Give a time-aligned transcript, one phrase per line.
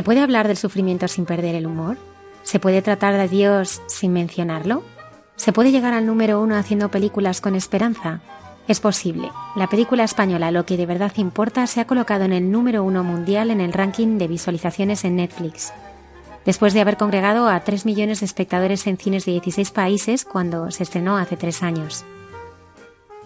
[0.00, 1.98] ¿Se puede hablar del sufrimiento sin perder el humor?
[2.42, 4.82] ¿Se puede tratar de Dios sin mencionarlo?
[5.36, 8.22] ¿Se puede llegar al número uno haciendo películas con esperanza?
[8.66, 9.30] Es posible.
[9.56, 13.04] La película española Lo que de verdad importa se ha colocado en el número uno
[13.04, 15.70] mundial en el ranking de visualizaciones en Netflix.
[16.46, 20.70] Después de haber congregado a 3 millones de espectadores en cines de 16 países cuando
[20.70, 22.06] se estrenó hace tres años.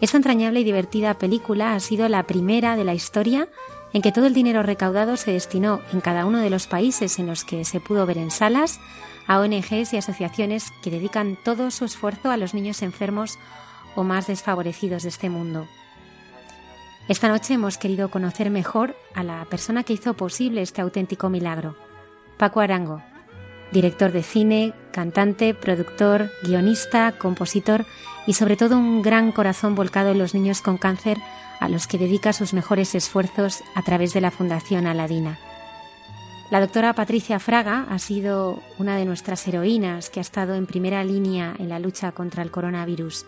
[0.01, 3.49] Esta entrañable y divertida película ha sido la primera de la historia
[3.95, 7.29] en que todo el dinero recaudado se destinó en cada uno de los países en
[7.29, 8.81] los que se pudo ver en salas
[9.29, 13.39] a ONGs y asociaciones que dedican todo su esfuerzo a los niños enfermos
[13.95, 15.69] o más desfavorecidos de este mundo.
[17.09, 21.77] Esta noche hemos querido conocer mejor a la persona que hizo posible este auténtico milagro,
[22.37, 23.01] Paco Arango,
[23.71, 27.87] director de cine, cantante, productor, guionista, compositor
[28.27, 31.19] y sobre todo un gran corazón volcado en los niños con cáncer
[31.65, 35.39] a los que dedica sus mejores esfuerzos a través de la Fundación Aladina.
[36.51, 41.03] La doctora Patricia Fraga ha sido una de nuestras heroínas que ha estado en primera
[41.03, 43.25] línea en la lucha contra el coronavirus.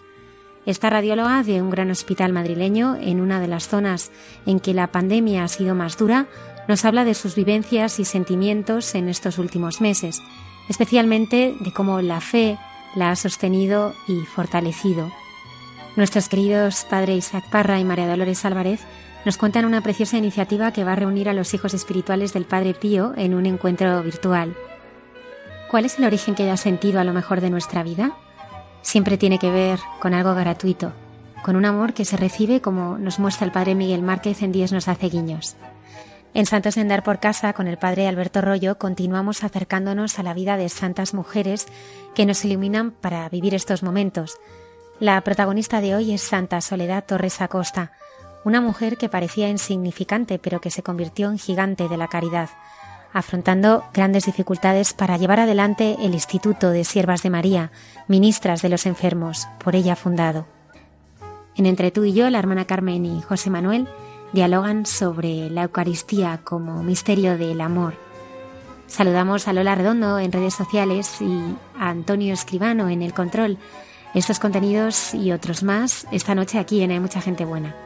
[0.67, 4.11] Esta radióloga de un gran hospital madrileño, en una de las zonas
[4.45, 6.27] en que la pandemia ha sido más dura,
[6.69, 10.21] nos habla de sus vivencias y sentimientos en estos últimos meses,
[10.69, 12.59] especialmente de cómo la fe
[12.95, 15.11] la ha sostenido y fortalecido.
[15.97, 18.81] Nuestros queridos padre Isaac Parra y María Dolores Álvarez
[19.25, 22.75] nos cuentan una preciosa iniciativa que va a reunir a los hijos espirituales del Padre
[22.75, 24.55] Pío en un encuentro virtual.
[25.71, 28.15] ¿Cuál es el origen que haya sentido a lo mejor de nuestra vida?
[28.83, 30.93] Siempre tiene que ver con algo gratuito,
[31.43, 34.73] con un amor que se recibe como nos muestra el Padre Miguel Márquez en Dios
[34.73, 35.57] nos hace guiños.
[36.35, 40.35] En Santos en Dar por Casa, con el Padre Alberto Rollo, continuamos acercándonos a la
[40.35, 41.67] vida de santas mujeres
[42.15, 44.39] que nos iluminan para vivir estos momentos,
[44.99, 47.93] la protagonista de hoy es Santa Soledad Torres Acosta,
[48.45, 52.49] una mujer que parecía insignificante pero que se convirtió en gigante de la caridad,
[53.13, 57.73] afrontando grandes dificultades para llevar adelante el Instituto de Siervas de María,
[58.09, 60.47] ministras de los enfermos, por ella fundado.
[61.57, 63.89] En Entre tú y yo, la hermana Carmen y José Manuel
[64.33, 67.95] dialogan sobre la Eucaristía como misterio del amor.
[68.87, 73.59] Saludamos a Lola Redondo en redes sociales y a Antonio Escribano en el control
[74.17, 77.86] estos contenidos y otros más esta noche aquí en Hay mucha gente buena.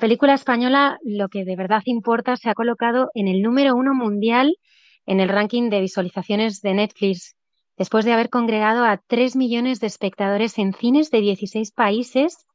[0.00, 4.56] Película española, lo que de verdad importa, se ha colocado en el número uno mundial
[5.06, 7.36] en el ranking de visualizaciones de Netflix,
[7.76, 12.46] después de haber congregado a tres millones de espectadores en cines de 16 países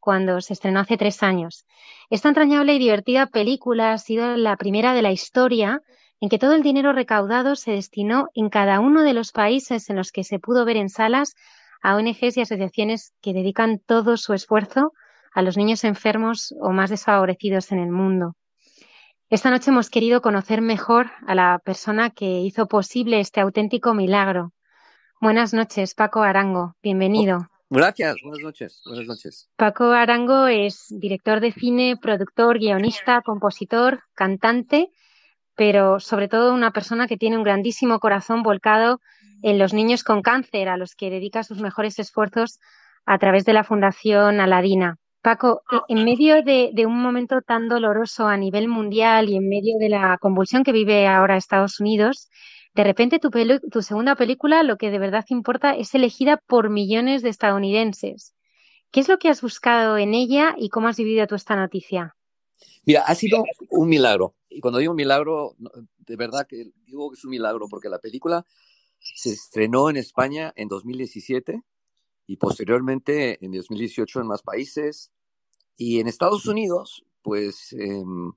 [0.00, 1.66] cuando se estrenó hace tres años.
[2.10, 5.80] Esta entrañable y divertida película ha sido la primera de la historia
[6.20, 9.96] en que todo el dinero recaudado se destinó en cada uno de los países en
[9.96, 11.34] los que se pudo ver en salas
[11.82, 14.92] a ONGs y asociaciones que dedican todo su esfuerzo
[15.34, 18.36] a los niños enfermos o más desfavorecidos en el mundo.
[19.30, 24.52] Esta noche hemos querido conocer mejor a la persona que hizo posible este auténtico milagro,
[25.22, 26.74] Buenas noches, Paco Arango.
[26.82, 27.46] Bienvenido.
[27.70, 29.48] Gracias, buenas noches, buenas noches.
[29.54, 34.90] Paco Arango es director de cine, productor, guionista, compositor, cantante,
[35.54, 39.00] pero sobre todo una persona que tiene un grandísimo corazón volcado
[39.44, 42.58] en los niños con cáncer, a los que dedica sus mejores esfuerzos
[43.06, 44.96] a través de la Fundación Aladina.
[45.22, 49.88] Paco, en medio de, un momento tan doloroso a nivel mundial y en medio de
[49.88, 52.28] la convulsión que vive ahora Estados Unidos,
[52.74, 53.30] de repente tu,
[53.70, 58.34] tu segunda película, lo que de verdad importa, es elegida por millones de estadounidenses.
[58.90, 62.16] ¿Qué es lo que has buscado en ella y cómo has vivido tú esta noticia?
[62.84, 64.34] Mira, ha sido un milagro.
[64.48, 65.54] Y cuando digo milagro,
[65.98, 68.44] de verdad que digo que es un milagro, porque la película
[68.98, 71.62] se estrenó en España en 2017
[72.32, 75.12] y posteriormente en 2018 en más países.
[75.76, 78.32] Y en Estados Unidos, pues em,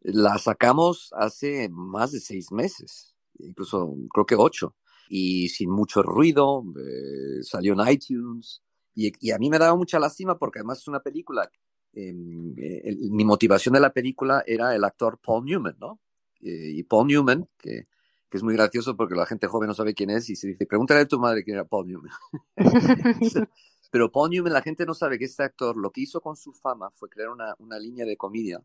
[0.00, 4.74] la sacamos hace más de seis meses, incluso creo que ocho,
[5.10, 8.62] y sin mucho ruido, eh, salió en iTunes.
[8.94, 11.50] Y, a mí me daba mucha lástima porque además es una película,
[11.92, 16.00] em, eh, mi motivación de la película era el actor Paul Newman, ¿no?
[16.40, 17.84] Eh, y Paul Newman, que
[18.30, 20.66] que es muy gracioso porque la gente joven no sabe quién es y se dice,
[20.66, 22.12] pregúntale a tu madre quién era Paul Newman.
[23.90, 26.52] Pero Paul Newman, la gente no sabe que este actor lo que hizo con su
[26.52, 28.62] fama fue crear una, una línea de comedia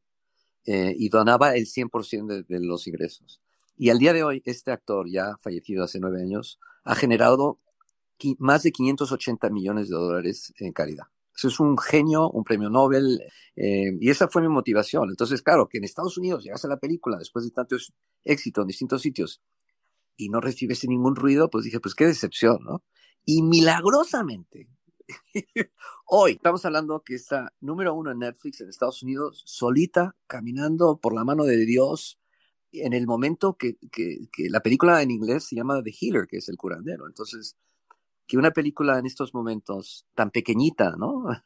[0.66, 3.42] eh, y donaba el 100% de, de, los ingresos.
[3.78, 7.60] Y al día de hoy, este actor, ya fallecido hace nueve años, ha generado
[8.40, 11.06] más de 580 millones de dólares en caridad.
[11.36, 13.22] Eso es un genio, un premio Nobel,
[13.56, 15.10] eh, y esa fue mi motivación.
[15.10, 17.78] Entonces, claro, que en Estados Unidos llegase a la película después de tanto
[18.24, 19.42] éxito en distintos sitios
[20.18, 22.84] y no recibiese ningún ruido, pues dije, pues qué decepción, ¿no?
[23.26, 24.68] Y milagrosamente,
[26.06, 31.14] hoy estamos hablando que está número uno en Netflix en Estados Unidos, solita, caminando por
[31.14, 32.20] la mano de Dios,
[32.72, 36.38] en el momento que, que, que la película en inglés se llama The Healer, que
[36.38, 37.08] es el curandero.
[37.08, 37.58] Entonces,
[38.32, 41.26] que una película en estos momentos tan pequeñita, ¿no?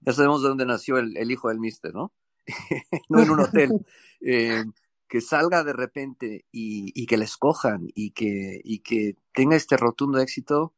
[0.00, 2.12] Ya sabemos de dónde nació el, hijo del mister, ¿no?
[3.08, 3.70] no en un hotel.
[4.20, 4.64] Eh,
[5.08, 10.18] que salga de repente y, que la escojan y que, y que tenga este rotundo
[10.18, 10.74] éxito,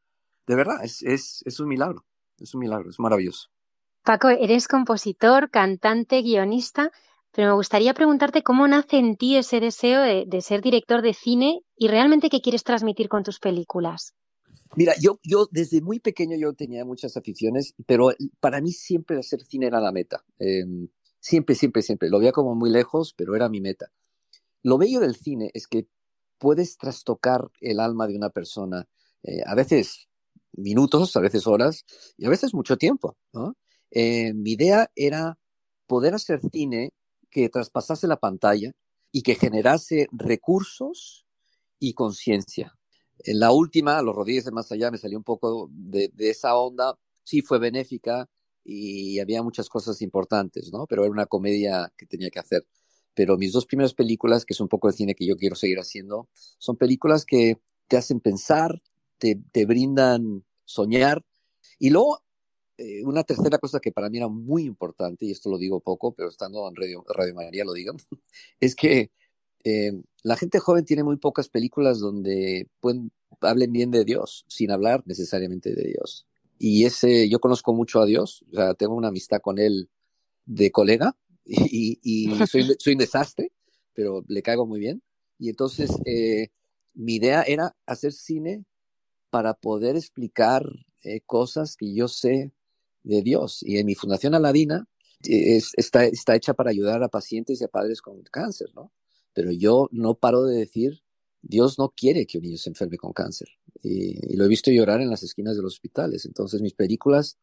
[0.47, 2.05] de verdad, es, es, es un milagro,
[2.37, 3.49] es un milagro, es maravilloso.
[4.05, 6.93] Paco, eres compositor, cantante, guionista,
[7.33, 11.63] pero me gustaría preguntarte cómo nace en ti ese deseo de ser director de cine
[11.75, 14.15] y realmente qué quieres transmitir con tus películas.
[14.77, 19.43] Mira, yo, yo desde muy pequeño yo tenía muchas aficiones, pero para mí siempre hacer
[19.43, 20.25] cine era la meta.
[20.39, 20.89] Em,
[21.19, 22.09] siempre, siempre, siempre.
[22.09, 23.91] Lo veía como muy lejos, pero era mi meta.
[24.63, 25.89] Lo bello del cine es que
[26.39, 28.89] puedes trastocar el alma de una persona,
[29.23, 30.09] eh, a veces
[30.53, 31.85] minutos, a veces horas,
[32.17, 33.17] y a veces mucho tiempo.
[33.91, 35.39] Eh, mi idea era
[35.87, 36.93] poder hacer cine
[37.31, 38.73] que traspasase la pantalla
[39.13, 41.27] y que generase recursos
[41.79, 42.80] y conciencia.
[43.25, 46.99] En la última, Los Rodríguez de Más Allá, me salió un poco de, esa onda.
[47.25, 48.29] Sí, fue benéfica
[48.65, 50.87] y había muchas cosas importantes, ¿no?
[50.87, 52.67] Pero era una comedia que tenía que hacer.
[53.15, 55.79] Pero mis dos primeras películas, que es un poco el cine que yo quiero seguir
[55.79, 57.59] haciendo, son películas que
[57.89, 58.81] te hacen pensar,
[59.19, 61.25] te, brindan soñar.
[61.79, 62.23] Y luego,
[62.79, 66.15] eh, una tercera cosa que para mí era muy importante, y esto lo digo poco,
[66.15, 67.95] pero estando en Radio, Radio María lo digo,
[68.61, 69.11] es que
[69.65, 72.69] eh, la gente joven tiene muy pocas películas donde
[73.41, 76.27] hablen bien de Dios, sin hablar necesariamente de Dios.
[76.59, 79.89] Y ese, yo conozco mucho a Dios, o sea, tengo una amistad con él
[80.45, 83.53] de colega y, soy, un desastre,
[83.95, 85.03] pero le caigo muy bien.
[85.39, 86.51] Y entonces, eh,
[86.95, 88.65] mi idea era hacer cine
[89.31, 90.65] para poder explicar
[91.03, 92.53] eh, cosas que yo sé
[93.05, 93.63] de Dios.
[93.63, 94.87] Y en mi Fundación Aladina
[95.23, 98.93] está, está hecha para ayudar a pacientes y a padres con cáncer, ¿no?
[99.33, 101.03] Pero yo no paro de decir,
[101.43, 103.49] Dios no quiere que un niño se enferme con cáncer.
[103.83, 106.27] Y, lo he visto llorar en las esquinas de los hospitales.
[106.27, 107.39] Entonces, mis películas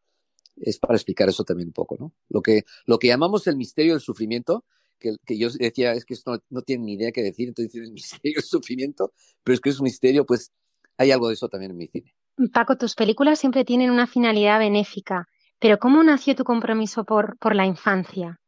[0.56, 2.12] es para explicar eso también un poco, ¿no?
[2.28, 4.64] Lo que, lo que llamamos el misterio del sufrimiento,
[4.98, 7.92] que, que yo decía es que esto no, tiene ni idea qué decir, entonces el
[7.92, 10.52] misterio del sufrimiento, pero es que es un misterio, pues
[10.96, 12.14] hay algo de eso también en mi cine.
[12.52, 15.28] Paco, tus películas siempre tienen una finalidad benéfica,
[15.58, 18.40] pero ¿cómo nació tu compromiso por, por la infancia?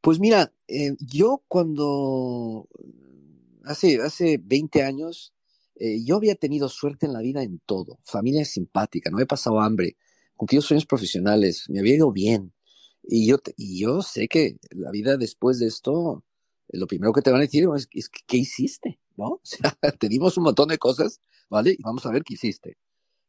[0.00, 2.68] Pues mira, eh, yo cuando
[3.64, 5.32] hace, hace 20 años,
[5.76, 7.98] eh, yo había tenido suerte en la vida en todo.
[8.04, 9.96] Familia simpática, no he pasado hambre,
[10.36, 12.52] cumplido sueños profesionales, me había ido bien.
[13.02, 16.24] Y yo, y yo sé que la vida después de esto,
[16.68, 17.88] lo primero que te van a decir es,
[18.26, 19.00] ¿qué hiciste?
[19.16, 19.26] ¿No?
[19.34, 21.72] O sea, te dimos un montón de cosas, ¿vale?
[21.72, 22.76] Y vamos a ver qué hiciste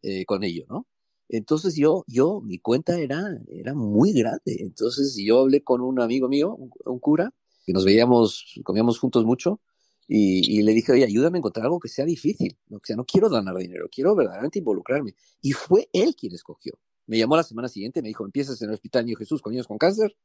[0.03, 0.87] eh, con ello, ¿no?
[1.29, 4.57] Entonces yo, yo, mi cuenta era, era muy grande.
[4.59, 7.33] Entonces yo hablé con un amigo mío, un, cura,
[7.65, 9.61] que nos veíamos, comíamos juntos mucho,
[10.07, 12.57] Y, le dije, oye, ayúdame a encontrar algo que sea difícil.
[12.71, 15.15] O sea, no quiero ganar dinero, quiero verdaderamente involucrarme.
[15.41, 16.73] Y fue él quien escogió.
[17.05, 19.67] Me llamó la semana siguiente me dijo, empiezas en el Hospital Niño Jesús con niños
[19.67, 20.15] con cáncer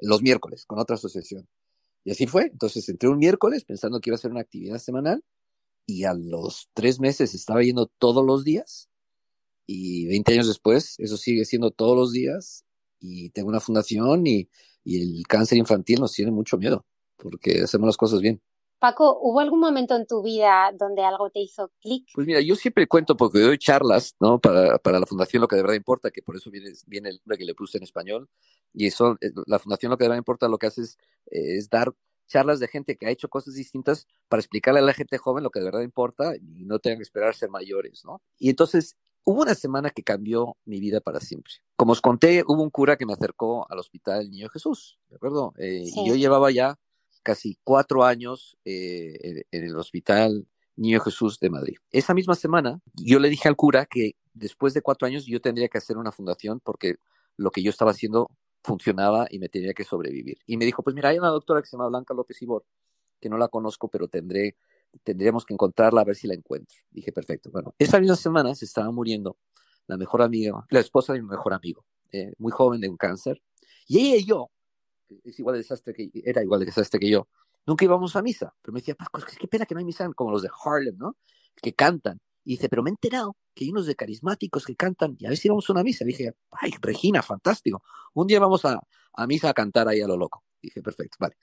[0.00, 1.48] los miércoles, con otra asociación.
[2.04, 2.44] Y así fue.
[2.44, 5.22] Entonces entré un miércoles pensando que iba a ser una actividad semanal
[5.86, 8.88] y a los tres meses estaba yendo todos los días
[9.66, 12.64] y 20 años después eso sigue siendo todos los días
[13.00, 14.48] y tengo una fundación y,
[14.84, 16.84] y el cáncer infantil nos tiene mucho miedo
[17.16, 18.40] porque hacemos las cosas bien.
[18.78, 22.08] Paco, ¿hubo algún momento en tu vida donde algo te hizo clic?
[22.14, 24.38] Pues mira, yo siempre cuento porque doy charlas, ¿no?
[24.38, 27.16] Para, para la Fundación Lo que de verdad importa, que por eso viene, viene el
[27.16, 28.28] nombre que le puse en español.
[28.74, 30.98] Y eso, eh, la Fundación Lo que de verdad importa lo que hace es,
[31.30, 31.94] eh, es dar
[32.26, 35.50] charlas de gente que ha hecho cosas distintas para explicarle a la gente joven lo
[35.50, 38.20] que de verdad importa y no tengan que esperar a ser mayores, ¿no?
[38.38, 38.96] Y entonces
[39.26, 41.54] hubo una semana que cambió mi vida para siempre.
[41.74, 45.52] Como os conté, hubo un cura que me acercó al hospital Niño Jesús, ¿de acuerdo?
[45.58, 46.78] Eh, y yo llevaba ya
[47.24, 51.76] casi cuatro años eh, en, el Hospital Niño Jesús de Madrid.
[51.90, 55.68] Esa misma semana yo le dije al cura que después de cuatro años yo tendría
[55.68, 56.96] que hacer una fundación porque
[57.36, 58.30] lo que yo estaba haciendo
[58.62, 60.38] funcionaba y me tenía que sobrevivir.
[60.46, 62.64] Y me dijo, pues mira, hay una doctora que se llama Blanca López Ibor,
[63.20, 64.56] que no la conozco, pero tendré,
[65.02, 66.76] tendríamos que encontrarla a ver si la encuentro.
[66.90, 67.50] Dije, perfecto.
[67.50, 69.38] Bueno, esa misma semana se estaba muriendo
[69.86, 73.42] la mejor amiga, la esposa de mi mejor amigo, eh, muy joven de un cáncer.
[73.86, 74.50] Y ella y yo
[75.24, 77.28] es igual de desastre que era igual de desastre que yo.
[77.66, 80.08] Nunca íbamos a misa, pero me decía, Paco, es qué pena que no hay misa
[80.14, 81.16] como los de Harlem, ¿no?
[81.56, 82.20] Que cantan.
[82.44, 85.30] Y dice, pero me he enterado que hay unos de carismáticos que cantan y a
[85.30, 86.04] ver si vamos a una misa.
[86.04, 87.82] Y dije, ay, Regina, fantástico.
[88.14, 88.80] Un día vamos a,
[89.14, 90.44] a misa a cantar ahí a lo loco.
[90.62, 91.36] dije, perfecto, vale.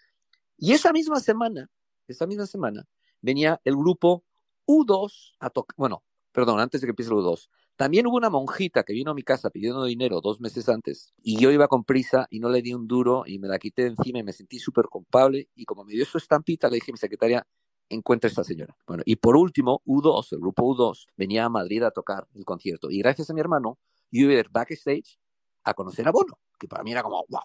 [0.58, 1.70] Y esa misma semana,
[2.08, 2.86] esa misma semana,
[3.24, 4.24] venía el grupo
[4.68, 8.84] U2 a tocar, bueno, perdón, antes de que empiece el U2, también hubo una monjita
[8.84, 12.28] que vino a mi casa pidiendo dinero dos meses antes y yo iba con prisa
[12.30, 14.60] y no le di un duro y me la quité de encima y me sentí
[14.60, 17.48] súper culpable y como me dio su estampita le dije a mi secretaria,
[17.90, 18.76] encuentra a esta señora.
[18.86, 22.92] Bueno, y por último, U2, el grupo U2, venía a Madrid a tocar el concierto
[22.92, 23.80] y gracias a mi hermano
[24.12, 25.18] yo iba a ir backstage
[25.64, 27.42] a conocer a Bono, que para mí era como, wow.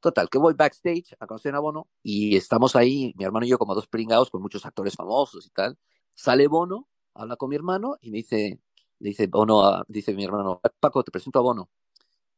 [0.00, 3.58] Total, que voy backstage a conocer a Bono y estamos ahí, mi hermano y yo
[3.58, 5.76] como dos pringados con muchos actores famosos y tal.
[6.14, 8.60] Sale Bono, habla con mi hermano y me dice,
[8.98, 11.68] dice Bono, dice mi hermano, Paco, te presento a Bono.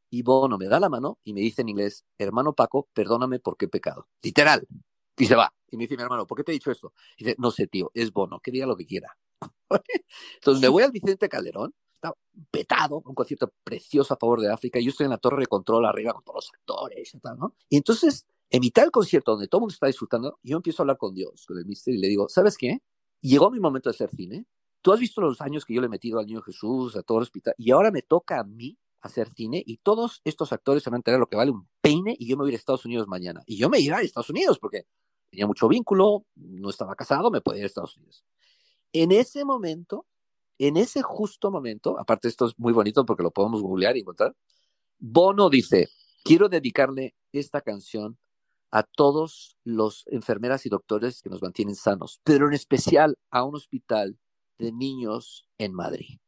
[0.09, 3.65] Y Bono me da la mano y me dice en inglés, hermano Paco, perdóname porque
[3.65, 4.07] he pecado.
[4.23, 4.67] Literal.
[5.17, 5.53] Y se va.
[5.69, 6.93] Y me dice mi hermano, ¿por qué te he dicho esto?
[7.17, 9.15] Y dice, no sé, tío, es Bono, que diga lo que quiera.
[10.35, 12.15] Entonces me voy al Vicente Calderón, está
[12.49, 15.47] petado, un concierto precioso a favor de África, y yo estoy en la torre de
[15.47, 17.55] control arriba con todos los actores y tal, ¿no?
[17.69, 20.83] Y entonces, en mitad del concierto donde todo el mundo está disfrutando, yo empiezo a
[20.83, 22.81] hablar con Dios, con el mister, y le digo, ¿sabes qué?
[23.21, 24.45] Llegó mi momento de hacer cine,
[24.81, 27.19] Tú has visto los años que yo le he metido al niño Jesús, a todo
[27.19, 30.89] el hospital, y ahora me toca a mí hacer cine y todos estos actores se
[30.89, 32.59] van a enterar lo que vale un peine y yo me voy a ir a
[32.59, 33.43] Estados Unidos mañana.
[33.45, 34.85] Y yo me iré a Estados Unidos porque
[35.29, 38.23] tenía mucho vínculo, no estaba casado, me podía ir a Estados Unidos.
[38.93, 40.05] En ese momento,
[40.67, 44.35] en ese justo momento, aparte esto es muy bonito porque lo podemos googlear y encontrar,
[44.99, 45.89] Bono dice,
[46.23, 48.19] quiero dedicarle esta canción
[48.69, 53.55] a todos los enfermeras y doctores que nos mantienen sanos, pero en especial a un
[53.55, 54.19] hospital
[54.59, 56.19] de niños en Madrid.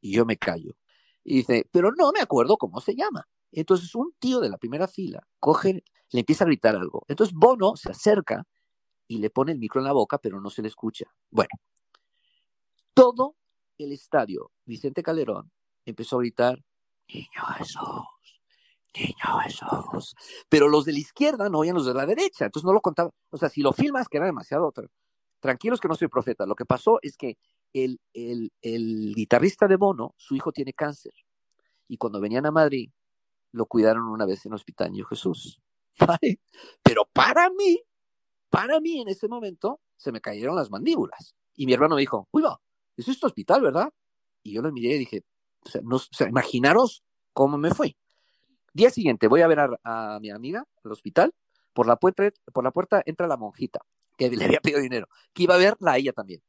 [0.00, 0.76] Y yo me callo.
[1.24, 3.28] Y dice, pero no me acuerdo cómo se llama.
[3.52, 7.04] Entonces un tío de la primera fila coge, le empieza a gritar algo.
[7.08, 8.46] Entonces Bono se acerca
[9.08, 11.12] y le pone el micro en la boca, pero no se le escucha.
[11.30, 11.50] Bueno,
[13.00, 13.34] todo
[13.78, 15.50] el estadio, Vicente Calderón,
[15.86, 16.62] empezó a gritar,
[17.08, 18.04] Niño Jesús,
[18.94, 20.14] Niño Jesús.
[20.50, 23.10] Pero los de la izquierda no oían los de la derecha, entonces no lo contaba.
[23.30, 24.70] O sea, si lo filmas, que era demasiado
[25.40, 26.44] tranquilos que no soy profeta.
[26.44, 27.38] Lo que pasó es que
[27.72, 31.14] el, el, el guitarrista de Bono, su hijo tiene cáncer.
[31.88, 32.90] Y cuando venían a Madrid,
[33.52, 35.58] lo cuidaron una vez en el Hospital Niño Jesús.
[35.98, 36.40] ¿Vale?
[36.82, 37.82] Pero para mí,
[38.50, 41.34] para mí en ese momento, se me cayeron las mandíbulas.
[41.54, 42.42] Y mi hermano me dijo, uy,
[43.00, 43.92] es este hospital, ¿verdad?
[44.42, 45.24] Y yo lo miré y dije,
[45.64, 47.02] o sea, no, o sea, imaginaros
[47.32, 47.96] cómo me fue.
[48.72, 51.34] Día siguiente voy a ver a, mi amiga al hospital.
[51.72, 53.80] Por la, puerta, por la puerta entra la monjita
[54.16, 56.42] que le había pedido dinero, que iba a verla a ella también.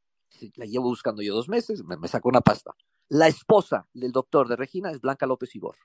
[0.56, 2.74] La llevo buscando yo dos meses, me, sacó una pasta.
[3.08, 5.76] La esposa del doctor de Regina es Blanca López Ibor,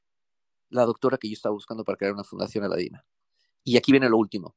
[0.70, 3.06] la doctora que yo estaba buscando para crear una fundación aladina.
[3.64, 4.56] Y aquí viene lo último.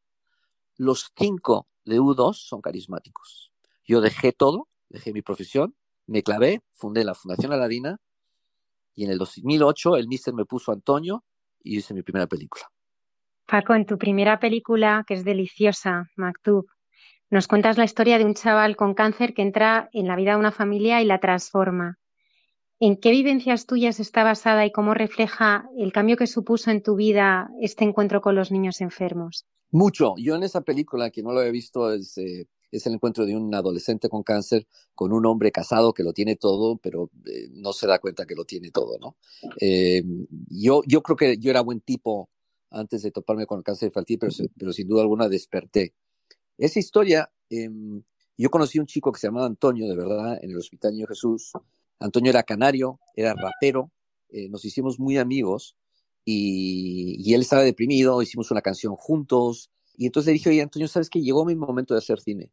[0.76, 3.52] Los cinco de U2 son carismáticos.
[3.84, 5.76] Yo dejé todo, dejé mi profesión,
[6.10, 7.96] me clavé, fundé la Fundación Aladina
[8.96, 11.24] y en el 2008 el mister me puso Antonio
[11.62, 12.64] y hice mi primera película.
[13.46, 16.66] Paco, en tu primera película, que es deliciosa, Maktub,
[17.30, 20.38] nos cuentas la historia de un chaval con cáncer que entra en la vida de
[20.38, 21.98] una familia y la transforma.
[22.80, 26.96] ¿En qué vivencias tuyas está basada y cómo refleja el cambio que supuso en tu
[26.96, 29.46] vida este encuentro con los niños enfermos?
[29.70, 30.14] Mucho.
[30.16, 33.36] Yo en esa película, que no lo había visto, es, eh, es el encuentro de
[33.36, 37.72] un adolescente con cáncer con un hombre casado que lo tiene todo, pero eh, no
[37.72, 39.16] se da cuenta que lo tiene todo, ¿no?
[39.60, 40.02] Eh,
[40.48, 42.30] yo, yo creo que yo era buen tipo
[42.70, 45.94] antes de toparme con el cáncer infantil, pero, pero sin duda alguna desperté.
[46.56, 48.02] Esa historia, em,
[48.38, 51.06] yo conocí a un chico que se llamaba Antonio, de verdad, en el Hospital Niño
[51.06, 51.52] Jesús.
[51.98, 53.90] Antonio era canario, era rapero,
[54.28, 55.76] eh, nos hicimos muy amigos
[56.24, 59.70] y, y, él estaba deprimido, hicimos una canción juntos.
[59.96, 62.52] Y entonces le dije, oye, Antonio, ¿sabes que Llegó mi momento de hacer cine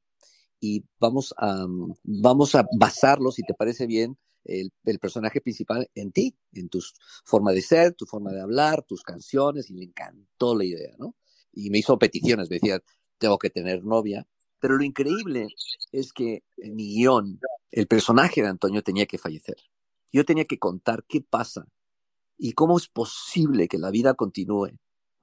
[0.59, 1.65] y vamos a,
[2.03, 6.81] vamos a basarlo, si te parece bien, el, el, personaje principal en ti, en tu
[7.25, 11.15] forma de ser, tu forma de hablar, tus canciones, y le encantó la idea, ¿no?
[11.51, 12.81] Y me hizo peticiones, me decía,
[13.17, 14.27] tengo que tener novia.
[14.59, 15.47] Pero lo increíble
[15.91, 17.39] es que en mi guion,
[17.71, 19.57] el personaje de Antonio tenía que fallecer.
[20.11, 21.67] Yo tenía que contar qué pasa
[22.37, 24.71] y cómo es posible que la vida continúe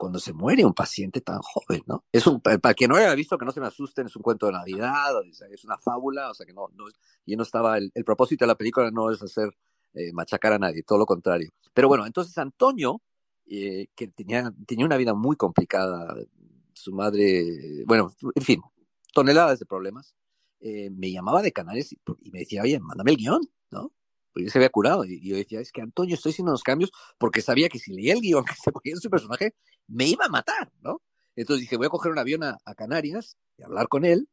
[0.05, 2.05] cuando se muere un paciente tan joven, ¿no?
[2.13, 4.45] Es un, para quien no haya visto, que no se me asusten, es un cuento
[4.45, 5.15] de Navidad,
[5.51, 6.85] es una fábula, o sea que no, no
[7.25, 9.49] y no estaba, el, el, propósito de la película no es hacer
[9.95, 11.49] eh, machacar a nadie, todo lo contrario.
[11.73, 13.01] Pero bueno, entonces Antonio,
[13.47, 16.15] eh, que tenía, tenía una vida muy complicada,
[16.75, 18.61] su madre, bueno, en fin,
[19.15, 20.15] toneladas de problemas,
[20.61, 23.91] eh, me llamaba de Canales y, y me decía, oye, mándame el guion, ¿no?
[24.35, 25.05] Porque se había curado.
[25.05, 28.13] Y yo decía, es que Antonio, estoy haciendo unos cambios porque sabía que si leía
[28.15, 29.55] el guion que se ponía en su personaje,
[29.87, 31.01] me iba a matar, ¿no?
[31.37, 34.29] Entonces dije, voy a coger un avión a, a, Canarias y hablar con él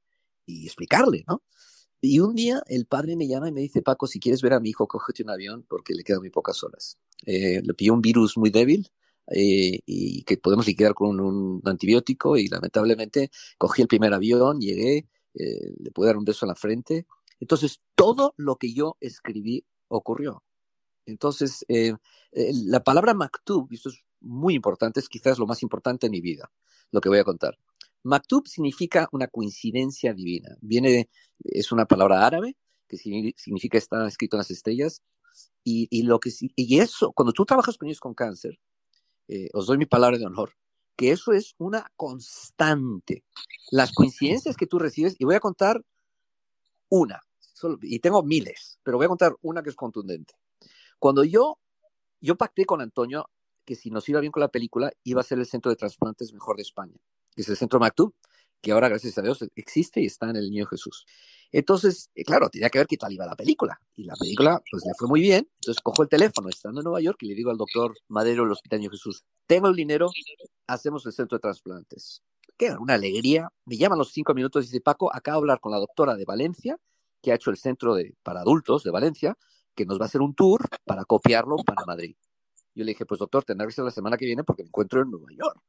[0.46, 1.42] y explicarle, ¿no?
[2.02, 4.60] Y un día el padre me llama y me dice, Paco, si quieres ver a
[4.60, 6.98] mi hijo, cógete un avión porque le quedan muy pocas horas.
[7.26, 8.90] Eh, le pilló un virus muy débil
[9.28, 15.08] eh, y que podemos liquidar con un, antibiótico y lamentablemente cogí el primer avión, llegué,
[15.36, 17.06] eh, le pude dar un beso en la frente.
[17.40, 20.44] Entonces, todo lo que yo escribí ocurrió.
[21.06, 21.94] Entonces, eh,
[22.32, 26.12] eh, la palabra maktub, y esto es muy importante, es quizás lo más importante en
[26.12, 26.52] mi vida,
[26.92, 27.58] lo que voy a contar.
[28.04, 30.58] Maktub significa una coincidencia divina.
[30.62, 31.10] Viene,
[31.44, 32.56] es una palabra árabe
[32.88, 35.02] que significa está escrito en las estrellas.
[35.64, 38.60] Y, y lo que, y eso, cuando tú trabajas con ellos con cáncer,
[39.28, 40.54] eh, os doy mi palabra de honor,
[40.98, 43.24] que eso es una constante.
[43.72, 45.82] Las coincidencias que tú recibes, y voy a contar
[46.90, 47.22] una,
[47.62, 50.34] solo, y tengo miles, pero voy a contar una que es contundente.
[51.00, 51.60] Cuando yo,
[52.20, 53.30] yo pacté con Antonio
[53.66, 56.34] que si nos iba bien con la película, iba a ser el centro de trasplantes
[56.34, 56.98] mejor de España,
[57.36, 58.14] que es el centro Mactub,
[58.62, 61.06] que ahora, gracias a Dios, existe y está en el Niño Jesús.
[61.52, 63.80] Entonces, eh, claro, tenía que ver qué tal iba la película.
[63.96, 65.50] Y la película, pues le fue muy bien.
[65.56, 68.52] Entonces cojo el teléfono estando en Nueva York y le digo al doctor Madero del
[68.52, 70.10] Hospital Niño Jesús, tengo el dinero,
[70.68, 72.22] hacemos el centro de trasplantes.
[72.56, 73.52] Qué una alegría.
[73.66, 76.26] Me llaman los cinco minutos y dice, Paco, acabo de hablar con la doctora de
[76.26, 76.78] Valencia,
[77.22, 79.38] que ha hecho el centro de, para adultos de Valencia,
[79.76, 82.16] que nos va a hacer un tour para copiarlo para Madrid.
[82.74, 85.02] Yo le dije, pues doctor, tendrá que ser la semana que viene porque me encuentro
[85.02, 85.62] en Nueva York.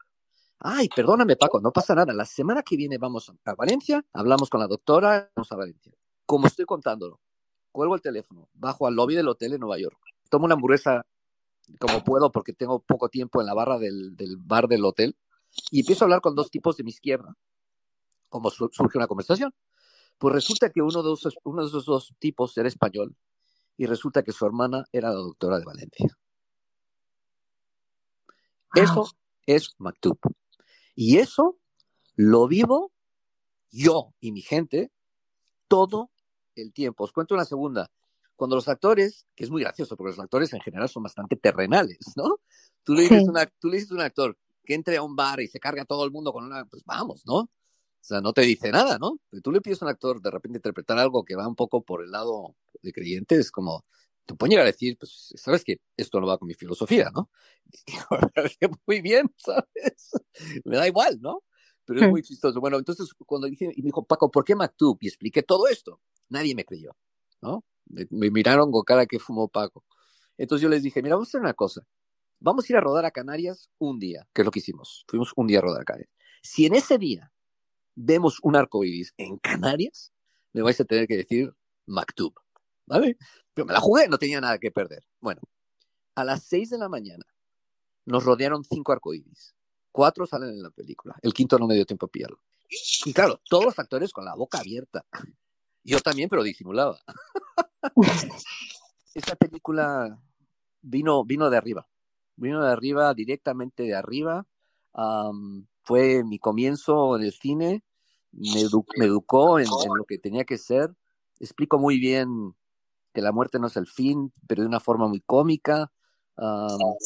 [0.61, 2.13] Ay, perdóname Paco, no pasa nada.
[2.13, 5.93] La semana que viene vamos a Valencia, hablamos con la doctora, vamos a Valencia.
[6.25, 7.21] Como estoy contándolo,
[7.73, 9.99] cuelgo el teléfono, bajo al lobby del hotel en Nueva York,
[10.31, 11.05] tomo una hamburguesa
[11.79, 15.17] como puedo porque tengo poco tiempo en la barra del, del bar del hotel
[15.71, 17.37] y empiezo a hablar con dos tipos de mi izquierda.
[18.29, 19.53] Como surge una conversación.
[20.19, 23.17] Pues resulta que uno de, esos, uno de esos dos tipos era español
[23.77, 26.17] y resulta que su hermana era la doctora de Valencia.
[28.75, 29.11] Eso
[29.47, 30.19] es Maktub.
[30.95, 31.59] Y eso
[32.15, 32.93] lo vivo
[33.71, 34.93] yo y mi gente
[35.69, 36.11] todo
[36.55, 37.05] el tiempo.
[37.05, 37.91] Os cuento una segunda.
[38.37, 41.99] Cuando los actores, que es muy gracioso, porque los actores en general son bastante terrenales,
[42.17, 42.41] ¿no?
[42.83, 43.29] Tú le dices, sí.
[43.29, 45.83] una, tú le dices a un actor que entre a un bar y se carga
[45.83, 47.51] a todo el mundo con una, pues vamos, ¿no?
[48.03, 49.21] O sea, no te dice nada, ¿no?
[49.45, 52.03] Tú le pides a un actor de repente interpretar algo que va un poco por
[52.03, 53.85] el lado de creyente, es como,
[54.27, 57.31] te pueden llegar a decir, pues, sabes que esto no va con mi filosofía, ¿no?
[58.89, 60.11] muy bien, ¿sabes?
[60.65, 61.45] Me da igual, ¿no?
[61.85, 62.61] Pero es muy chistoso.
[62.61, 64.99] Bueno, entonces cuando dije, y me dijo, Paco, ¿por qué Maktub?
[65.01, 66.01] Y expliqué todo esto.
[66.29, 66.97] Nadie me creyó,
[67.41, 67.65] ¿no?
[67.87, 69.85] Me, me miraron con cara que fumó Paco.
[70.37, 71.87] Entonces yo les dije, mira, vamos a hacer una cosa.
[72.41, 75.05] Vamos a ir a rodar a Canarias un día, que es lo que hicimos.
[75.07, 76.11] Fuimos un día a rodar a Canarias.
[76.43, 77.33] Si en ese día
[77.95, 80.13] vemos un arco iris en Canarias,
[80.53, 81.55] me vais a tener que decir
[81.87, 82.35] Maktub,
[82.87, 83.17] ¿vale?
[83.55, 85.05] Pero me la jugué, no tenía nada que perder.
[85.21, 85.41] Bueno,
[86.15, 87.25] a las seis de la mañana
[88.05, 89.55] nos rodearon cinco arcoíris.
[89.91, 91.15] Cuatro salen en la película.
[91.23, 92.39] El quinto no me dio tiempo a pillarlo.
[93.05, 95.05] Y claro, todos los actores con la boca abierta.
[95.85, 96.99] Yo también, pero disimulaba.
[99.15, 100.19] Esa película
[100.81, 101.87] vino, vino de arriba.
[102.37, 104.47] Vino de arriba, directamente de arriba.
[104.95, 107.83] Um, fue mi comienzo en el cine.
[108.33, 110.91] Me, edu me educó en, en lo que tenía que ser.
[111.39, 112.55] Explico muy bien
[113.13, 115.93] que la muerte no es el fin, pero de una forma muy cómica.
[116.37, 116.97] Um,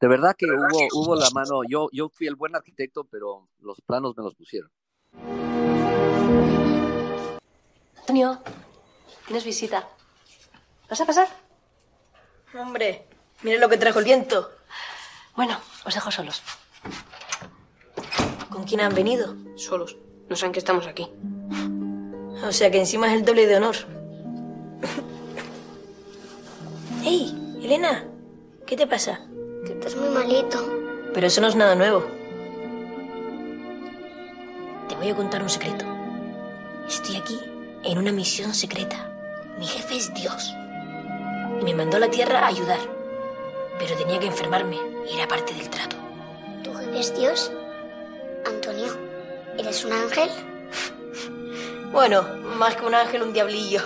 [0.00, 3.80] De verdad que hubo, hubo la mano, yo, yo fui el buen arquitecto, pero los
[3.80, 4.70] planos me los pusieron.
[8.00, 8.38] Antonio,
[9.26, 9.88] tienes visita.
[10.88, 11.28] ¿Vas a pasar?
[12.54, 13.08] Hombre,
[13.42, 14.50] mire lo que trajo el viento.
[15.34, 16.42] Bueno, os dejo solos.
[18.66, 19.36] ¿Con quién han venido?
[19.54, 19.96] Solos.
[20.28, 21.08] No saben que estamos aquí.
[22.44, 23.76] O sea que encima es el doble de honor.
[27.04, 28.08] ¡Hey, Elena!
[28.66, 29.20] ¿Qué te pasa?
[29.64, 30.58] Que estás muy malito.
[31.14, 32.04] Pero eso no es nada nuevo.
[34.88, 35.84] Te voy a contar un secreto.
[36.88, 37.38] Estoy aquí
[37.84, 39.16] en una misión secreta.
[39.60, 40.52] Mi jefe es Dios.
[41.60, 42.80] Y me mandó a la Tierra a ayudar.
[43.78, 45.94] Pero tenía que enfermarme y era parte del trato.
[46.64, 47.52] ¿Tu jefe es Dios?
[48.46, 48.92] Antonio,
[49.58, 50.30] ¿eres un ángel?
[51.92, 52.22] Bueno,
[52.58, 53.80] más que un ángel, un diablillo.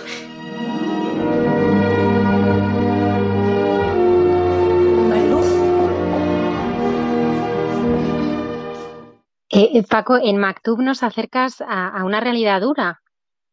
[9.53, 13.01] Eh, eh, Paco, en Maktub nos acercas a, a una realidad dura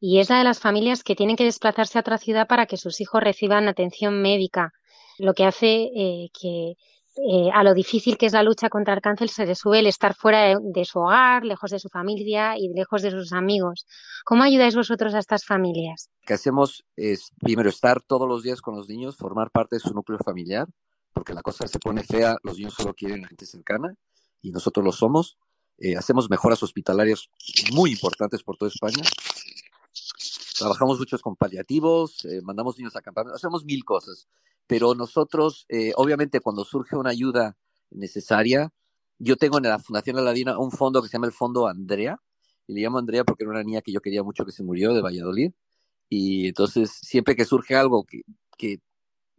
[0.00, 2.76] y es la de las familias que tienen que desplazarse a otra ciudad para que
[2.76, 4.72] sus hijos reciban atención médica,
[5.18, 6.76] lo que hace eh, que
[7.26, 9.86] eh, a lo difícil que es la lucha contra el cáncer se le sube el
[9.86, 13.86] estar fuera de, su hogar, lejos de su familia y lejos de sus amigos.
[14.24, 16.10] ¿Cómo ayudáis vosotros a estas familias?
[16.22, 19.80] Lo que hacemos es, primero, estar todos los días con los niños, formar parte de
[19.80, 20.68] su núcleo familiar,
[21.12, 23.94] porque la cosa se pone fea, los niños solo quieren gente cercana
[24.40, 25.38] y nosotros lo somos.
[25.78, 27.28] Eh, hacemos mejoras hospitalarias
[27.72, 29.02] muy importantes por toda España.
[30.56, 34.28] Trabajamos muchos con paliativos, eh, mandamos niños a campamentos, hacemos mil cosas.
[34.68, 37.56] Pero nosotros, eh, obviamente, cuando surge una ayuda
[37.90, 38.70] necesaria,
[39.18, 42.20] yo tengo en la Fundación Aladina un fondo que se llama el Fondo Andrea,
[42.68, 44.92] y le llamo Andrea porque era una niña que yo quería mucho que se murió
[44.94, 45.52] de Valladolid.
[46.10, 48.22] Y entonces, siempre que surge algo que,
[48.56, 48.80] que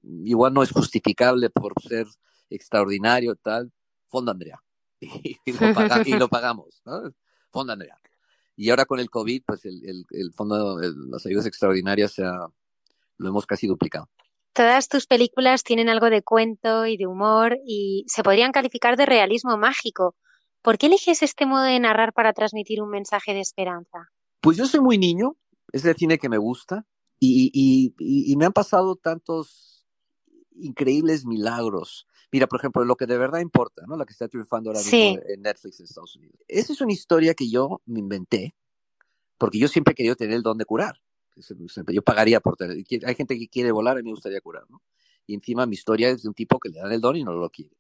[0.03, 2.07] igual no es justificable por ser
[2.49, 3.71] extraordinario, tal,
[4.07, 4.61] Fondo Andrea.
[5.01, 7.13] Y, lo, paga- y lo pagamos, ¿no?
[7.51, 7.95] Fondo Andrea.
[8.55, 12.47] Y ahora con el COVID, pues el, el, fondo, las ayudas extraordinarias se ha-
[13.17, 14.09] lo hemos casi duplicado.
[14.59, 19.05] Todas tus películas tienen algo de cuento y de humor y se podrían calificar de
[19.05, 20.15] realismo mágico.
[20.61, 24.09] ¿Por qué eliges este modo de narrar para transmitir un mensaje de esperanza?
[24.41, 25.37] Pues yo soy muy niño,
[25.71, 26.85] es el cine que me gusta,
[27.21, 29.87] y, y, y, y me han pasado tantos
[30.57, 32.05] increíbles milagros.
[32.29, 33.95] Mira, por ejemplo, lo que de verdad importa, ¿no?
[33.95, 34.97] La que está triunfando ahora Sí.
[34.97, 36.37] mismo en Netflix en Estados Unidos.
[36.49, 38.55] Esa es una historia que yo me inventé,
[39.37, 40.99] porque yo siempre he querido tener el don de curar.
[41.93, 42.78] Yo pagaría por tener.
[43.06, 44.82] Hay gente que quiere volar, a mí me gustaría curar, ¿no?
[45.28, 47.34] Y encima mi historia es de un tipo que le dan el don y no
[47.34, 47.75] lo quiere.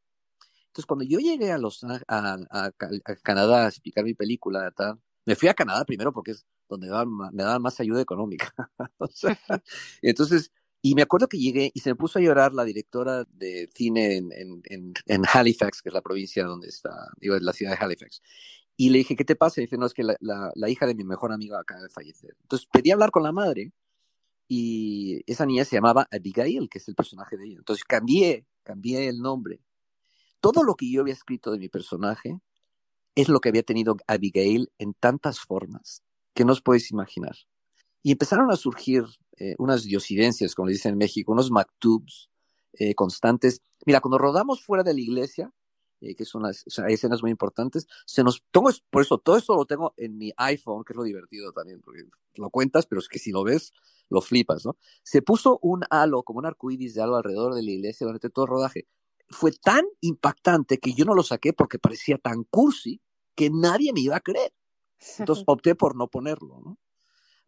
[0.67, 4.99] Entonces, cuando yo llegué a, Los, a, a a Canadá a explicar mi película, tal,
[5.25, 8.53] me fui a Canadá primero porque es donde me daban, me daban más ayuda económica.
[8.99, 9.39] O sea,
[10.01, 13.69] entonces, y me acuerdo que llegué y se me puso a llorar la directora de
[13.75, 17.53] cine en, en, en, en Halifax, que es la provincia donde está, digo, es la
[17.53, 18.21] ciudad de Halifax.
[18.81, 19.59] Y le dije, ¿qué te pasa?
[19.59, 21.89] Y dice, no, es que la, la, la hija de mi mejor amigo acaba de
[21.89, 22.37] fallecer.
[22.43, 23.73] Entonces pedí hablar con la madre
[24.47, 27.55] y esa niña se llamaba Abigail, que es el personaje de ella.
[27.57, 29.59] Entonces cambié, cambié el nombre.
[30.39, 32.39] Todo lo que yo había escrito de mi personaje
[33.15, 36.01] es lo que había tenido Abigail en tantas formas
[36.33, 37.35] que no os podéis imaginar.
[38.01, 39.03] Y empezaron a surgir
[39.35, 42.29] eh, unas diosidencias, como le dicen en México, unos maktubs
[42.71, 43.61] eh, constantes.
[43.85, 45.51] Mira, cuando rodamos fuera de la iglesia,
[46.01, 49.17] eh, que son unas, o sea, hay escenas muy importantes, se nos, tengo, por eso,
[49.17, 52.03] todo esto lo tengo en mi iPhone, que es lo divertido también, porque
[52.35, 53.73] lo cuentas, pero es que si lo ves,
[54.09, 54.77] lo flipas, ¿no?
[55.03, 58.45] Se puso un halo, como un arcoíris de halo alrededor de la iglesia durante todo
[58.45, 58.87] el rodaje.
[59.29, 63.01] Fue tan impactante que yo no lo saqué porque parecía tan cursi
[63.35, 64.51] que nadie me iba a creer.
[65.19, 66.77] Entonces opté por no ponerlo, ¿no?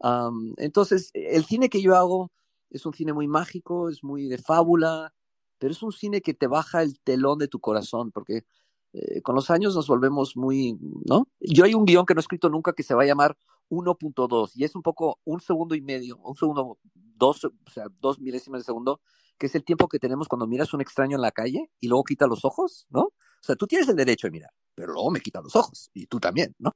[0.03, 2.31] Um, entonces, el cine que yo hago
[2.69, 5.13] es un cine muy mágico, es muy de fábula,
[5.62, 8.45] pero es un cine que te baja el telón de tu corazón, porque
[8.93, 11.28] eh, con los años nos volvemos muy, ¿no?
[11.39, 13.38] Yo hay un guion que no he escrito nunca que se va a llamar
[13.69, 17.52] 1.2 y es un poco un segundo y medio, un segundo, dos, o
[18.00, 19.02] dos milésimas de segundo,
[19.38, 21.88] que es el tiempo que tenemos cuando miras a un extraño en la calle y
[21.88, 23.02] luego quita los ojos, ¿no?
[23.02, 26.08] O sea, tú tienes el derecho de mirar, pero luego me quitan los ojos y
[26.08, 26.74] tú también, ¿no?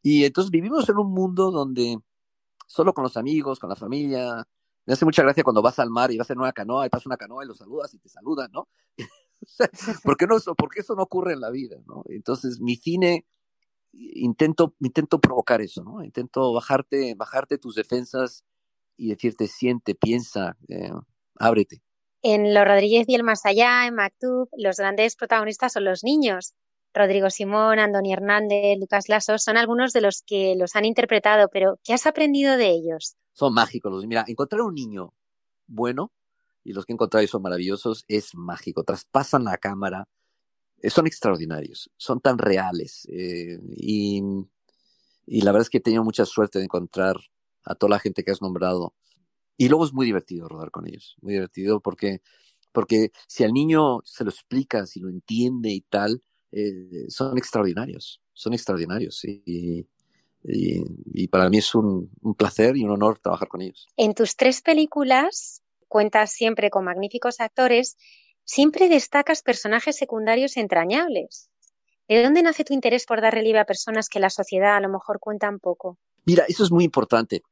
[0.00, 1.98] Y entonces vivimos en un mundo donde
[2.68, 4.46] solo con los amigos, con la familia.
[4.88, 7.04] Me hace mucha gracia cuando vas al mar y vas en una canoa y pasas
[7.04, 8.68] una canoa y los saludas y te saludan, ¿no?
[9.40, 9.70] O sea,
[10.02, 12.02] ¿Por qué, no eso, ¿Por qué eso no ocurre en la vida, no?
[12.08, 13.26] Entonces, mi cine,
[13.92, 16.02] intento, intento provocar eso, ¿no?
[16.02, 18.44] Intento bajarte, bajarte tus defensas
[18.96, 20.90] y decirte, siente, piensa, eh,
[21.36, 21.82] ábrete.
[22.22, 26.54] En Los Rodríguez y el Más Allá, en Maktub, los grandes protagonistas son los niños.
[26.98, 31.78] Rodrigo Simón, Andoni Hernández, Lucas Lasso son algunos de los que los han interpretado, pero
[31.84, 33.16] ¿qué has aprendido de ellos?
[33.32, 33.92] Son mágicos.
[33.92, 35.14] Los, mira, encontrar un niño
[35.68, 36.12] bueno,
[36.64, 38.84] y los que ahí son maravillosos, es mágico.
[38.84, 40.08] Traspasan la cámara,
[40.82, 43.06] eh, son extraordinarios, son tan reales.
[43.10, 44.22] Eh, y,
[45.26, 47.16] la verdad es que he tenido mucha suerte de encontrar
[47.64, 48.94] a toda la gente que has nombrado.
[49.56, 52.22] Y luego es muy divertido rodar con ellos, muy divertido porque,
[52.72, 58.20] porque si al niño se lo explica, si lo entiende y tal, eh, son extraordinarios,
[58.32, 59.24] son extraordinarios.
[59.24, 59.86] Y,
[60.44, 60.82] y,
[61.14, 63.88] y para mí es un, un placer y un honor trabajar con ellos.
[63.96, 67.96] En tus tres películas cuentas siempre con magníficos actores
[68.44, 71.50] siempre destacas personajes secundarios entrañables.
[72.08, 74.88] ¿De dónde nace tu interés por dar relieve a personas que la sociedad a lo
[74.88, 75.98] mejor cuentan poco?
[76.24, 77.42] Mira, eso es muy importante.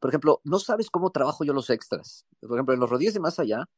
[0.00, 2.26] Por ejemplo, no sabes cómo trabajo yo los extras.
[2.40, 3.68] Por ejemplo, en los rodillos de más allá,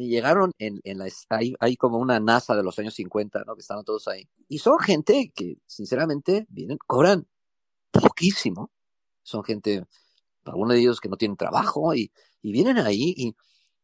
[0.00, 3.54] me llegaron en, en la, hay, hay, como una NASA de los años 50, ¿no?
[3.54, 4.30] Que estaban todos ahí.
[4.48, 7.28] Y son gente que, sinceramente, vienen, cobran
[7.90, 8.70] poquísimo.
[9.22, 9.84] Son gente,
[10.44, 12.10] algunos de ellos que no tienen trabajo y,
[12.40, 13.36] y vienen ahí y,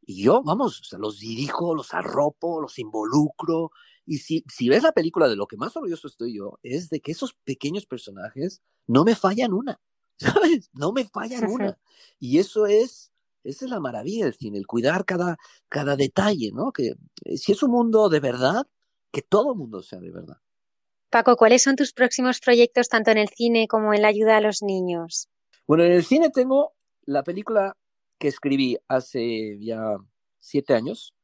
[0.07, 3.71] y yo, vamos, o sea, los dirijo, los arropo, los involucro.
[4.07, 7.01] Y si, si ves la película, de lo que más orgulloso estoy yo, es de
[7.01, 9.83] que esos pequeños personajes no me fallan una,
[10.17, 10.71] ¿sabes?
[10.73, 11.79] No me fallan una.
[12.19, 13.13] Y eso es,
[13.47, 15.37] esa es la maravilla del cine, el cuidar cada,
[15.69, 16.73] cada detalle, ¿no?
[16.73, 18.67] Que eh, si es un mundo de verdad,
[19.13, 20.39] que todo mundo sea de verdad.
[21.11, 24.41] Paco, ¿cuáles son tus próximos proyectos tanto en el cine como en la ayuda a
[24.41, 25.29] los niños?
[25.67, 27.77] Bueno, en el cine tengo la película
[28.19, 29.97] que escribí hace ya
[30.41, 31.15] siete años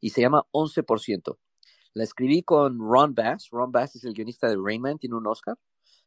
[0.00, 1.38] y se llama 11%.
[1.94, 3.48] La escribí con Ron Bass.
[3.50, 5.58] Ron Bass es el guionista de Rayman, tiene un Oscar.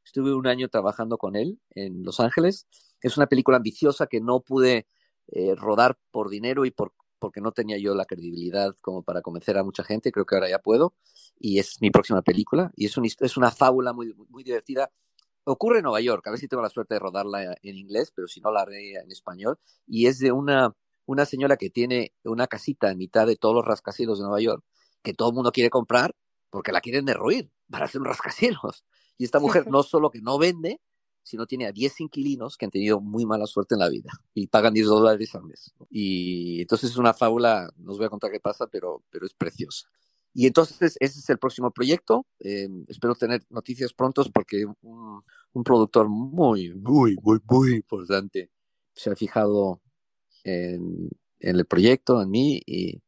[0.03, 2.67] Estuve un año trabajando con él en Los Ángeles.
[3.01, 4.87] Es una película ambiciosa que no pude
[5.27, 9.57] eh, rodar por dinero y por, porque no tenía yo la credibilidad como para convencer
[9.57, 10.11] a mucha gente.
[10.11, 10.93] Creo que ahora ya puedo.
[11.39, 12.71] Y es mi próxima película.
[12.75, 14.91] Y es, un, es una fábula muy, muy divertida
[15.45, 18.27] ocurre en Nueva York, a ver si tengo la suerte de rodarla en inglés, pero
[18.27, 22.47] si no la haré en español, y es de una, una señora que tiene una
[22.47, 24.63] casita en mitad de todos los rascacielos de Nueva York,
[25.03, 26.15] que todo el mundo quiere comprar
[26.49, 28.85] porque la quieren derruir para hacer un rascacielos.
[29.17, 30.81] Y esta mujer no solo que no vende,
[31.25, 34.45] sino tiene a 10 inquilinos que han tenido muy mala suerte en la vida y
[34.45, 35.73] pagan 10 dólares al mes.
[35.89, 39.33] Y entonces es una fábula, no os voy a contar qué pasa, pero, pero es
[39.33, 39.89] preciosa.
[40.35, 42.27] Y entonces ese es el próximo proyecto.
[42.39, 48.51] Eh, espero tener noticias prontos porque un, un, productor muy, muy, muy, muy importante
[48.93, 49.81] se ha fijado
[50.43, 51.09] en,
[51.39, 53.01] en el proyecto, en mí, y,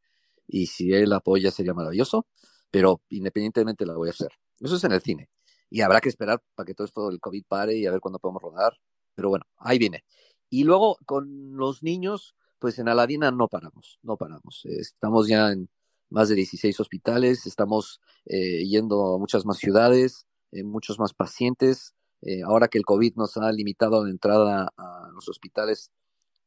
[0.48, 2.26] y, si él apoya sería maravilloso,
[2.72, 4.32] pero independientemente la voy a hacer.
[4.60, 5.30] Eso es en el cine.
[5.70, 8.20] Y habrá que esperar para que todo esto del COVID pare y a ver cuándo
[8.20, 8.78] podemos rodar.
[9.16, 10.04] Pero bueno, ahí viene.
[10.50, 14.66] Y luego con los niños, pues en Aladina no paramos, no paramos.
[14.66, 15.70] Estamos ya en
[16.10, 21.94] más de 16 hospitales, estamos eh, yendo a muchas más ciudades, eh, muchos más pacientes.
[22.22, 25.92] Eh, ahora que el COVID nos ha limitado la entrada a los hospitales,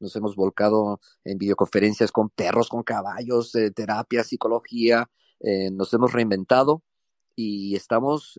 [0.01, 5.11] nos hemos volcado en videoconferencias con perros, con caballos, terapia, psicología,
[5.73, 6.83] nos hemos reinventado
[7.37, 8.39] y estamos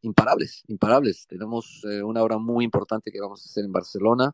[0.00, 1.26] imparables, imparables.
[1.26, 4.32] Tenemos una obra muy importante que vamos a hacer en Barcelona,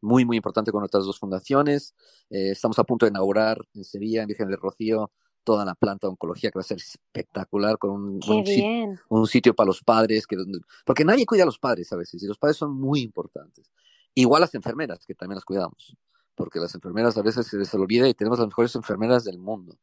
[0.00, 1.94] muy, muy importante con nuestras dos fundaciones.
[2.28, 5.10] estamos a punto de inaugurar en Sevilla, en Virgen del Rocío,
[5.46, 9.26] toda la planta de oncología que va a ser espectacular con un, un, sitio, un
[9.28, 10.36] sitio, para los padres, que,
[10.84, 13.70] porque nadie cuida a los padres a veces y los padres son muy importantes.
[14.12, 15.96] Igual las enfermeras, que también las cuidamos,
[16.34, 19.78] porque las enfermeras a veces se les olvida y tenemos las mejores enfermeras del mundo.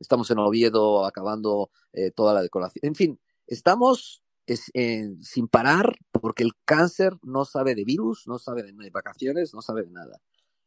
[0.00, 2.80] Estamos en Oviedo acabando eh, toda la decoración.
[2.82, 4.70] En fin, estamos es,
[5.22, 9.82] sin parar porque el cáncer no sabe de virus, no sabe de vacaciones, no sabe
[9.82, 10.20] de nada.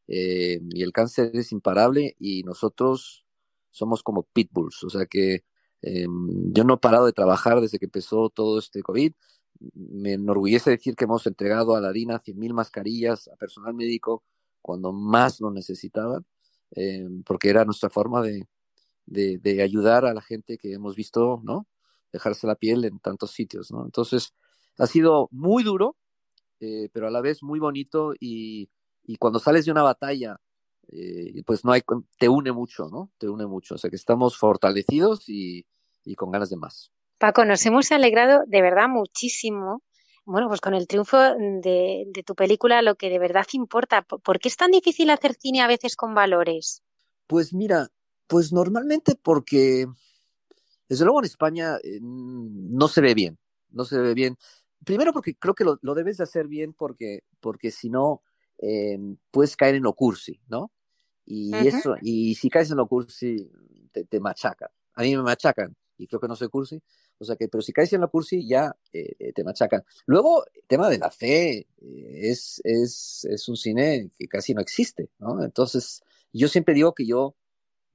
[0.07, 3.25] Eh, y el cáncer es imparable y nosotros
[3.71, 5.43] somos como pitbulls, o sea que
[5.81, 6.07] eh,
[6.53, 9.13] yo no he parado de trabajar desde que empezó todo este COVID.
[9.73, 14.23] Me enorgullece decir que hemos entregado a la DINA 100.000 mascarillas a personal médico
[14.61, 16.25] cuando más lo necesitaban,
[16.75, 18.47] eh, porque era nuestra forma de,
[19.07, 21.65] de, de, ayudar a la gente que hemos visto, ¿no?
[22.13, 23.83] Dejarse la piel en tantos sitios, ¿no?
[23.83, 24.33] Entonces,
[24.77, 25.95] ha sido muy duro,
[26.59, 28.69] eh, pero a la vez muy bonito y,
[29.03, 30.39] y cuando sales de una batalla
[30.89, 31.81] eh, pues no hay,
[32.17, 33.11] te une mucho, ¿no?
[33.17, 33.75] Te une mucho.
[33.75, 35.65] O sea que estamos fortalecidos y,
[36.05, 36.91] y con ganas de más.
[37.17, 39.81] Paco, nos hemos alegrado de verdad muchísimo.
[40.25, 44.01] Bueno, pues con el triunfo de, de tu película, lo que de verdad importa.
[44.01, 46.83] ¿Por qué es tan difícil hacer cine a veces con valores?
[47.27, 47.89] Pues mira,
[48.27, 49.87] pues normalmente porque,
[50.87, 53.37] desde luego en España eh, no se ve bien,
[53.71, 54.37] no se ve bien.
[54.83, 58.21] Primero porque creo que lo, lo debes de hacer bien porque, porque si no,
[58.59, 58.97] eh,
[59.31, 60.71] puedes caer en lo cursi, ¿no?
[61.25, 61.67] Y uh -huh.
[61.67, 63.51] eso, y si caes en lo cursi,
[63.91, 64.69] te, te, machacan.
[64.93, 66.81] A mí me machacan, y creo que no soy cursi.
[67.19, 69.83] O sea que, pero si caes en lo cursi, ya eh, te machacan.
[70.05, 74.61] Luego, el tema de la fe eh, es, es, es un cine que casi no
[74.61, 75.43] existe, ¿no?
[75.43, 77.35] Entonces, yo siempre digo que yo,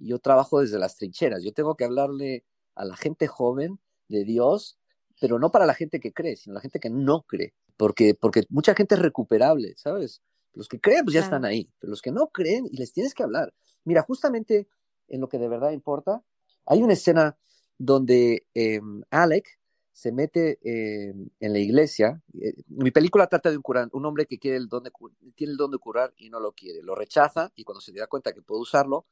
[0.06, 1.42] yo trabajo desde las trincheras.
[1.42, 4.78] Yo tengo que hablarle a la gente joven de Dios,
[5.20, 8.44] pero no para la gente que cree, sino la gente que no cree, porque, porque
[8.48, 10.22] mucha gente es recuperable, ¿sabes?
[10.54, 13.14] Los que creen, pues ya están ahí, pero los que no creen, y les tienes
[13.14, 13.54] que hablar.
[13.84, 14.68] Mira, justamente
[15.08, 16.22] en lo que de verdad importa,
[16.66, 17.36] hay una escena
[17.78, 19.58] donde eh, Alec
[19.92, 22.22] se mete eh, en la iglesia.
[22.40, 24.90] Eh, mi película trata de un, curan, un hombre que quiere el don de,
[25.34, 26.82] tiene el don de curar y no lo quiere.
[26.82, 29.06] Lo rechaza y cuando se da cuenta que puede usarlo,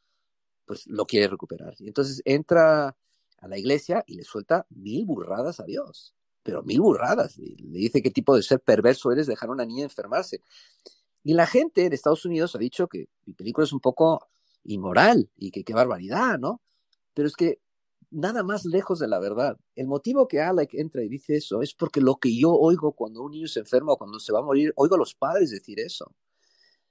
[0.71, 1.75] pues lo quiere recuperar.
[1.81, 2.97] Y entonces entra
[3.39, 7.37] a la iglesia y le suelta mil burradas a Dios, pero mil burradas.
[7.39, 10.43] Le dice qué tipo de ser perverso eres dejar a una niña enfermarse.
[11.25, 14.29] Y la gente de Estados Unidos ha dicho que mi película es un poco
[14.63, 16.63] inmoral y que qué barbaridad, ¿no?
[17.15, 17.59] Pero es que
[18.13, 19.59] nada más lejos de la verdad.
[19.75, 23.23] El motivo que Alec entra y dice eso es porque lo que yo oigo cuando
[23.23, 25.81] un niño se enferma o cuando se va a morir, oigo a los padres decir
[25.81, 26.15] eso.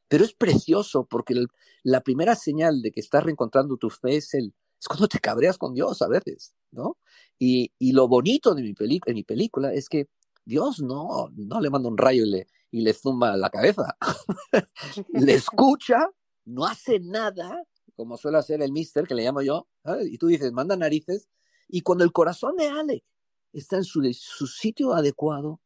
[0.09, 1.45] Pero es precioso porque
[1.83, 5.57] la primera señal de que estás reencontrando tu fe es, el, es cuando te cabreas
[5.57, 6.97] con Dios a veces, ¿no?
[7.37, 10.09] Y, y lo bonito de mi, en mi película es que
[10.43, 13.97] Dios no, no le manda un rayo y le, y le zumba la cabeza.
[15.13, 16.09] le escucha,
[16.45, 17.63] no hace nada,
[17.95, 19.67] como suele hacer el mister, que le llamo yo,
[20.09, 21.29] y tú dices, manda narices,
[21.67, 23.03] y cuando el corazón de Alec
[23.53, 25.59] está en su, su sitio adecuado,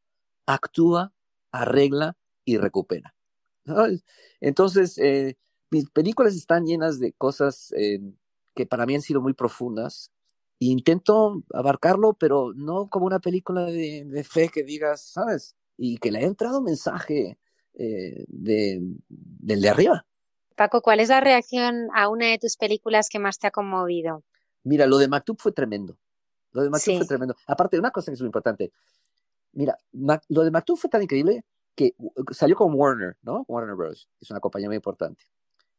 [0.45, 1.13] actúa,
[1.51, 3.15] arregla y recupera.
[4.39, 5.37] Entonces, eh,
[5.71, 7.99] mis películas están llenas de cosas eh,
[8.55, 10.11] que para mí han sido muy profundas.
[10.59, 15.55] E intento abarcarlo, pero no como una película de, de, fe que digas, ¿sabes?
[15.77, 17.37] Y que le haya entrado mensaje
[17.73, 20.05] eh, de, del de arriba.
[20.55, 24.23] Paco, ¿cuál es la reacción a una de tus películas que más te ha conmovido?
[24.63, 25.97] Mira, lo de Maktub fue tremendo.
[26.51, 27.35] Lo de Maktub fue tremendo.
[27.47, 28.71] Aparte, de una cosa que es muy importante.
[29.53, 29.77] Mira,
[30.29, 31.43] lo de Maktub fue tan increíble
[31.75, 31.95] que
[32.31, 33.45] salió con Warner, ¿no?
[33.47, 34.09] Warner Bros.
[34.19, 35.25] Es una compañía muy importante.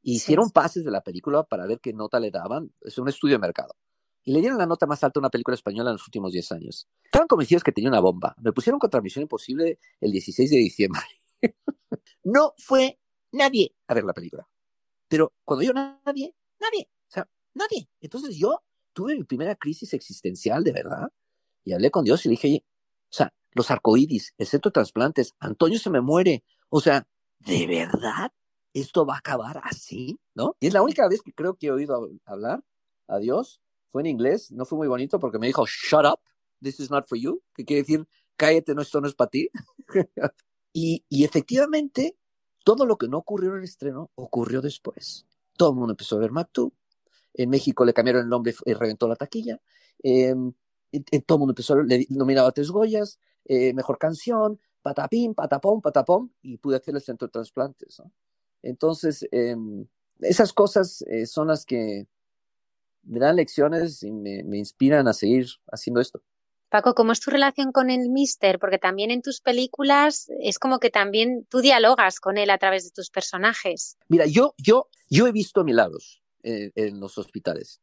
[0.02, 2.72] Hicieron pases de la película para ver qué nota le daban.
[2.82, 3.74] Es un estudio de mercado.
[4.22, 6.52] Y le dieron la nota más alta a una película española en los últimos 10
[6.52, 6.88] años.
[7.04, 8.34] Estaban convencidos que tenía una bomba.
[8.40, 11.02] Me pusieron contra Misión Imposible el 16 de diciembre.
[12.24, 12.98] no fue
[13.32, 14.48] nadie a ver la película.
[15.08, 17.88] Pero cuando yo nadie, nadie, o sea, nadie.
[18.00, 18.62] Entonces yo
[18.94, 21.12] tuve mi primera crisis existencial de verdad
[21.64, 22.64] y hablé con Dios y le dije,
[23.54, 26.44] los arcoíris, de trasplantes, Antonio se me muere.
[26.68, 27.06] O sea,
[27.38, 28.32] ¿de verdad
[28.72, 30.18] esto va a acabar así?
[30.34, 30.56] ¿No?
[30.60, 32.64] Y es la única vez que creo que he oído hablar
[33.06, 33.60] a Dios.
[33.90, 36.18] Fue en inglés, no fue muy bonito porque me dijo, shut up,
[36.60, 39.48] this is not for you, que quiere decir, cállate, no, esto no es para ti.
[40.72, 42.16] y, y efectivamente,
[42.64, 45.26] todo lo que no ocurrió en el estreno ocurrió después.
[45.56, 46.74] Todo el mundo empezó a ver Maktub.
[47.34, 49.60] En México le cambiaron el nombre y reventó la taquilla.
[50.02, 50.34] Eh,
[51.26, 56.32] todo el mundo empezó, le nominaba a tres Goyas, eh, mejor canción, patapín, patapón, patapón,
[56.42, 57.98] y pude hacer el centro de trasplantes.
[57.98, 58.12] ¿no?
[58.62, 59.56] Entonces, eh,
[60.20, 62.06] esas cosas eh, son las que
[63.02, 66.22] me dan lecciones y me, me inspiran a seguir haciendo esto.
[66.70, 68.58] Paco, ¿cómo es tu relación con el Mister?
[68.58, 72.84] Porque también en tus películas es como que también tú dialogas con él a través
[72.84, 73.96] de tus personajes.
[74.08, 77.80] Mira, yo, yo, yo he visto milagros en, en los hospitales.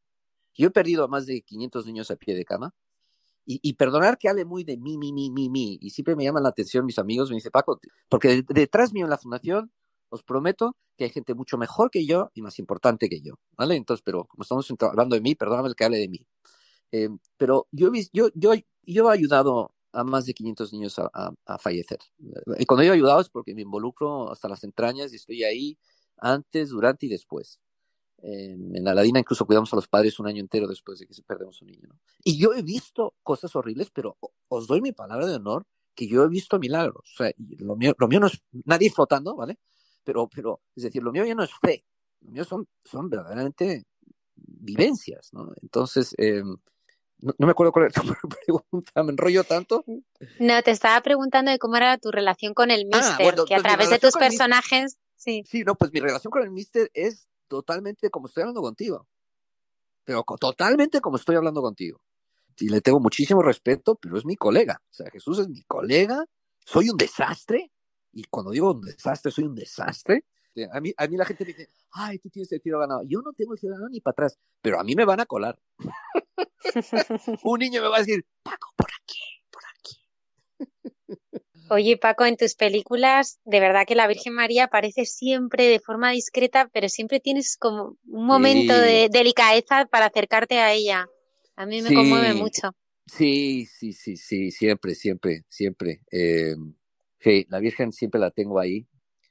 [0.53, 2.75] Yo he perdido a más de 500 niños a pie de cama.
[3.51, 5.77] Y, y, perdonar que hable muy de mí, mí, mí, mí, mí.
[5.81, 9.09] Y siempre me llaman la atención mis amigos, me dice Paco, porque detrás mío en
[9.09, 9.71] la fundación
[10.09, 13.75] os prometo que hay gente mucho mejor que yo y más importante que yo, ¿vale?
[13.75, 16.25] Entonces, pero como estamos hablando de mí, perdóname el que hable de mí.
[16.91, 21.31] Eh, pero yo, yo, yo, yo he ayudado a más de 500 niños a, a,
[21.45, 21.99] a, fallecer.
[22.57, 25.77] Y cuando he ayudado es porque me involucro hasta las entrañas y estoy ahí
[26.17, 27.59] antes, durante y después.
[28.23, 31.13] Eh, en la Ladina incluso cuidamos a los padres un año entero después de que
[31.13, 31.87] se perdemos un niño.
[31.89, 31.99] ¿no?
[32.23, 36.23] Y yo he visto cosas horribles, pero os doy mi palabra de honor que yo
[36.23, 37.11] he visto milagros.
[37.13, 39.57] O sea, lo mío, lo mío no es nadie flotando, ¿vale?
[40.03, 41.83] Pero, pero, es decir, lo mío ya no es fe.
[42.21, 43.85] Lo mío son, son verdaderamente
[44.35, 45.51] vivencias, ¿no?
[45.61, 48.01] Entonces, eh, no, no, me acuerdo cuál era tu
[48.45, 49.83] pregunta, me enrollo tanto.
[50.39, 53.55] No, te estaba preguntando de cómo era tu relación con el Mister, ah, bueno, que
[53.55, 55.43] a pues través de tus personajes, sí.
[55.47, 59.05] Sí, no, pues mi relación con el Mister es totalmente como estoy hablando contigo.
[60.05, 62.01] Pero totalmente como estoy hablando contigo.
[62.57, 64.81] Y le tengo muchísimo respeto, pero es mi colega.
[64.89, 66.23] O sea, Jesús es mi colega,
[66.65, 67.69] soy un desastre.
[68.13, 70.23] Y cuando digo un desastre, soy un desastre.
[70.71, 73.03] A mí, a mí la gente me dice, ay, tú tienes el tiro ganado.
[73.03, 75.25] Yo no tengo el tiro ganado ni para atrás, pero a mí me van a
[75.25, 75.59] colar.
[77.43, 81.37] Un niño me va a decir, Paco, por aquí, por aquí.
[81.73, 86.11] Oye, Paco, en tus películas, de verdad que la Virgen María aparece siempre de forma
[86.11, 88.81] discreta, pero siempre tienes como un momento sí.
[88.81, 91.07] de delicadeza para acercarte a ella.
[91.55, 91.95] A mí me sí.
[91.95, 92.75] conmueve mucho.
[93.05, 96.01] Sí, sí, sí, sí, siempre, siempre, siempre.
[96.11, 96.55] Eh,
[97.47, 98.85] la Virgen siempre la tengo ahí.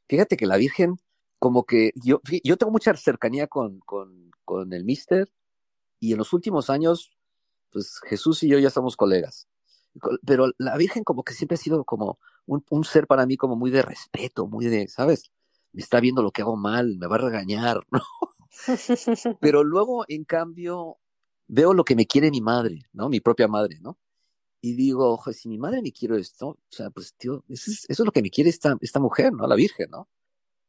[0.08, 0.96] Fíjate que la Virgen,
[1.38, 5.30] como que yo, yo tengo mucha cercanía con, con, con el Mister
[5.98, 7.10] y en los últimos años
[7.68, 9.46] pues Jesús y yo ya somos colegas.
[10.24, 13.56] Pero la Virgen como que siempre ha sido como un, un ser para mí como
[13.56, 15.30] muy de respeto, muy de, ¿sabes?
[15.72, 18.02] Me está viendo lo que hago mal, me va a regañar, ¿no?
[19.40, 20.98] Pero luego, en cambio,
[21.48, 23.08] veo lo que me quiere mi madre, ¿no?
[23.08, 23.98] Mi propia madre, ¿no?
[24.62, 27.86] Y digo, ojo, si mi madre me quiere esto, o sea, pues tío, eso es,
[27.88, 29.46] eso es lo que me quiere esta, esta mujer, ¿no?
[29.46, 30.08] La Virgen, ¿no?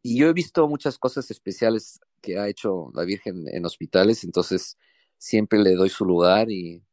[0.02, 4.78] Y yo he visto muchas cosas especiales que ha hecho la Virgen en hospitales, entonces
[5.18, 6.84] siempre le doy su lugar y,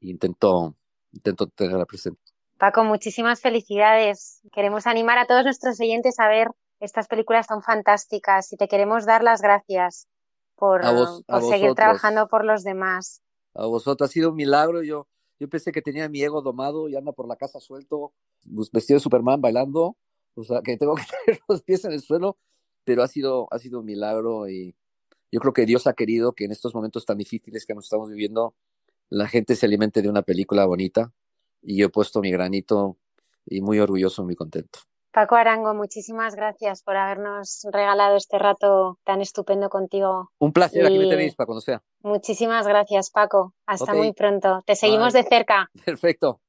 [0.00, 0.76] y intento,
[1.12, 2.20] intento tenerla presente.
[2.58, 4.42] Paco, muchísimas felicidades.
[4.52, 6.48] Queremos animar a todos nuestros oyentes a ver
[6.80, 10.08] estas películas tan fantásticas y te queremos dar las gracias
[10.56, 13.22] por, vos, por seguir trabajando por los demás.
[13.54, 14.82] A vosotros ha sido un milagro.
[14.82, 15.06] Yo,
[15.38, 18.12] yo pensé que tenía mi ego domado y anda por la casa suelto,
[18.52, 19.96] pues, vestido de Superman bailando.
[20.34, 22.38] O sea, que tengo que tener los pies en el suelo,
[22.82, 24.74] pero ha sido, ha sido un milagro y
[25.30, 28.10] yo creo que Dios ha querido que en estos momentos tan difíciles que nos estamos
[28.10, 28.56] viviendo,
[29.10, 31.12] la gente se alimente de una película bonita
[31.62, 32.96] y yo he puesto mi granito
[33.46, 34.80] y muy orgulloso, muy contento.
[35.10, 40.30] Paco Arango, muchísimas gracias por habernos regalado este rato tan estupendo contigo.
[40.38, 41.82] Un placer, aquí me Y- tenéis para cuando sea.
[42.02, 43.54] Muchísimas gracias, Paco.
[43.66, 44.62] Hasta muy pronto.
[44.66, 45.22] Te seguimos Bye.
[45.22, 45.70] de cerca.
[45.84, 46.40] Perfecto.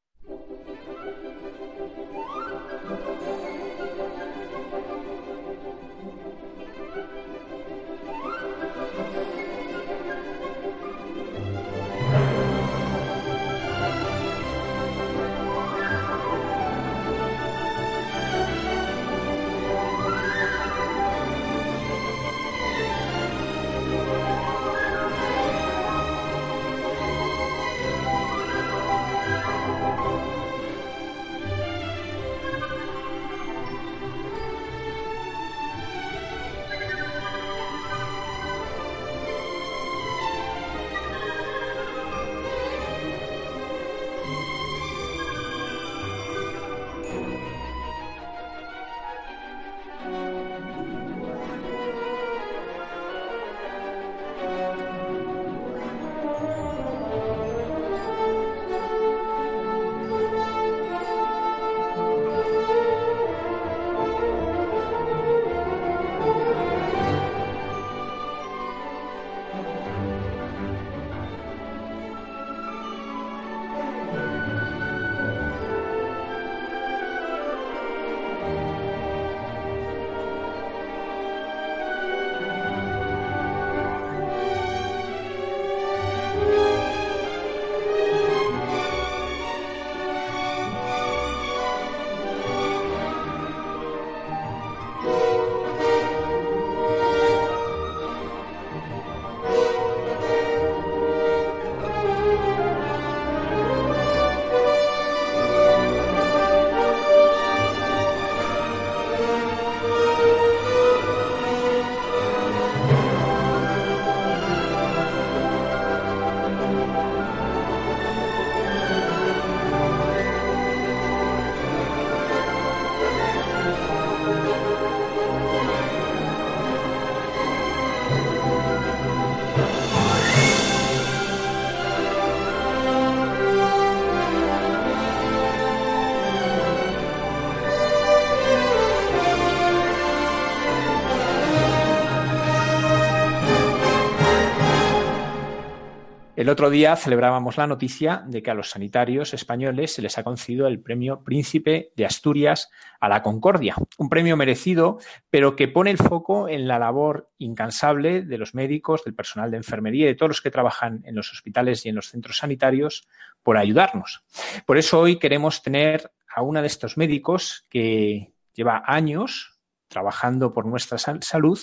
[146.49, 150.23] El otro día celebrábamos la noticia de que a los sanitarios españoles se les ha
[150.23, 154.97] concedido el premio Príncipe de Asturias a la Concordia, un premio merecido,
[155.29, 159.57] pero que pone el foco en la labor incansable de los médicos, del personal de
[159.57, 163.07] enfermería y de todos los que trabajan en los hospitales y en los centros sanitarios
[163.43, 164.23] por ayudarnos.
[164.65, 169.58] Por eso hoy queremos tener a una de estos médicos que lleva años
[169.89, 171.59] trabajando por nuestra sal salud,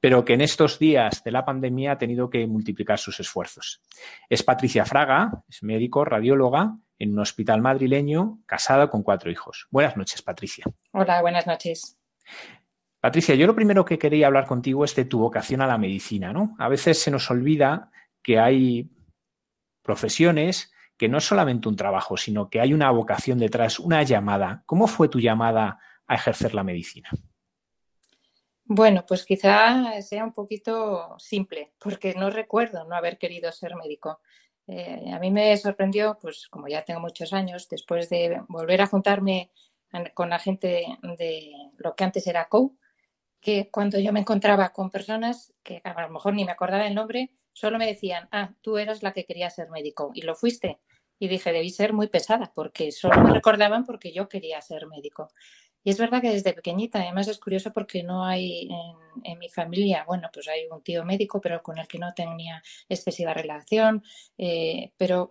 [0.00, 3.82] pero que en estos días de la pandemia ha tenido que multiplicar sus esfuerzos.
[4.28, 9.68] Es Patricia Fraga, es médico, radióloga en un hospital madrileño, casada con cuatro hijos.
[9.70, 10.64] Buenas noches, Patricia.
[10.92, 11.98] Hola, buenas noches.
[13.00, 16.32] Patricia, yo lo primero que quería hablar contigo es de tu vocación a la medicina,
[16.32, 16.56] ¿no?
[16.58, 17.90] A veces se nos olvida
[18.22, 18.90] que hay
[19.82, 24.62] profesiones que no es solamente un trabajo, sino que hay una vocación detrás, una llamada.
[24.66, 27.10] ¿Cómo fue tu llamada a ejercer la medicina?
[28.68, 34.20] Bueno, pues quizá sea un poquito simple, porque no recuerdo no haber querido ser médico.
[34.66, 38.88] Eh, a mí me sorprendió, pues como ya tengo muchos años, después de volver a
[38.88, 39.52] juntarme
[40.14, 40.84] con la gente
[41.18, 42.76] de lo que antes era COU,
[43.40, 46.94] que cuando yo me encontraba con personas que a lo mejor ni me acordaba el
[46.94, 50.78] nombre, Solo me decían, ah, tú eras la que quería ser médico y lo fuiste.
[51.18, 55.30] Y dije, debí ser muy pesada porque solo me recordaban porque yo quería ser médico.
[55.86, 58.68] Y es verdad que desde pequeñita, además es curioso porque no hay
[59.22, 62.60] en, mi familia, bueno, pues hay un tío médico, pero con el que no tenía
[62.88, 64.02] excesiva relación,
[64.36, 65.30] eh, pero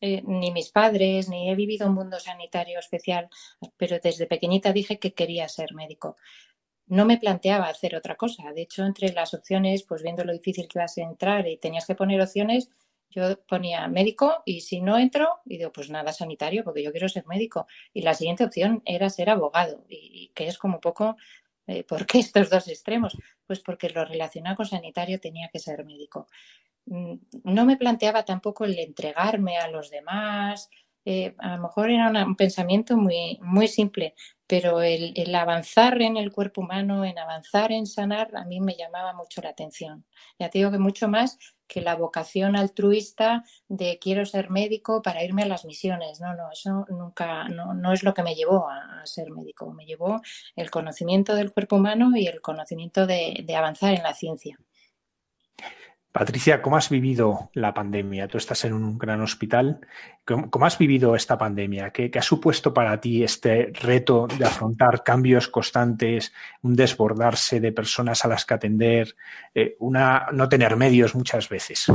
[0.00, 3.28] eh, ni mis padres, ni he vivido un mundo sanitario especial,
[3.76, 6.16] pero desde pequeñita dije que quería ser médico.
[6.88, 8.52] No me planteaba hacer otra cosa.
[8.52, 11.86] De hecho, entre las opciones, pues viendo lo difícil que ibas a entrar y tenías
[11.86, 12.70] que poner opciones,
[13.12, 17.08] yo ponía médico y si no entro, y digo, pues nada, sanitario, porque yo quiero
[17.08, 17.66] ser médico.
[17.92, 21.16] Y la siguiente opción era ser abogado, y, que es como poco,
[21.66, 23.16] eh, ¿por qué estos dos extremos?
[23.46, 26.26] Pues porque lo relacionado con sanitario tenía que ser médico.
[26.86, 30.70] Mm, no me planteaba tampoco el entregarme a los demás,
[31.04, 34.14] eh, a lo mejor era un pensamiento muy, muy simple,
[34.46, 38.76] pero el, el, avanzar en el cuerpo humano, en avanzar en sanar, a mí me
[38.76, 40.04] llamaba mucho la atención.
[40.38, 41.38] Ya te digo que mucho más
[41.72, 46.20] que la vocación altruista de quiero ser médico para irme a las misiones.
[46.20, 49.72] No, no, eso nunca, no, no es lo que me llevó a, ser médico.
[49.72, 50.20] Me llevó
[50.54, 54.58] el conocimiento del cuerpo humano y el conocimiento de, de avanzar en la ciencia.
[56.12, 58.28] Patricia, ¿cómo has vivido la pandemia?
[58.28, 59.80] Tú estás en un gran hospital.
[60.26, 61.90] ¿Cómo, has vivido esta pandemia?
[61.90, 68.26] ¿Qué, ha supuesto para ti este reto de afrontar cambios constantes, un desbordarse de personas
[68.26, 69.16] a las que atender,
[69.54, 71.86] eh, una, no tener medios muchas veces?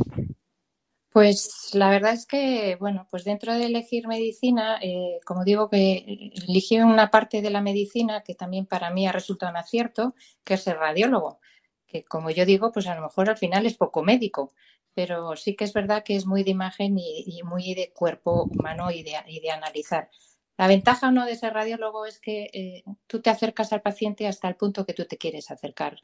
[1.11, 6.32] Pues la verdad es que, bueno, pues dentro de elegir medicina, eh, como digo que
[6.47, 10.55] elegí una parte de la medicina que también para mí ha resultado un acierto, que
[10.55, 11.39] es el radiólogo
[11.88, 14.54] que como yo digo, pues a lo mejor al final es poco médico,
[14.94, 18.92] pero sí que es verdad que es muy de imagen y, muy de cuerpo humano
[18.92, 20.10] y de, analizar.
[20.58, 24.48] La ventaja no de ser radiólogo es que eh, tú te acercas al paciente hasta
[24.48, 25.98] el punto que tú te quieres acercar.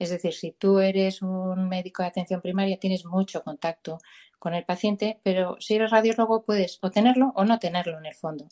[0.00, 3.98] Es decir, si tú eres un médico de atención primaria, tienes mucho contacto
[4.38, 8.14] con el paciente, pero si eres radiólogo puedes o tenerlo o no tenerlo en el
[8.14, 8.48] fondo.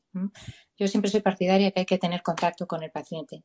[0.77, 3.43] Yo siempre soy partidaria que hay que tener contacto con el paciente.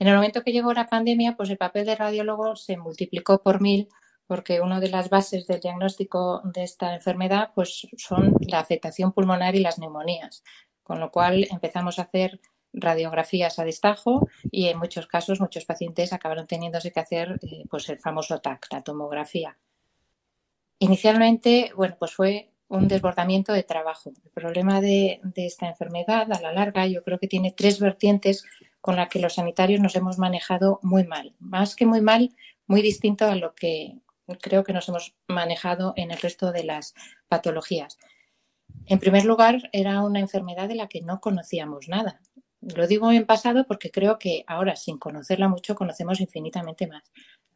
[0.00, 3.60] En el momento que llegó la pandemia, pues el papel de radiólogo se multiplicó por
[3.60, 3.88] mil
[4.26, 9.56] porque una de las bases del diagnóstico de esta enfermedad pues son la afectación pulmonar
[9.56, 10.42] y las neumonías,
[10.82, 12.40] con lo cual empezamos a hacer
[12.72, 17.86] radiografías a destajo y en muchos casos muchos pacientes acabaron teniéndose que hacer eh, pues
[17.90, 19.58] el famoso TAC, la tomografía.
[20.78, 24.12] Inicialmente, bueno, pues fue un desbordamiento de trabajo.
[24.24, 28.44] El problema de, esta enfermedad a la larga yo creo que tiene tres vertientes
[28.80, 31.34] con la que los sanitarios nos hemos manejado muy mal.
[31.40, 32.34] Más que muy mal,
[32.66, 33.98] muy distinto a lo que
[34.40, 36.94] creo que nos hemos manejado en el resto de las
[37.28, 37.98] patologías.
[38.86, 42.20] En primer lugar, era una enfermedad de la que no conocíamos nada.
[42.60, 47.02] Lo digo en pasado porque creo que ahora, sin conocerla mucho, conocemos infinitamente más.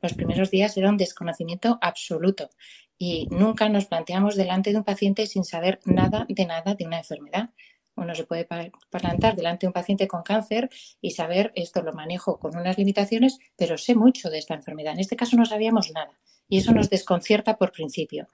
[0.02, 2.50] Los primeros días era un desconocimiento absoluto
[2.98, 6.98] y nunca nos planteamos delante de un paciente sin saber nada de nada de una
[6.98, 7.50] enfermedad.
[7.96, 8.46] Uno se puede
[8.90, 10.68] plantar delante de un paciente con cáncer
[11.00, 14.94] y saber esto lo manejo con unas limitaciones, pero sé mucho de esta enfermedad.
[14.94, 16.18] En este caso no sabíamos nada
[16.48, 18.28] y eso nos desconcierta por principio.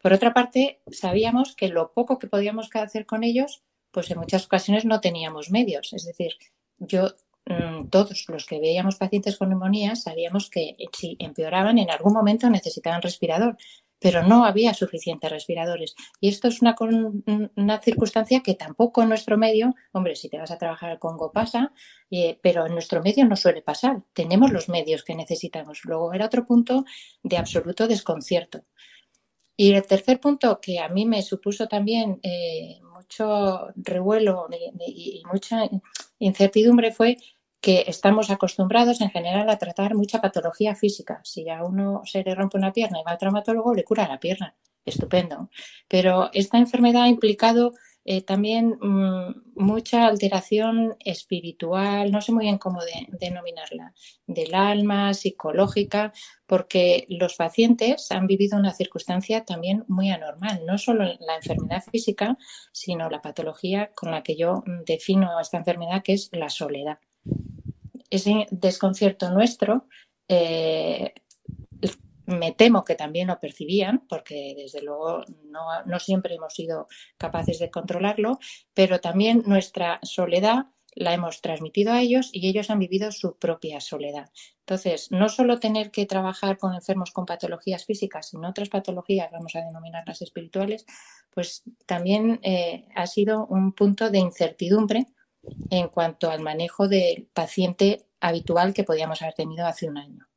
[0.00, 4.46] Por otra parte, sabíamos que lo poco que podíamos hacer con ellos, pues en muchas
[4.46, 5.92] ocasiones no teníamos medios.
[5.92, 6.34] Es decir,
[6.78, 7.08] yo,
[7.90, 13.02] todos los que veíamos pacientes con neumonía, sabíamos que si empeoraban, en algún momento necesitaban
[13.02, 13.56] respirador
[14.00, 15.94] pero no había suficientes respiradores.
[16.20, 16.76] Y esto es una,
[17.56, 21.32] una, circunstancia que tampoco en nuestro medio, hombre, si te vas a trabajar al Congo
[21.32, 21.72] pasa,
[22.10, 24.02] eh, pero en nuestro medio no suele pasar.
[24.12, 25.80] Tenemos los medios que necesitamos.
[25.84, 26.84] Luego era otro punto
[27.22, 28.64] de absoluto desconcierto.
[29.56, 34.46] Y el tercer punto que a mí me supuso también eh, mucho revuelo
[34.86, 35.68] y mucha
[36.20, 37.16] incertidumbre fue
[37.60, 41.20] que estamos acostumbrados en general a tratar mucha patología física.
[41.24, 44.20] Si a uno se le rompe una pierna y va al traumatólogo, le cura la
[44.20, 44.54] pierna.
[44.84, 45.50] Estupendo.
[45.86, 47.74] Pero esta enfermedad ha implicado
[48.10, 52.80] eh, también mm, mucha alteración espiritual, no sé muy bien cómo
[53.20, 53.92] denominarla,
[54.26, 56.14] del alma, psicológica,
[56.46, 62.38] porque los pacientes han vivido una circunstancia también muy anormal, no solo la enfermedad física,
[62.72, 66.98] sino la patología con la que yo defino esta enfermedad, que es la soledad
[68.10, 69.86] ese desconcierto nuestro,
[70.28, 71.14] eh,
[72.28, 76.86] me temo que también lo percibían, porque desde luego no, siempre hemos sido
[77.16, 78.38] capaces de controlarlo,
[78.74, 83.80] pero también nuestra soledad la hemos transmitido a ellos y ellos han vivido su propia
[83.80, 84.30] soledad.
[84.60, 89.56] Entonces, no solo tener que trabajar con enfermos con patologías físicas, sino otras patologías, vamos
[89.56, 90.84] a denominarlas espirituales,
[91.30, 95.06] pues también eh, ha sido un punto de incertidumbre
[95.70, 100.28] en cuanto al manejo del paciente habitual que podíamos haber tenido hace un año.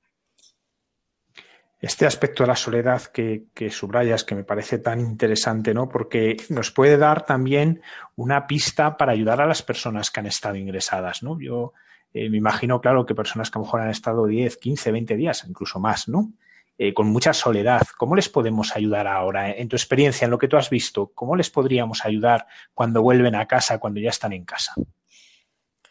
[1.80, 5.90] Este aspecto de la soledad que, subrayas, que me parece tan interesante, ¿no?
[5.90, 7.82] Porque nos puede dar también
[8.16, 11.40] una pista para ayudar a las personas que han estado ingresadas, ¿no?
[11.40, 11.74] Yo
[12.14, 15.16] eh, me imagino, claro, que personas que a lo mejor han estado 10, 15, 20
[15.16, 16.34] días, incluso más, ¿no?
[16.78, 17.82] Eh, con mucha soledad.
[17.98, 19.52] ¿Cómo les podemos ayudar ahora?
[19.52, 22.46] En tu experiencia, en lo que tú has visto, ¿cómo les podríamos ayudar
[22.76, 24.76] cuando vuelven a casa, cuando ya están en casa?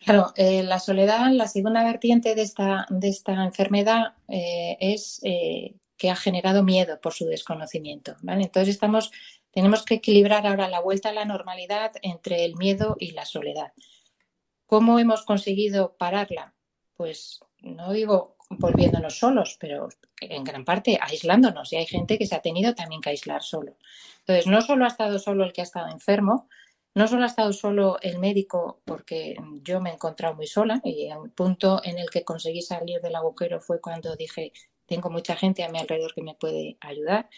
[0.01, 5.75] Claro, eh, la soledad, la segunda vertiente de esta, de esta enfermedad eh, es eh,
[5.99, 8.17] que ha generado miedo por su desconocimiento.
[8.27, 9.13] Entonces estamos,
[9.51, 13.75] tenemos que equilibrar ahora la vuelta a la normalidad entre el miedo y la soledad.
[14.65, 16.55] ¿Cómo hemos conseguido pararla?
[16.97, 19.91] Pues no digo volviéndonos solos, pero
[20.21, 21.75] en gran parte aislándonos.
[21.75, 23.77] Y hay gente que se ha tenido también que aislar solo.
[24.21, 26.49] Entonces, no solo ha estado solo el que ha estado enfermo,
[26.95, 31.07] no solo ha estado solo el médico, porque yo me he encontrado muy sola y
[31.07, 34.53] el punto en el que conseguí salir del agujero fue cuando dije,
[34.87, 37.29] tengo mucha gente a mi alrededor que me puede ayudar,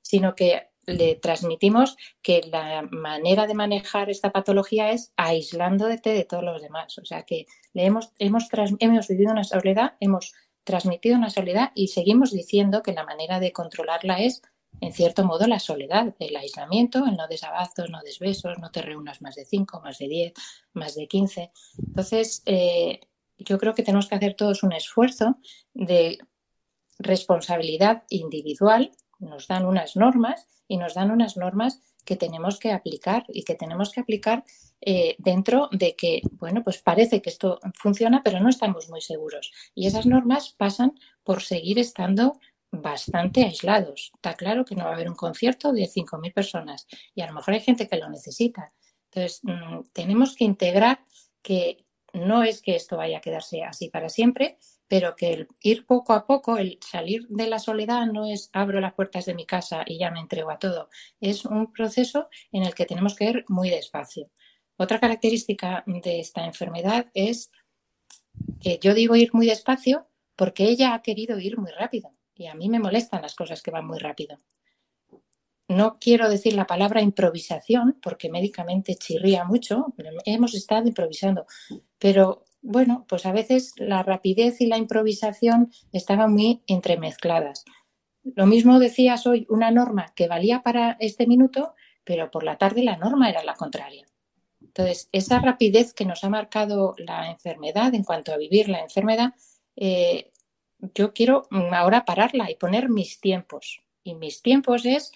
[0.00, 6.42] sino que le transmitimos que la manera de manejar esta patología es aislándote de todos
[6.42, 6.98] los demás.
[6.98, 8.48] O sea que le hemos, hemos,
[8.78, 10.34] hemos vivido una soledad, hemos
[10.64, 14.42] transmitido una soledad y seguimos diciendo que la manera de controlarla es
[14.80, 19.20] en cierto modo, la soledad, el aislamiento, el no desabazos, no desbesos, no te reúnas
[19.20, 20.32] más de cinco, más de diez,
[20.72, 21.52] más de quince.
[21.78, 23.00] Entonces, eh,
[23.38, 25.38] yo creo que tenemos que hacer todos un esfuerzo
[25.74, 26.18] de
[26.98, 28.92] responsabilidad individual.
[29.18, 33.54] Nos dan unas normas y nos dan unas normas que tenemos que aplicar y que
[33.54, 34.44] tenemos que aplicar
[34.80, 39.52] eh, dentro de que, bueno, pues parece que esto funciona, pero no estamos muy seguros.
[39.74, 42.40] Y esas normas pasan por seguir estando
[42.70, 44.12] bastante aislados.
[44.14, 47.34] Está claro que no va a haber un concierto de 5.000 personas y a lo
[47.34, 48.72] mejor hay gente que lo necesita.
[49.10, 51.04] Entonces, mm, tenemos que integrar
[51.42, 54.58] que no es que esto vaya a quedarse así para siempre,
[54.88, 58.80] pero que el ir poco a poco, el salir de la soledad no es abro
[58.80, 60.88] las puertas de mi casa y ya me entrego a todo.
[61.20, 64.30] Es un proceso en el que tenemos que ir muy despacio.
[64.76, 67.50] Otra característica de esta enfermedad es
[68.60, 72.12] que yo digo ir muy despacio porque ella ha querido ir muy rápido.
[72.40, 74.38] Y a mí me molestan las cosas que van muy rápido.
[75.68, 79.92] No quiero decir la palabra improvisación porque médicamente chirría mucho,
[80.24, 81.44] hemos estado improvisando,
[81.98, 87.66] pero bueno, pues a veces la rapidez y la improvisación estaban muy entremezcladas.
[88.24, 91.74] Lo mismo decías hoy, una norma que valía para este minuto,
[92.04, 94.06] pero por la tarde la norma era la contraria.
[94.62, 99.34] Entonces, esa rapidez que nos ha marcado la enfermedad en cuanto a vivir la enfermedad,
[99.76, 100.29] eh,
[100.94, 103.82] yo quiero mm, ahora pararla y poner mis tiempos.
[104.02, 105.12] Y mis tiempos es,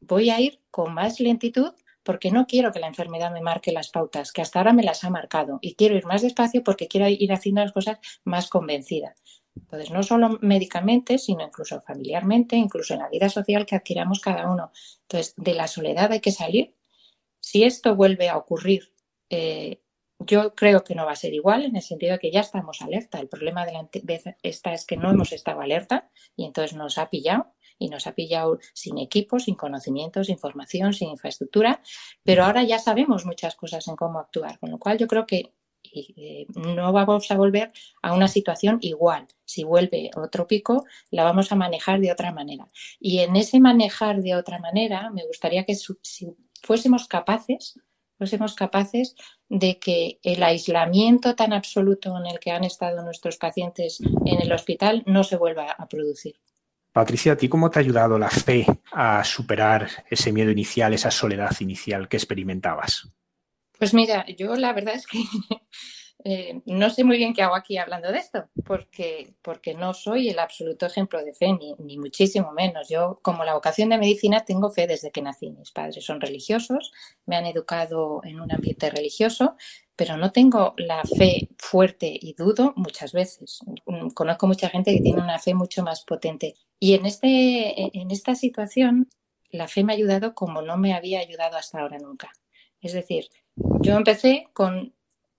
[0.00, 1.72] voy a ir con más lentitud
[2.02, 5.04] porque no quiero que la enfermedad me marque las pautas, que hasta ahora me las
[5.04, 5.58] ha marcado.
[5.62, 9.14] Y quiero ir más despacio porque quiero ir haciendo las cosas más convencida.
[9.56, 14.52] Entonces, no solo médicamente, sino incluso familiarmente, incluso en la vida social que adquiramos cada
[14.52, 14.70] uno.
[15.02, 16.74] Entonces, de la soledad hay que salir.
[17.40, 18.92] Si esto vuelve a ocurrir
[19.30, 19.80] eh,
[20.18, 22.82] yo creo que no va a ser igual en el sentido de que ya estamos
[22.82, 23.20] alerta.
[23.20, 23.88] El problema de la
[24.42, 28.14] esta es que no hemos estado alerta y entonces nos ha pillado y nos ha
[28.14, 31.82] pillado sin equipo, sin conocimientos, sin información, sin infraestructura,
[32.22, 35.52] pero ahora ya sabemos muchas cosas en cómo actuar, con lo cual yo creo que
[35.92, 39.26] eh, no vamos a volver a una situación igual.
[39.44, 42.68] Si vuelve otro pico, la vamos a manejar de otra manera.
[43.00, 46.28] Y en ese manejar de otra manera, me gustaría que si
[46.62, 47.78] fuésemos capaces
[48.16, 49.14] fuésemos capaces
[49.48, 54.52] de que el aislamiento tan absoluto en el que han estado nuestros pacientes en el
[54.52, 56.36] hospital no se vuelva a producir.
[56.92, 61.10] Patricia, ¿a ti cómo te ha ayudado la fe a superar ese miedo inicial, esa
[61.10, 63.08] soledad inicial que experimentabas?
[63.76, 65.18] Pues mira, yo la verdad es que
[66.22, 70.28] eh, no sé muy bien qué hago aquí hablando de esto, porque, porque no soy
[70.28, 72.88] el absoluto ejemplo de fe, ni, ni, muchísimo menos.
[72.88, 75.50] Yo, como la vocación de medicina, tengo fe desde que nací.
[75.50, 76.92] Mis padres son religiosos,
[77.26, 79.56] me han educado en un ambiente religioso,
[79.96, 83.60] pero no tengo la fe fuerte y dudo muchas veces.
[84.14, 86.54] Conozco mucha gente que tiene una fe mucho más potente.
[86.80, 89.08] Y en, este, en esta situación,
[89.50, 92.30] la fe me ha ayudado como no me había ayudado hasta ahora nunca.
[92.80, 94.94] Es decir, yo empecé con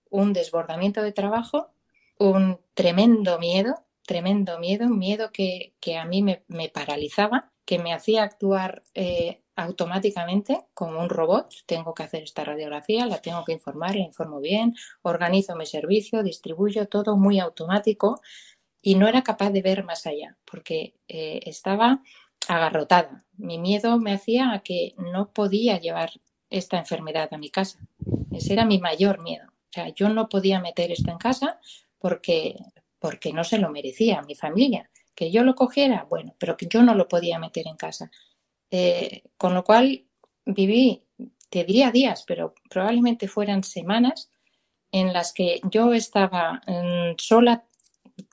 [0.10, 1.72] un desbordamiento de trabajo,
[2.18, 3.76] un tremendo miedo,
[4.06, 10.66] tremendo miedo, un miedo que, a mí me, paralizaba, que me hacía actuar eh, automáticamente
[10.74, 11.54] como un robot.
[11.66, 16.24] Tengo que hacer esta radiografía, la tengo que informar, la informo bien, organizo mi servicio,
[16.24, 18.22] distribuyo todo muy automático
[18.82, 22.04] y no era capaz de ver más allá porque eh, estaba
[22.48, 23.26] agarrotada.
[23.38, 26.12] Mi miedo me hacía que no podía llevar
[26.50, 27.80] esta enfermedad a mi casa.
[28.32, 29.55] Ese era mi mayor miedo.
[29.76, 31.60] Sea, yo no podía meter esto en casa
[32.00, 32.56] porque,
[32.98, 34.90] porque no se lo merecía mi familia.
[35.14, 38.10] Que yo lo cogiera, bueno, pero que yo no lo podía meter en casa.
[38.72, 40.06] Eh, con lo cual
[40.46, 41.04] viví,
[41.50, 44.32] te diría días, pero probablemente fueran semanas
[44.94, 47.66] en las que yo estaba mm, sola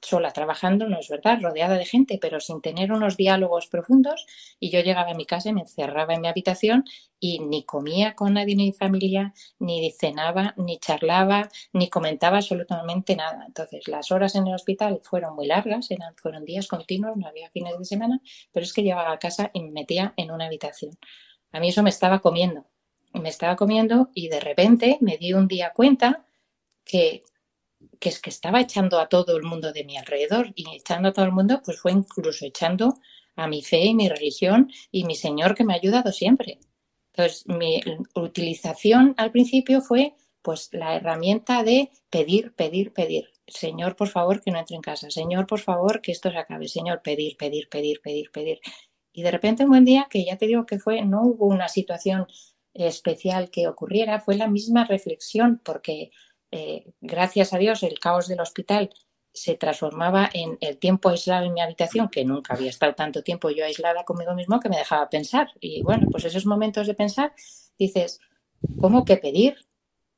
[0.03, 4.27] sola trabajando, no es verdad, rodeada de gente, pero sin tener unos diálogos profundos.
[4.59, 6.85] Y yo llegaba a mi casa y me encerraba en mi habitación
[7.21, 13.45] y ni comía con nadie ni familia, ni cenaba, ni charlaba, ni comentaba absolutamente nada.
[13.47, 17.51] Entonces, las horas en el hospital fueron muy largas, eran, fueron días continuos, no había
[17.51, 18.21] fines de semana,
[18.53, 20.99] pero es que llegaba a casa y me metía en una habitación.
[21.53, 22.67] A mí eso me estaba comiendo.
[23.15, 26.25] Me estaba comiendo y de repente me di un día cuenta
[26.85, 27.23] que
[28.03, 31.13] que es que estaba echando a todo el mundo de mi alrededor y echando a
[31.13, 32.99] todo el mundo, pues fue incluso echando
[33.37, 36.59] a mi fe y mi religión y mi Señor que me ha ayudado siempre.
[37.13, 37.81] Entonces, mi
[38.17, 43.29] utilización al principio fue pues la herramienta de pedir, pedir, pedir.
[43.47, 45.09] Señor, por favor, que no entre en casa.
[45.09, 46.67] Señor, por favor, que esto se acabe.
[46.67, 48.59] Señor, pedir, pedir, pedir, pedir, pedir.
[49.13, 51.69] Y de repente un buen día, que ya te digo que fue, no hubo una
[51.69, 52.27] situación
[52.75, 56.11] especial que ocurriera, fue la misma reflexión, porque
[56.53, 58.91] eh, gracias a Dios, el caos del hospital
[59.33, 63.51] se transformaba en el tiempo aislado en mi habitación, que nunca había estado tanto tiempo
[63.51, 65.49] yo aislada conmigo mismo que me dejaba pensar.
[65.61, 67.33] Y bueno, pues esos momentos de pensar,
[67.79, 68.21] dices,
[68.81, 69.57] ¿cómo que pedir?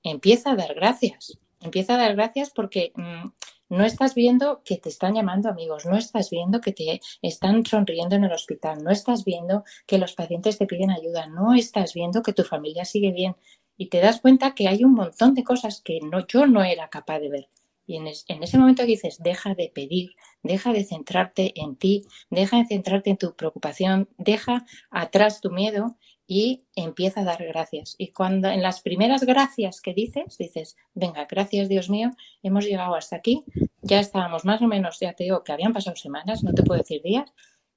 [0.03, 1.39] Empieza a dar gracias.
[1.61, 3.29] Empieza a dar gracias porque mm,
[3.69, 8.17] no estás viendo que te están llamando amigos, no estás viendo que te están sonriendo
[8.17, 12.23] en el hospital, no estás viendo que los pacientes te piden ayuda, no estás viendo
[12.23, 13.37] que tu familia sigue bien,
[13.77, 16.89] y te das cuenta que hay un montón de cosas que no, yo no era
[16.89, 17.49] capaz de ver.
[17.87, 22.57] Y en, en, ese momento dices, deja de pedir, deja de centrarte en ti, deja
[22.59, 25.97] de centrarte en tu preocupación, deja atrás tu miedo
[26.27, 27.95] y empieza a dar gracias.
[27.99, 32.11] Y cuando en las primeras gracias que dices, dices, venga, gracias Dios mío,
[32.43, 33.45] hemos llegado hasta aquí,
[33.83, 36.81] ya estábamos más o menos, ya te digo que habían pasado semanas, no te puedo
[36.81, 37.31] decir días,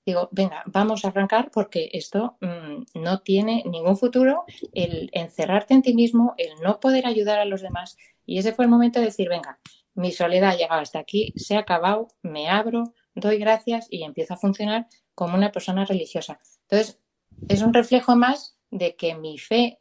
[0.08, 5.82] digo, venga, vamos a arrancar porque esto mm, no tiene ningún futuro, el encerrarte en
[5.82, 7.98] ti mismo, el no poder ayudar a los demás.
[8.26, 9.60] Y ese fue el momento de decir, venga,
[9.96, 14.36] mi soledad ha llegado hasta aquí, se ha acabado, me abro, doy gracias y empiezo
[14.36, 16.40] a funcionar como una persona religiosa.
[16.70, 17.02] Entonces,
[17.50, 19.80] es un reflejo más de que mi fe,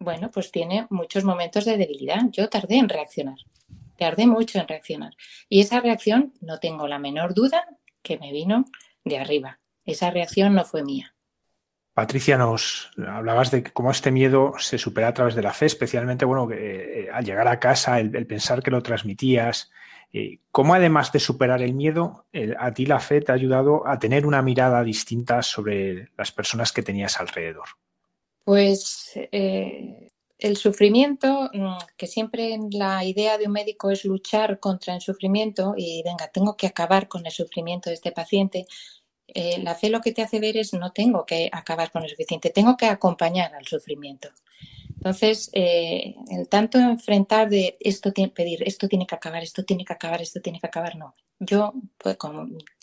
[0.00, 2.22] bueno, pues tiene muchos momentos de debilidad.
[2.32, 3.38] Yo tardé en reaccionar,
[3.96, 5.12] tardé mucho en reaccionar.
[5.48, 7.68] Y esa reacción, no tengo la menor duda,
[8.02, 8.64] que me vino
[9.04, 9.59] de arriba.
[9.84, 11.14] Esa reacción no fue mía.
[11.92, 16.24] Patricia, nos hablabas de cómo este miedo se supera a través de la fe, especialmente
[16.24, 19.70] bueno, eh, al llegar a casa, el, pensar que lo transmitías.
[20.12, 22.26] Eh, ¿Cómo además de superar el miedo,
[22.58, 26.72] a ti la fe te ha ayudado a tener una mirada distinta sobre las personas
[26.72, 27.66] que tenías alrededor?
[28.44, 34.94] Pues eh, el sufrimiento, mm, que siempre la idea de un médico es luchar contra
[34.94, 38.66] el sufrimiento y venga, tengo que acabar con el sufrimiento de este paciente,
[39.34, 42.10] eh, la fe lo que te hace ver es no tengo que acabar con el
[42.10, 44.28] suficiente, tengo que acompañar al sufrimiento.
[45.00, 49.84] Entonces, eh, el tanto enfrentar de esto tiene pedir, esto tiene que acabar, esto tiene
[49.84, 51.14] que acabar, esto tiene que acabar, no.
[51.38, 52.18] Yo, pues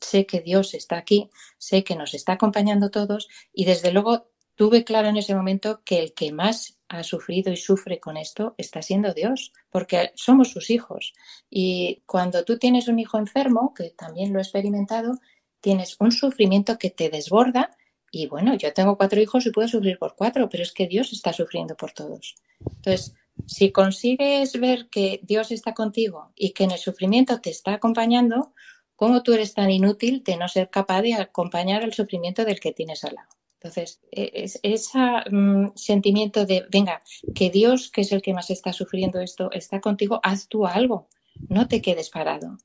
[0.01, 1.29] sé que Dios está aquí,
[1.59, 5.99] sé que nos está acompañando todos y desde luego tuve claro en ese momento que
[5.99, 10.71] el que más ha sufrido y sufre con esto está siendo Dios, porque somos sus
[10.71, 11.13] hijos.
[11.49, 15.19] Y cuando tú tienes un hijo enfermo, que también lo he experimentado,
[15.61, 17.71] tienes un sufrimiento que te desborda
[18.11, 21.11] y bueno, yo tengo cuatro hijos y puedo sufrir por cuatro, pero es que Dios
[21.11, 22.35] está sufriendo por todos.
[22.59, 23.13] Entonces,
[23.45, 28.53] si consigues ver que Dios está contigo y que en el sufrimiento te está acompañando,
[28.95, 32.73] ¿cómo tú eres tan inútil de no ser capaz de acompañar el sufrimiento del que
[32.73, 33.29] tienes al lado?
[33.59, 34.99] Entonces, e, es, ese
[35.29, 37.01] mm, sentimiento de, venga,
[37.35, 41.09] que Dios, que es el que más está sufriendo esto, está contigo, haz tú algo,
[41.49, 42.57] no te quedes parado.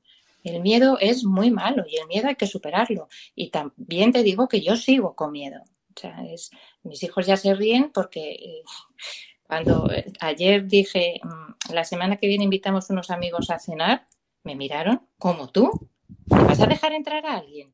[0.43, 3.07] El miedo es muy malo y el miedo hay que superarlo.
[3.35, 5.61] Y también te digo que yo sigo con miedo.
[5.95, 6.51] O sea, es,
[6.83, 8.63] mis hijos ya se ríen porque eh,
[9.43, 14.07] cuando eh, ayer dije, mm, la semana que viene invitamos unos amigos a cenar,
[14.43, 15.89] me miraron, como tú,
[16.27, 17.73] ¿te vas a dejar entrar a alguien?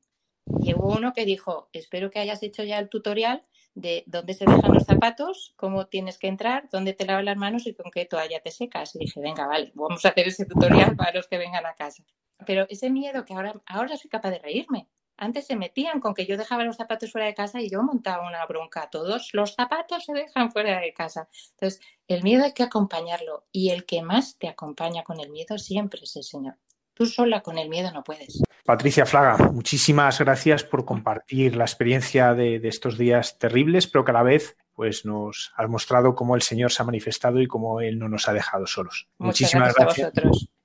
[0.62, 3.44] Y hubo uno que dijo, espero que hayas hecho ya el tutorial
[3.76, 7.68] de dónde se dejan los zapatos, cómo tienes que entrar, dónde te lavas las manos
[7.68, 8.96] y con qué toalla te secas.
[8.96, 12.04] Y dije, venga, vale, vamos a hacer ese tutorial para los que vengan a casa.
[12.46, 14.88] Pero ese miedo que ahora, ahora soy capaz de reírme.
[15.18, 18.28] Antes se metían con que yo dejaba los zapatos fuera de casa y yo montaba
[18.28, 18.90] una bronca.
[18.90, 21.30] Todos los zapatos se dejan fuera de casa.
[21.52, 25.58] Entonces, el miedo hay que acompañarlo y el que más te acompaña con el miedo
[25.58, 26.58] siempre es el Señor.
[27.00, 28.44] Tú sola con el miedo no puedes.
[28.66, 34.16] Patricia Flaga, muchísimas gracias por compartir la experiencia de, estos días terribles, pero que a
[34.16, 37.98] la vez pues nos has mostrado cómo el Señor se ha manifestado y cómo Él
[37.98, 39.08] no nos ha dejado solos.
[39.18, 40.12] Muchísimas gracias,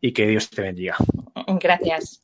[0.00, 0.96] y que Dios te bendiga.
[1.46, 2.23] Gracias.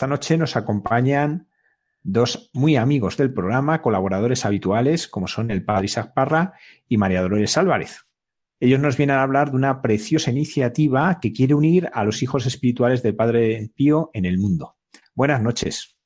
[0.00, 1.46] Esta noche nos acompañan
[2.02, 6.54] dos muy amigos del programa, colaboradores habituales, como son el padre Isaac Parra
[6.88, 8.06] y María Dolores Álvarez.
[8.60, 12.46] Ellos nos vienen a hablar de una preciosa iniciativa que quiere unir a los hijos
[12.46, 14.76] espirituales del Padre Pío en el mundo.
[15.14, 15.98] Buenas noches.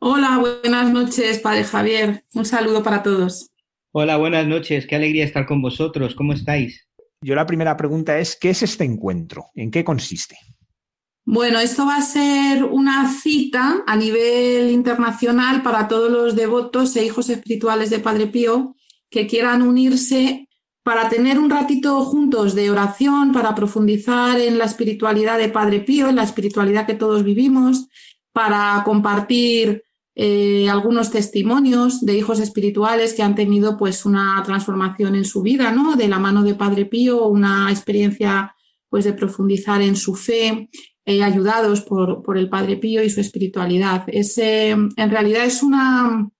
[0.00, 2.24] Hola, buenas noches, Padre Javier.
[2.34, 3.52] Un saludo para todos.
[3.92, 4.88] Hola, buenas noches.
[4.88, 6.16] Qué alegría estar con vosotros.
[6.16, 6.88] ¿Cómo estáis?
[7.22, 9.50] Yo la primera pregunta es, ¿qué es este encuentro?
[9.54, 10.36] ¿En qué consiste?
[11.32, 17.04] Bueno, esto va a ser una cita a nivel internacional para todos los devotos e
[17.04, 18.74] hijos espirituales de Padre Pío
[19.08, 20.48] que quieran unirse
[20.82, 26.08] para tener un ratito juntos de oración, para profundizar en la espiritualidad de Padre Pío,
[26.08, 27.86] en la espiritualidad que todos vivimos,
[28.32, 29.84] para compartir
[30.16, 35.70] eh, algunos testimonios de hijos espirituales que han tenido pues una transformación en su vida,
[35.70, 35.94] ¿no?
[35.94, 38.52] De la mano de Padre Pío, una experiencia
[38.88, 40.68] pues de profundizar en su fe,
[41.10, 44.04] eh, ayudados por, por, el Padre Pío y su espiritualidad.
[44.06, 46.30] Es, en realidad es una,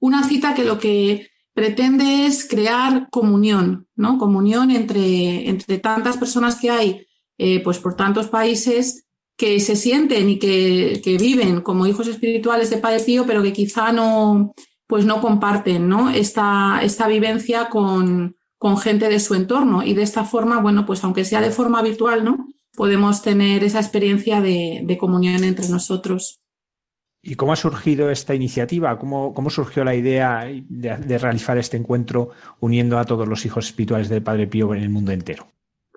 [0.00, 1.28] una cita que lo que
[1.58, 4.16] pretende es crear comunión, ¿no?
[4.16, 7.06] Comunión entre, entre tantas personas que hay,
[7.36, 9.06] eh, pues por tantos países
[9.36, 13.92] que se sienten y que, viven como hijos espirituales de Padre Pío, pero que quizá
[13.92, 14.52] no,
[14.86, 16.10] pues no comparten, ¿no?
[16.10, 19.82] Esta, esta vivencia con, con gente de su entorno.
[19.82, 22.46] Y de esta forma, bueno, pues aunque sea de forma virtual, ¿no?
[22.78, 26.40] Podemos tener esa experiencia de, de comunión entre nosotros.
[27.22, 28.98] ¿Y cómo ha surgido esta iniciativa?
[28.98, 34.08] ¿Cómo, cómo surgió la idea de, realizar este encuentro uniendo a todos los hijos espirituales
[34.08, 35.48] del Padre Pío en el mundo entero?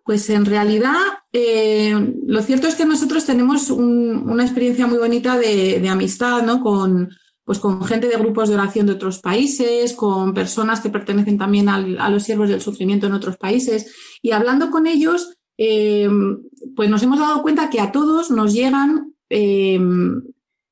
[0.03, 0.95] Pues en realidad,
[1.32, 1.93] eh,
[2.25, 6.59] lo cierto es que nosotros tenemos una experiencia muy bonita de, amistad, ¿no?
[6.59, 7.11] Con,
[7.45, 11.69] pues con gente de grupos de oración de otros países, con personas que pertenecen también
[11.69, 13.95] a los siervos del sufrimiento en otros países.
[14.23, 16.09] Y hablando con ellos, eh,
[16.76, 19.80] pues nos hemos dado cuenta que a todos nos llegan eh,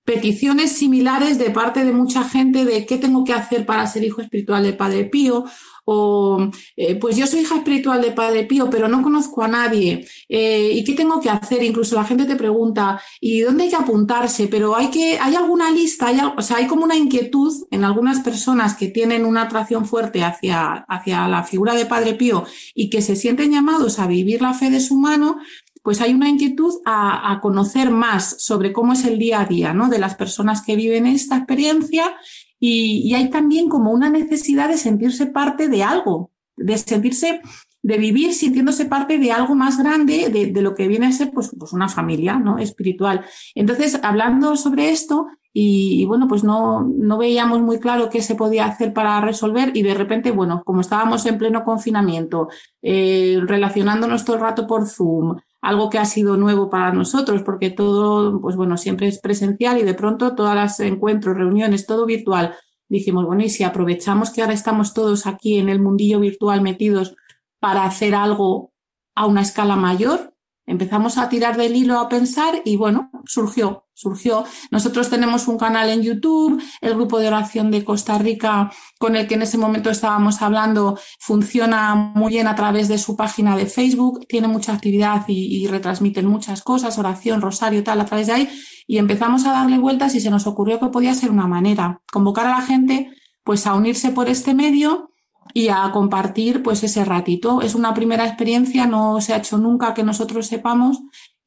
[0.10, 4.22] peticiones similares de parte de mucha gente de qué tengo que hacer para ser hijo
[4.22, 5.46] espiritual de Padre Pío
[5.92, 10.06] o eh, pues yo soy hija espiritual de Padre Pío, pero no conozco a nadie.
[10.28, 11.64] Eh, ¿Y qué tengo que hacer?
[11.64, 14.48] Incluso la gente te pregunta, ¿y dónde hay que apuntarse?
[14.48, 18.20] Pero hay que, hay alguna lista, hay, o sea, hay como una inquietud en algunas
[18.20, 22.46] personas que tienen una atracción fuerte hacia, hacia la figura de Padre Pío
[22.76, 25.40] y que se sienten llamados a vivir la fe de su mano,
[25.84, 29.90] pues hay una inquietud a, conocer más sobre cómo es el día a día ¿no?
[29.90, 32.16] de las personas que viven esta experiencia
[32.60, 37.42] y, hay también como una necesidad de sentirse parte de algo, de sentirse,
[37.82, 41.52] de vivir sintiéndose parte de algo más grande de, lo que viene a ser pues,
[41.58, 42.60] pues, una familia ¿no?
[42.60, 43.26] espiritual.
[43.56, 45.28] Entonces, hablando sobre esto,
[45.62, 49.84] y, bueno, pues no, no veíamos muy claro qué se podía hacer para resolver y
[49.84, 52.48] de repente, bueno, como estábamos en pleno confinamiento,
[52.82, 57.72] eh, relacionándonos todo el rato por Zoom, algo que ha sido nuevo para nosotros, porque
[57.72, 62.56] todo, pues bueno, siempre es presencial y de pronto todas las encuentros, reuniones, todo virtual.
[62.88, 67.18] Dijimos, bueno, y si aprovechamos que ahora estamos todos aquí en el mundillo virtual metidos
[67.60, 68.72] para hacer algo
[69.14, 70.34] a una escala mayor,
[70.66, 74.46] empezamos a tirar del hilo a pensar y bueno, surgió, surgió.
[74.72, 79.28] Nosotros tenemos un canal en YouTube, el grupo de oración de Costa Rica con el
[79.28, 83.66] que en ese momento estábamos hablando funciona muy bien a través de su página de
[83.66, 88.50] Facebook, tiene mucha actividad y, retransmiten muchas cosas, oración, rosario, tal, a través de ahí
[88.88, 92.48] y empezamos a darle vueltas y se nos ocurrió que podía ser una manera, convocar
[92.48, 93.12] a la gente
[93.44, 95.10] pues a unirse por este medio
[95.54, 97.62] y a compartir pues ese ratito.
[97.62, 101.00] Es una primera experiencia, no se ha hecho nunca que nosotros sepamos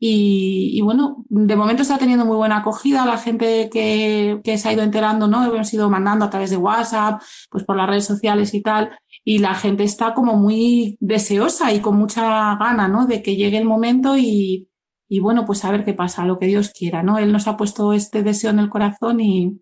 [0.04, 3.06] y, bueno, de momento está teniendo muy buena acogida.
[3.06, 5.44] La gente que, se ha ido enterando, ¿no?
[5.44, 8.98] Hemos ido mandando a través de WhatsApp, pues por las redes sociales y tal.
[9.24, 13.06] Y la gente está como muy deseosa y con mucha gana, ¿no?
[13.06, 14.68] De que llegue el momento y,
[15.08, 17.18] y bueno, pues a ver qué pasa, lo que Dios quiera, ¿no?
[17.18, 19.60] Él nos ha puesto este deseo en el corazón y,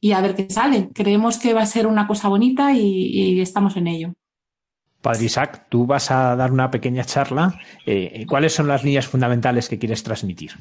[0.00, 0.90] y a ver qué sale.
[0.94, 4.14] Creemos que va a ser una cosa bonita y, estamos en ello.
[5.00, 7.58] Padre Isaac, tú vas a dar una pequeña charla.
[7.86, 10.52] Eh, ¿Cuáles son las líneas fundamentales que quieres transmitir?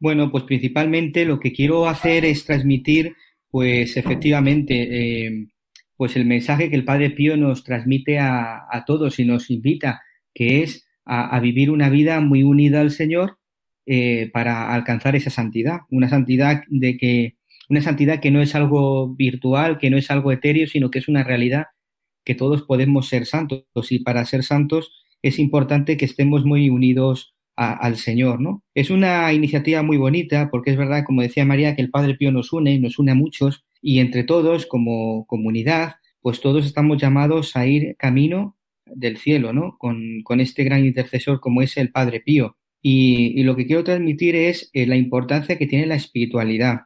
[0.00, 3.14] Bueno, pues principalmente lo que quiero hacer es transmitir,
[3.50, 5.48] pues efectivamente, eh,
[5.96, 10.00] pues el mensaje que el Padre Pío nos transmite a, todos y nos invita,
[10.32, 13.36] que es a, vivir una vida muy unida al Señor
[13.84, 17.36] eh, para alcanzar esa santidad, una santidad de que
[17.68, 21.08] una santidad que no es algo virtual, que no es algo etéreo, sino que es
[21.08, 21.66] una realidad
[22.24, 24.92] que todos podemos ser santos y para ser santos
[25.22, 28.62] es importante que estemos muy unidos al Señor, ¿no?
[28.74, 32.32] Es una iniciativa muy bonita porque es verdad, como decía María, que el Padre Pío
[32.32, 37.56] nos une, nos une a muchos y entre todos, como comunidad, pues todos estamos llamados
[37.56, 38.56] a ir camino
[38.86, 39.76] del cielo, ¿no?
[39.78, 42.56] Con, con este gran intercesor como es el Padre Pío.
[42.82, 46.82] Y, lo que quiero transmitir es eh, la importancia que tiene la espiritualidad,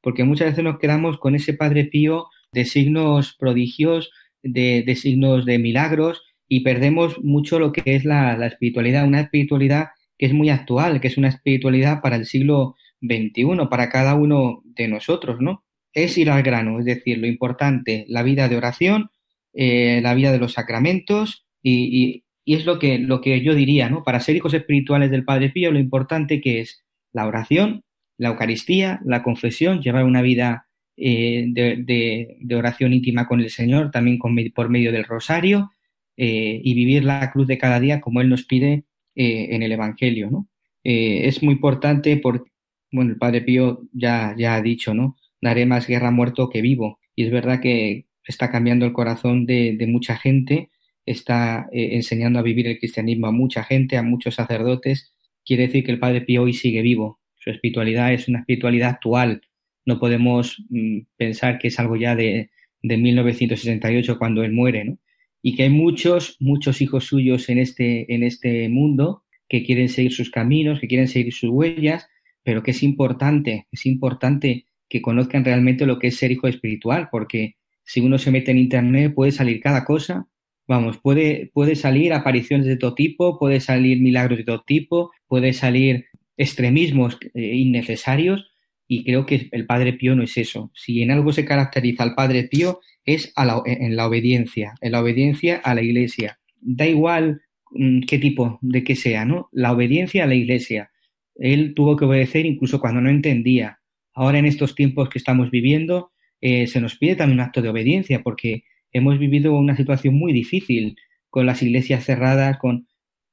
[0.00, 4.10] porque muchas veces nos quedamos con ese Padre Pío de signos prodigios,
[4.48, 9.88] de, signos de milagros, y perdemos mucho lo que es la, espiritualidad, una espiritualidad
[10.18, 14.62] que es muy actual, que es una espiritualidad para el siglo XXI, para cada uno
[14.64, 15.64] de nosotros, ¿no?
[15.92, 19.10] Es ir al grano, es decir, lo importante, la vida de oración,
[19.52, 23.90] eh, la vida de los sacramentos y, y es lo que, lo que yo diría,
[23.90, 24.04] ¿no?
[24.04, 27.82] Para ser hijos espirituales del Padre Pío, lo importante que es la oración,
[28.18, 30.65] la Eucaristía, la confesión, llevar una vida
[30.96, 35.70] eh, de, oración íntima con el Señor, también por medio del rosario,
[36.16, 38.84] eh, y vivir la cruz de cada día como Él nos pide
[39.14, 40.48] eh, en el Evangelio, ¿no?
[40.88, 42.48] es muy importante porque,
[42.92, 45.16] bueno, el Padre Pío ya, ya ha dicho, ¿no?
[45.40, 47.00] Daré más guerra muerto que vivo.
[47.16, 50.70] Y es verdad que está cambiando el corazón de, de mucha gente
[51.04, 55.12] está enseñando a vivir el cristianismo a mucha gente, a muchos sacerdotes,
[55.46, 57.20] quiere decir que el Padre Pío hoy sigue vivo.
[57.36, 59.40] Su espiritualidad es una espiritualidad actual.
[59.86, 62.50] No podemos mm, pensar que es algo ya de,
[62.82, 64.98] de 1968 cuando él muere, ¿no?
[65.42, 70.12] Y que hay muchos, muchos hijos suyos en este, en este mundo que quieren seguir
[70.12, 72.08] sus caminos, que quieren seguir sus huellas,
[72.42, 77.08] pero que es importante, es importante que conozcan realmente lo que es ser hijo espiritual,
[77.10, 80.26] porque si uno se mete en Internet puede salir cada cosa
[80.68, 85.52] Vamos, puede, puede salir apariciones de todo tipo, puede salir milagros de todo tipo, puede
[85.52, 86.06] salir
[86.36, 88.50] extremismos eh, innecesarios
[88.88, 90.70] y creo que el Padre Pío no es eso.
[90.74, 95.56] Si en algo se caracteriza al Padre Pío es en la obediencia, en la obediencia
[95.56, 96.38] a la Iglesia.
[96.60, 99.48] Da igual mm, qué tipo de que sea, ¿no?
[99.52, 100.90] La obediencia a la Iglesia.
[101.34, 103.80] Él tuvo que obedecer incluso cuando no entendía.
[104.12, 107.68] Ahora en estos tiempos que estamos viviendo eh, se nos pide también un acto de
[107.68, 110.96] obediencia porque hemos vivido una situación muy difícil
[111.28, 112.88] con las iglesias cerradas, con...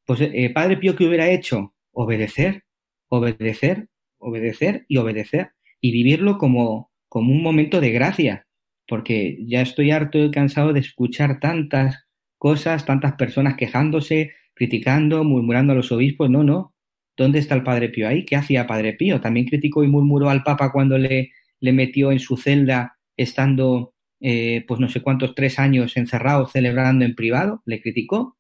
[0.06, 1.74] Pues, eh, Padre Pío, ¿qué hubiera hecho?
[1.92, 2.64] Obedecer,
[3.08, 3.88] obedecer,
[4.24, 5.52] obedecer y obedecer
[5.82, 8.48] y vivirlo como, como un momento de gracia,
[8.88, 12.06] porque ya estoy harto y cansado de escuchar tantas
[12.38, 16.30] cosas, tantas personas quejándose, criticando, murmurando a los obispos.
[16.30, 16.74] No, no.
[17.16, 18.26] ¿Dónde está el Padre Pío ahí?
[18.26, 19.22] ¿Qué hacía Padre Pío?
[19.22, 23.94] También criticó y murmuró al Papa cuando le, le metió en su celda estando
[24.26, 28.38] eh, pues no sé cuántos, tres años encerrado celebrando en privado, le criticó,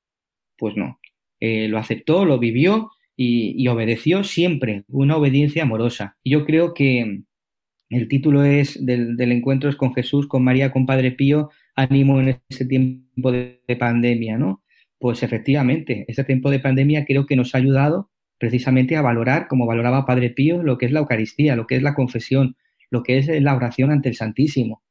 [0.57, 1.01] pues no.
[1.41, 6.17] Eh, lo aceptó, lo vivió y, obedeció siempre, una obediencia amorosa.
[6.23, 7.23] Yo creo que
[7.89, 12.39] el título es del, encuentro es con Jesús, con María, con Padre Pío, ánimo en
[12.49, 14.63] este tiempo de, de pandemia, ¿no?
[14.99, 19.65] Pues efectivamente, este tiempo de pandemia creo que nos ha ayudado precisamente a valorar, como
[19.65, 22.55] valoraba Padre Pío, lo que es la Eucaristía, lo que es la confesión,
[22.89, 24.83] lo que es la oración ante el Santísimo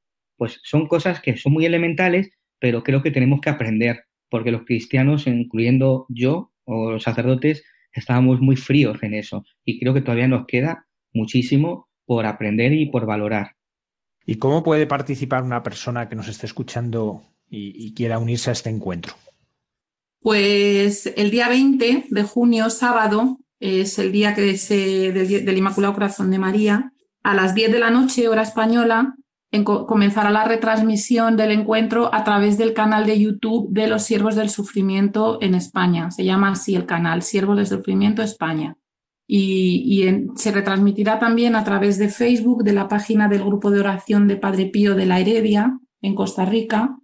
[0.42, 4.64] pues son cosas que son muy elementales, pero creo que tenemos que aprender, porque los
[4.64, 7.62] cristianos, incluyendo yo o los sacerdotes,
[7.92, 12.86] estábamos muy fríos en eso y creo que todavía nos queda muchísimo por aprender y
[12.86, 13.56] por valorar.
[14.24, 18.70] ¿Y cómo puede participar una persona que nos esté escuchando y, quiera unirse a este
[18.70, 19.14] encuentro?
[20.20, 25.92] Pues el día 20 de junio, sábado, es el día que se, del, del Inmaculado
[25.94, 26.92] Corazón de María.
[27.22, 29.14] A las 10 de la noche, hora española,
[29.60, 34.48] comenzará la retransmisión del encuentro a través del canal de YouTube de los Siervos del
[34.48, 36.10] Sufrimiento en España.
[36.10, 38.76] Se llama así el canal, Siervos del Sufrimiento España.
[39.26, 40.04] Y,
[40.36, 44.36] se retransmitirá también a través de Facebook de la página del grupo de oración de
[44.36, 46.96] Padre Pío de la Heredia en Costa Rica.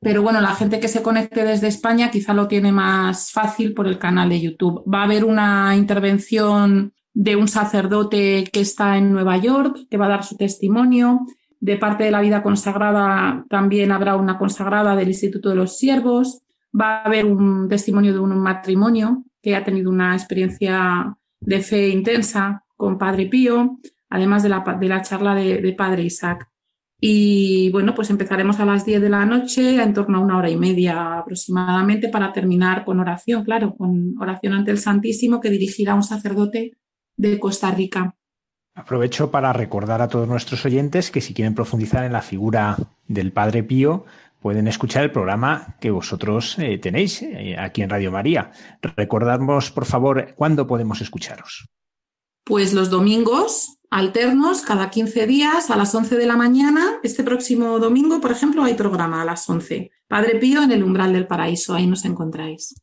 [0.00, 3.88] Pero bueno, la gente que se conecte desde España quizá lo tiene más fácil por
[3.88, 4.82] el canal de YouTube.
[4.92, 10.06] Va a haber una intervención de un sacerdote que está en Nueva York, que va
[10.06, 11.26] a dar su testimonio
[11.60, 16.42] de parte de la vida consagrada también habrá una consagrada del Instituto de los Siervos.
[16.78, 21.88] Va a haber un testimonio de un matrimonio que ha tenido una experiencia de fe
[21.88, 26.48] intensa con Padre Pío, además de la, de la charla de, Padre Isaac.
[26.98, 30.50] Y bueno, pues empezaremos a las 10 de la noche, en torno a una hora
[30.50, 35.94] y media aproximadamente, para terminar con oración, claro, con oración ante el Santísimo que dirigirá
[35.94, 36.76] un sacerdote
[37.16, 38.16] de Costa Rica.
[38.80, 43.30] Aprovecho para recordar a todos nuestros oyentes que si quieren profundizar en la figura del
[43.30, 44.06] Padre Pío,
[44.40, 48.52] pueden escuchar el programa que vosotros eh, tenéis eh, aquí en Radio María.
[48.80, 51.68] Recordadnos, por favor, cuándo podemos escucharos.
[52.42, 57.00] Pues los domingos alternos, cada 15 días, a las 11 de la mañana.
[57.02, 59.90] Este próximo domingo, por ejemplo, hay programa a las 11.
[60.08, 62.74] Padre Pío en el umbral del paraíso, ahí nos encontráis.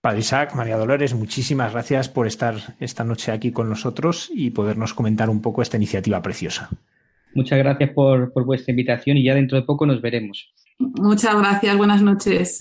[0.00, 4.94] Padre Isaac, María Dolores, muchísimas gracias por estar esta noche aquí con nosotros y podernos
[4.94, 6.70] comentar un poco esta iniciativa preciosa.
[7.34, 10.54] Muchas gracias por, por vuestra invitación y ya dentro de poco nos veremos.
[10.78, 12.60] Muchas gracias, buenas noches.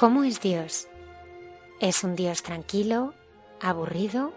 [0.00, 0.88] ¿Cómo es Dios?
[1.78, 3.12] ¿Es un Dios tranquilo,
[3.60, 4.32] aburrido,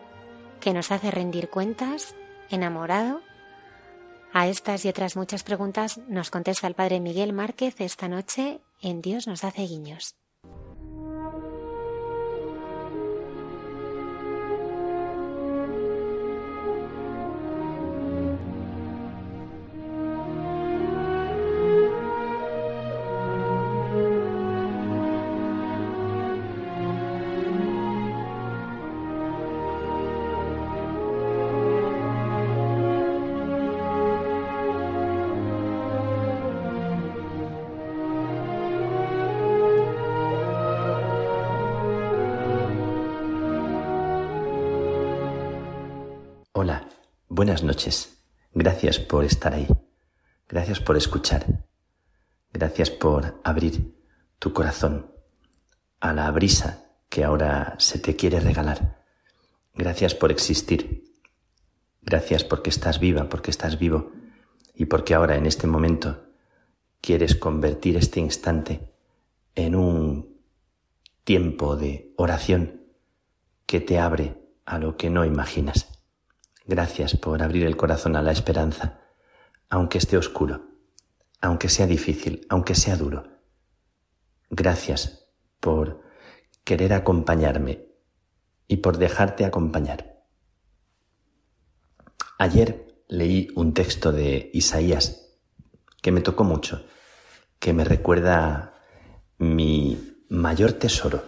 [0.59, 2.15] que nos hace rendir cuentas,
[2.49, 3.21] enamorado?
[4.33, 9.01] A estas y otras muchas preguntas nos contesta el Padre Miguel Márquez esta noche en
[9.01, 10.17] Dios nos hace guiños.
[47.43, 48.23] Buenas noches.
[48.53, 49.67] Gracias por estar ahí.
[50.47, 51.45] Gracias por escuchar.
[52.53, 53.97] Gracias por abrir
[54.39, 55.11] tu corazón
[55.99, 59.03] a la brisa que ahora se te quiere regalar.
[59.75, 61.03] Gracias por existir.
[62.01, 64.13] Gracias porque estás viva, porque estás vivo
[64.73, 66.23] y porque ahora en este momento
[67.01, 68.89] quieres convertir este instante
[69.53, 70.39] en un
[71.25, 72.83] tiempo de oración
[73.65, 75.92] que te abre a lo que no imaginas.
[76.65, 79.01] Gracias por abrir el corazón a la esperanza,
[79.69, 80.69] aunque esté oscuro,
[81.41, 83.27] aunque sea difícil, aunque sea duro.
[84.49, 85.27] Gracias
[85.59, 86.01] por
[86.63, 87.87] querer acompañarme
[88.67, 90.23] y por dejarte acompañar.
[92.37, 95.37] Ayer leí un texto de Isaías
[96.01, 96.85] que me tocó mucho,
[97.59, 98.81] que me recuerda
[99.37, 101.23] mi mayor tesoro.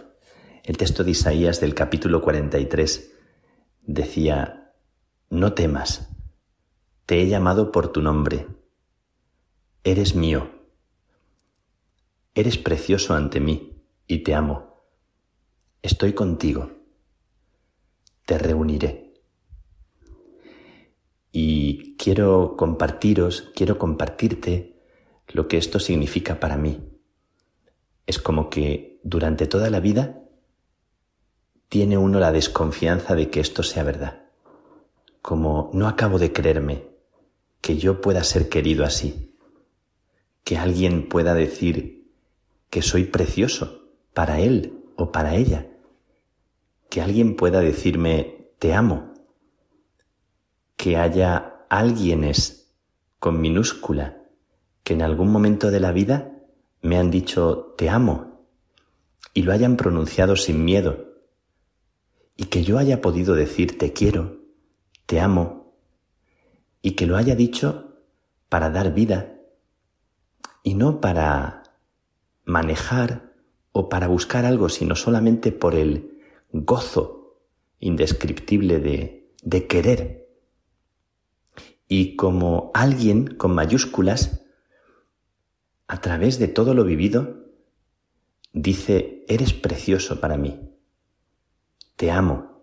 [0.64, 3.12] El texto de Isaías del capítulo 43
[3.82, 4.65] decía,
[5.30, 6.08] no temas,
[7.04, 8.46] te he llamado por tu nombre,
[9.82, 10.50] eres mío,
[12.34, 14.84] eres precioso ante mí y te amo,
[15.82, 16.70] estoy contigo,
[18.24, 19.14] te reuniré.
[21.32, 24.80] Y quiero compartiros, quiero compartirte
[25.28, 26.80] lo que esto significa para mí.
[28.06, 30.22] Es como que durante toda la vida
[31.68, 34.25] tiene uno la desconfianza de que esto sea verdad
[35.26, 36.86] como no acabo de creerme
[37.60, 39.34] que yo pueda ser querido así,
[40.44, 42.12] que alguien pueda decir
[42.70, 45.66] que soy precioso para él o para ella,
[46.88, 49.14] que alguien pueda decirme te amo,
[50.76, 52.72] que haya alguienes
[53.18, 54.22] con minúscula
[54.84, 56.36] que en algún momento de la vida
[56.82, 58.46] me han dicho te amo
[59.34, 61.04] y lo hayan pronunciado sin miedo.
[62.36, 64.35] Y que yo haya podido decir te quiero
[65.06, 65.72] te amo,
[66.82, 67.96] y que lo haya dicho
[68.48, 69.40] para dar vida
[70.62, 71.64] y no para
[72.44, 73.32] manejar
[73.72, 76.20] o para buscar algo, sino solamente por el
[76.52, 77.40] gozo
[77.80, 80.28] indescriptible de, de querer.
[81.88, 84.44] Y como alguien con mayúsculas,
[85.88, 87.46] a través de todo lo vivido,
[88.52, 90.72] dice, eres precioso para mí,
[91.96, 92.55] te amo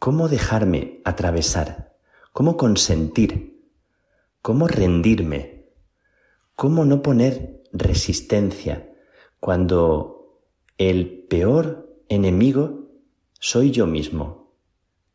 [0.00, 1.94] ¿Cómo dejarme atravesar?
[2.32, 3.60] ¿Cómo consentir?
[4.40, 5.66] ¿Cómo rendirme?
[6.56, 8.94] ¿Cómo no poner resistencia
[9.40, 10.40] cuando
[10.78, 12.88] el peor enemigo
[13.40, 14.54] soy yo mismo,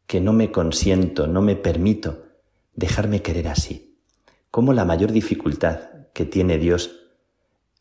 [0.06, 2.28] que no me consiento, no me permito
[2.76, 3.98] dejarme querer así?
[4.52, 5.80] ¿Cómo la mayor dificultad
[6.14, 7.08] que tiene Dios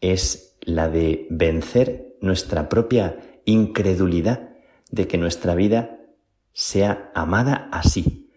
[0.00, 4.54] es la de vencer nuestra propia incredulidad
[4.90, 6.00] de que nuestra vida
[6.54, 8.30] sea amada así.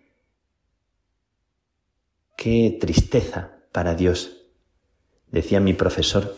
[2.36, 4.48] Qué tristeza para Dios.
[5.32, 6.36] Decía mi profesor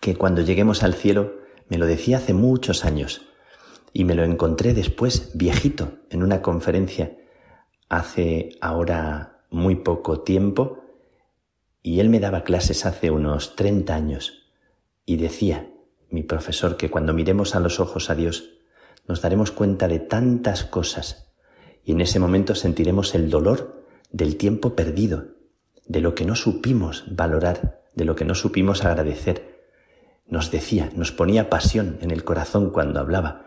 [0.00, 1.36] que cuando lleguemos al cielo,
[1.68, 3.22] me lo decía hace muchos años,
[3.92, 7.16] y me lo encontré después viejito en una conferencia
[7.88, 10.84] hace ahora muy poco tiempo,
[11.82, 14.50] y él me daba clases hace unos 30 años,
[15.04, 15.70] y decía
[16.10, 18.55] mi profesor que cuando miremos a los ojos a Dios,
[19.08, 21.32] nos daremos cuenta de tantas cosas
[21.84, 25.28] y en ese momento sentiremos el dolor del tiempo perdido,
[25.86, 29.62] de lo que no supimos valorar, de lo que no supimos agradecer.
[30.26, 33.46] Nos decía, nos ponía pasión en el corazón cuando hablaba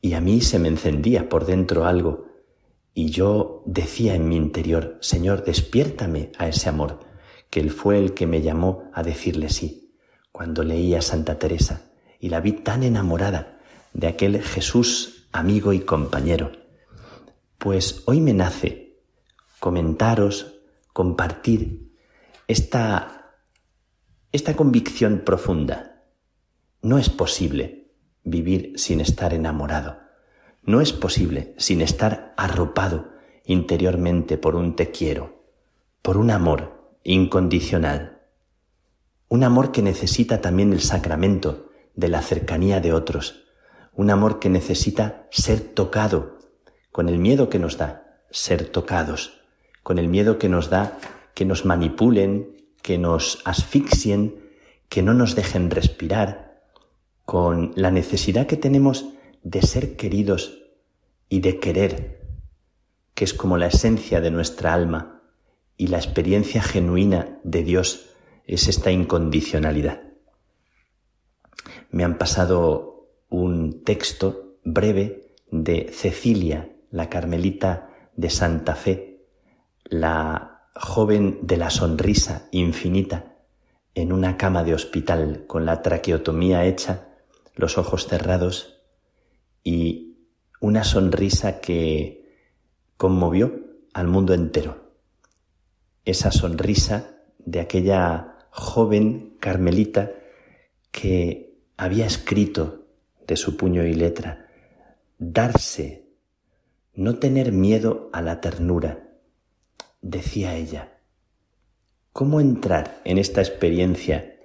[0.00, 2.26] y a mí se me encendía por dentro algo
[2.94, 7.00] y yo decía en mi interior, Señor, despiértame a ese amor,
[7.50, 9.94] que Él fue el que me llamó a decirle sí,
[10.32, 13.55] cuando leía a Santa Teresa y la vi tan enamorada
[13.96, 16.52] de aquel Jesús amigo y compañero.
[17.56, 19.00] Pues hoy me nace
[19.58, 20.58] comentaros,
[20.92, 21.94] compartir
[22.46, 23.38] esta,
[24.32, 26.04] esta convicción profunda.
[26.82, 27.90] no es posible
[28.22, 29.98] vivir sin estar enamorado.
[30.62, 33.12] No es posible sin estar arropado
[33.46, 35.42] interiormente por un te quiero,
[36.02, 38.20] por un amor incondicional.
[39.28, 43.45] Un amor que necesita también el sacramento de la cercanía de otros.
[43.96, 46.38] Un amor que necesita ser tocado
[46.92, 49.40] con el miedo que nos da ser tocados,
[49.82, 50.98] con el miedo que nos da
[51.34, 54.40] que nos manipulen, que nos asfixien,
[54.88, 56.62] que no nos dejen respirar,
[57.24, 59.06] con la necesidad que tenemos
[59.42, 60.62] de ser queridos
[61.28, 62.22] y de querer,
[63.14, 65.22] que es como la esencia de nuestra alma
[65.76, 68.10] y la experiencia genuina de Dios
[68.46, 70.00] es esta incondicionalidad.
[71.90, 72.95] Me han pasado
[73.28, 79.26] un texto breve de Cecilia, la carmelita de Santa Fe,
[79.84, 83.36] la joven de la sonrisa infinita,
[83.94, 87.08] en una cama de hospital con la traqueotomía hecha,
[87.54, 88.82] los ojos cerrados
[89.64, 90.18] y
[90.60, 92.26] una sonrisa que
[92.96, 93.52] conmovió
[93.94, 94.92] al mundo entero.
[96.04, 100.12] Esa sonrisa de aquella joven carmelita
[100.90, 102.85] que había escrito
[103.26, 104.46] de su puño y letra,
[105.18, 106.06] darse
[106.94, 109.08] no tener miedo a la ternura.
[110.00, 110.98] Decía ella,
[112.12, 114.36] ¿cómo entrar en esta experiencia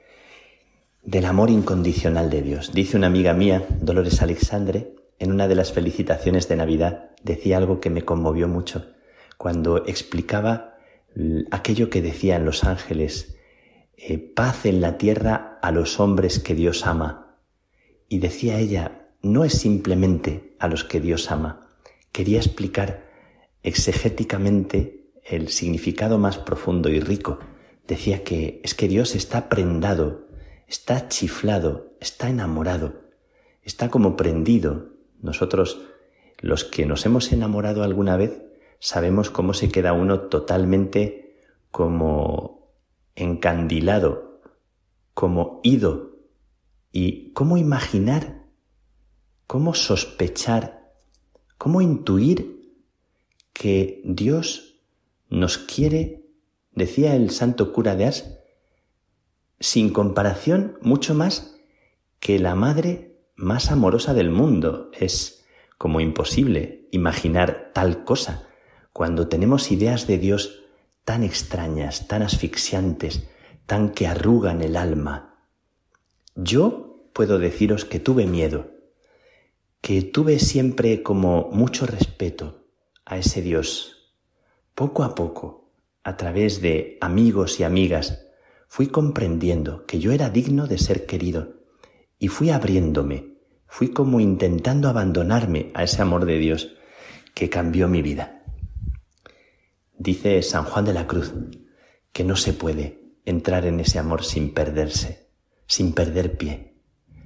[1.04, 2.74] del amor incondicional de Dios?
[2.74, 7.80] Dice una amiga mía, Dolores Alexandre, en una de las felicitaciones de Navidad, decía algo
[7.80, 8.94] que me conmovió mucho,
[9.38, 10.78] cuando explicaba
[11.52, 13.38] aquello que decían los ángeles,
[13.98, 17.31] eh, paz en la tierra a los hombres que Dios ama.
[18.12, 21.70] Y decía ella, no es simplemente a los que Dios ama,
[22.12, 23.10] quería explicar
[23.64, 27.40] exegéticamente el significado más profundo y rico.
[27.88, 30.28] Decía que es que Dios está prendado,
[30.68, 32.96] está chiflado, está enamorado,
[33.64, 34.90] está como prendido.
[35.22, 35.82] Nosotros,
[36.42, 38.42] los que nos hemos enamorado alguna vez,
[38.80, 41.38] sabemos cómo se queda uno totalmente
[41.72, 42.74] como
[43.16, 44.42] encandilado,
[45.14, 46.11] como ido,
[46.92, 48.46] y cómo imaginar,
[49.48, 50.82] cómo sospechar
[51.62, 52.74] ¿Cómo intuir
[53.54, 54.82] que Dios
[55.30, 56.26] nos quiere,
[56.72, 58.40] decía el santo cura de Ars,
[59.60, 61.56] sin comparación mucho más
[62.20, 64.90] que la madre más amorosa del mundo?
[65.00, 65.46] Es
[65.78, 68.48] como imposible imaginar tal cosa
[68.92, 70.64] cuando tenemos ideas de Dios
[71.06, 73.30] tan extrañas, tan asfixiantes,
[73.68, 75.31] tan que arrugan el alma.
[76.36, 78.82] Yo puedo deciros que tuve miedo
[79.82, 82.68] que tuve siempre como mucho respeto
[83.04, 84.14] a ese Dios.
[84.76, 85.72] Poco a poco,
[86.04, 88.28] a través de amigos y amigas,
[88.68, 91.62] fui comprendiendo que yo era digno de ser querido
[92.20, 93.38] y fui abriéndome,
[93.68, 96.76] fui como intentando abandonarme a ese amor de Dios
[97.34, 98.44] que cambió mi vida.
[99.98, 101.34] Dice San Juan de la Cruz
[102.14, 105.21] que no se puede entrar en ese amor sin perderse,
[105.72, 106.74] sin perder pie,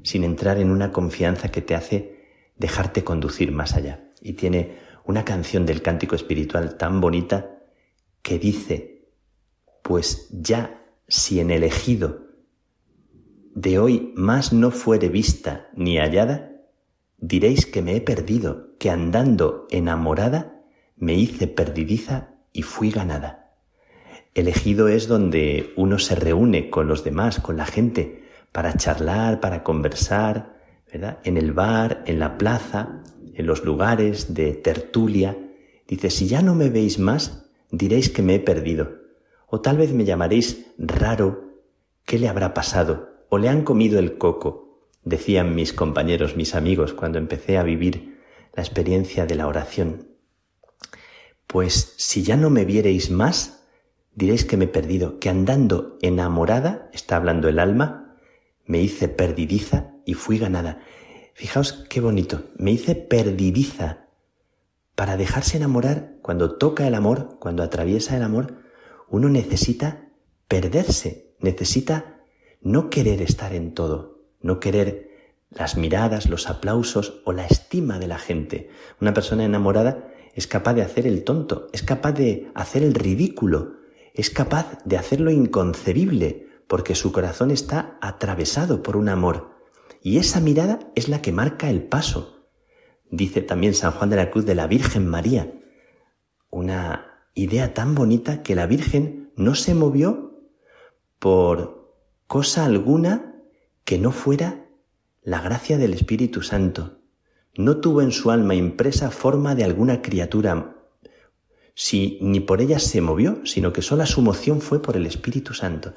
[0.04, 2.28] sin entrar en una confianza que te hace
[2.58, 4.12] dejarte conducir más allá.
[4.22, 7.64] Y tiene una canción del cántico espiritual tan bonita
[8.22, 9.10] que dice,
[9.82, 12.28] pues ya si en elegido
[13.56, 16.52] de hoy más no fuere vista ni hallada,
[17.18, 20.62] diréis que me he perdido, que andando enamorada
[20.96, 23.56] me hice perdidiza y fui ganada.
[24.36, 28.25] Elegido es donde uno se reúne con los demás, con la gente,
[28.56, 30.56] para charlar, para conversar,
[30.90, 33.04] en el bar, en la plaza,
[33.34, 35.38] en los lugares de tertulia.
[35.90, 38.94] Dice, si ya no me veis más, diréis que me he perdido.
[39.48, 41.52] O tal vez me llamaréis raro.
[42.06, 43.26] ¿Qué le habrá pasado?
[43.28, 48.22] O le han comido el coco, decían mis compañeros, mis amigos, cuando empecé a vivir
[48.54, 50.08] la experiencia de la oración.
[51.46, 53.66] Pues si ya no me viereis más,
[54.14, 58.04] diréis que me he perdido, que andando enamorada, está hablando el alma,
[58.66, 60.80] me hice perdidiza y fui ganada.
[61.34, 62.44] Fijaos qué bonito.
[62.58, 64.08] Me hice perdidiza
[64.96, 66.16] para dejarse enamorar.
[66.22, 68.56] Cuando toca el amor, cuando atraviesa el amor,
[69.10, 70.10] uno necesita
[70.48, 72.22] perderse, necesita
[72.62, 75.12] no querer estar en todo, no querer
[75.52, 78.70] las miradas, los aplausos o la estima de la gente.
[79.00, 83.76] Una persona enamorada es capaz de hacer el tonto, es capaz de hacer el ridículo,
[84.14, 89.56] es capaz de hacer lo inconcebible, porque su corazón está atravesado por un amor.
[90.02, 92.48] Y esa mirada es la que marca el paso.
[93.10, 95.52] Dice también San Juan de la Cruz de la Virgen María.
[96.50, 100.42] Una idea tan bonita que la Virgen no se movió
[101.20, 101.94] por
[102.28, 103.36] cosa alguna
[103.84, 104.66] que no fuera
[105.22, 107.00] la gracia del Espíritu Santo.
[107.56, 110.76] No tuvo en su alma impresa forma de alguna criatura,
[111.74, 115.54] si ni por ella se movió, sino que sola su moción fue por el Espíritu
[115.54, 115.94] Santo.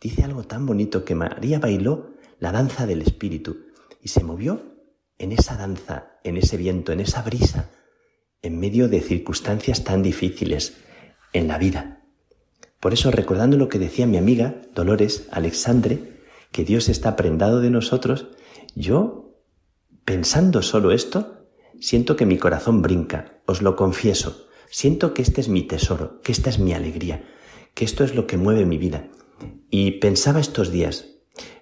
[0.00, 3.66] Dice algo tan bonito que María bailó la danza del Espíritu
[4.02, 4.74] y se movió
[5.18, 7.70] en esa danza, en ese viento, en esa brisa,
[8.42, 10.76] en medio de circunstancias tan difíciles
[11.32, 12.02] en la vida.
[12.80, 16.20] Por eso, recordando lo que decía mi amiga Dolores Alexandre,
[16.52, 18.28] que Dios está prendado de nosotros,
[18.74, 19.38] yo,
[20.04, 21.48] pensando solo esto,
[21.80, 26.32] siento que mi corazón brinca, os lo confieso, siento que este es mi tesoro, que
[26.32, 27.24] esta es mi alegría,
[27.72, 29.08] que esto es lo que mueve mi vida.
[29.76, 31.06] Y pensaba estos días,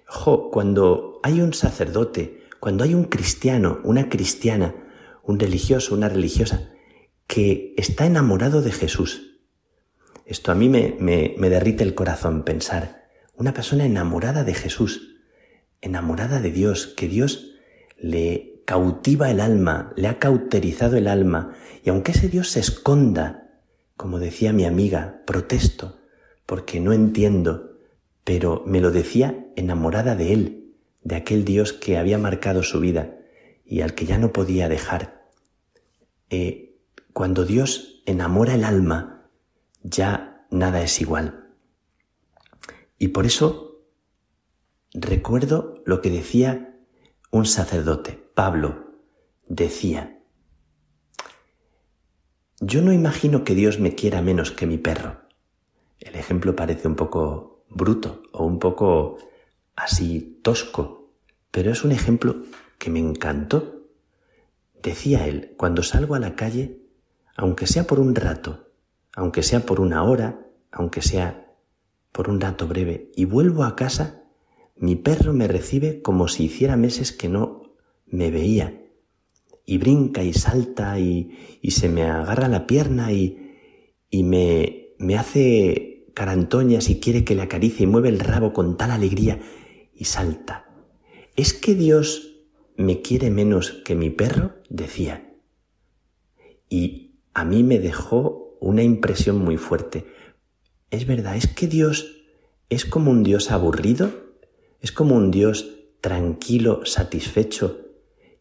[0.05, 4.75] jo, cuando hay un sacerdote, cuando hay un cristiano, una cristiana,
[5.23, 6.69] un religioso, una religiosa,
[7.25, 9.39] que está enamorado de Jesús.
[10.27, 15.15] Esto a mí me, me, me derrite el corazón pensar, una persona enamorada de Jesús,
[15.81, 17.55] enamorada de Dios, que Dios
[17.97, 23.59] le cautiva el alma, le ha cauterizado el alma, y aunque ese Dios se esconda,
[23.97, 25.97] como decía mi amiga, protesto,
[26.45, 27.72] porque no entiendo,
[28.23, 33.17] pero me lo decía enamorada de Él, de aquel Dios que había marcado su vida
[33.65, 35.29] y al que ya no podía dejar.
[36.29, 36.79] Eh,
[37.11, 39.29] cuando Dios enamora el alma,
[39.81, 41.49] ya nada es igual.
[42.97, 43.85] Y por eso
[44.93, 46.79] recuerdo lo que decía
[47.31, 48.93] un sacerdote, Pablo,
[49.47, 50.19] decía,
[52.59, 55.21] yo no imagino que Dios me quiera menos que mi perro.
[55.99, 59.17] El ejemplo parece un poco bruto o un poco
[59.75, 61.11] así tosco,
[61.51, 62.43] pero es un ejemplo
[62.77, 63.87] que me encantó.
[64.81, 66.81] Decía él, cuando salgo a la calle,
[67.35, 68.71] aunque sea por un rato,
[69.15, 71.53] aunque sea por una hora, aunque sea
[72.11, 74.23] por un rato breve, y vuelvo a casa,
[74.75, 77.73] mi perro me recibe como si hiciera meses que no
[78.05, 78.81] me veía,
[79.65, 81.31] y brinca y salta y,
[81.69, 83.55] se me agarra la pierna y,
[84.09, 88.77] y me, me hace carantoñas y quiere que le acaricie y mueve el rabo con
[88.77, 89.39] tal alegría
[89.95, 90.69] y salta.
[91.35, 92.33] ¿Es que Dios
[92.75, 94.55] me quiere menos que mi perro?
[94.69, 95.29] decía.
[96.69, 100.05] Y a mí me dejó una impresión muy fuerte.
[100.89, 102.23] Es verdad, es que Dios
[102.69, 104.11] es como un Dios aburrido,
[104.81, 105.69] es como un Dios
[106.01, 107.79] tranquilo, satisfecho,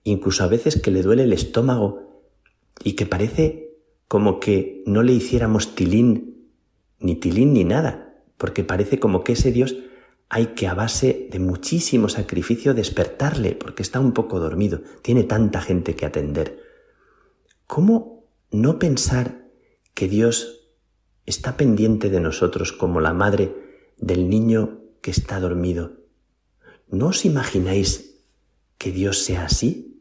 [0.05, 2.23] incluso a veces que le duele el estómago
[2.83, 3.77] y que parece
[4.09, 6.32] como que no le hiciéramos tilín,
[7.03, 9.77] ni tilín ni nada, porque parece como que ese Dios
[10.29, 15.61] hay que a base de muchísimo sacrificio despertarle, porque está un poco dormido, tiene tanta
[15.61, 16.59] gente que atender.
[17.67, 19.49] ¿Cómo no pensar
[19.95, 20.71] que Dios
[21.27, 23.55] está pendiente de nosotros como la madre
[23.99, 25.99] del niño que está dormido?
[26.89, 28.23] ¿No os imagináis
[28.79, 29.93] que Dios sea así?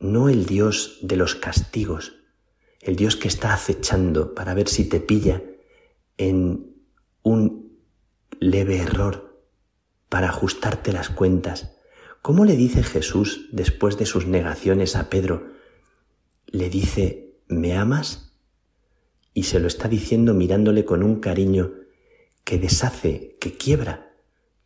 [0.00, 2.14] no el Dios de los castigos,
[2.80, 5.42] el Dios que está acechando para ver si te pilla
[6.18, 6.76] en
[7.22, 7.78] un
[8.40, 9.42] leve error,
[10.08, 11.76] para ajustarte las cuentas.
[12.22, 15.52] ¿Cómo le dice Jesús después de sus negaciones a Pedro?
[16.46, 18.36] Le dice, ¿me amas?
[19.32, 21.72] Y se lo está diciendo mirándole con un cariño
[22.44, 24.12] que deshace, que quiebra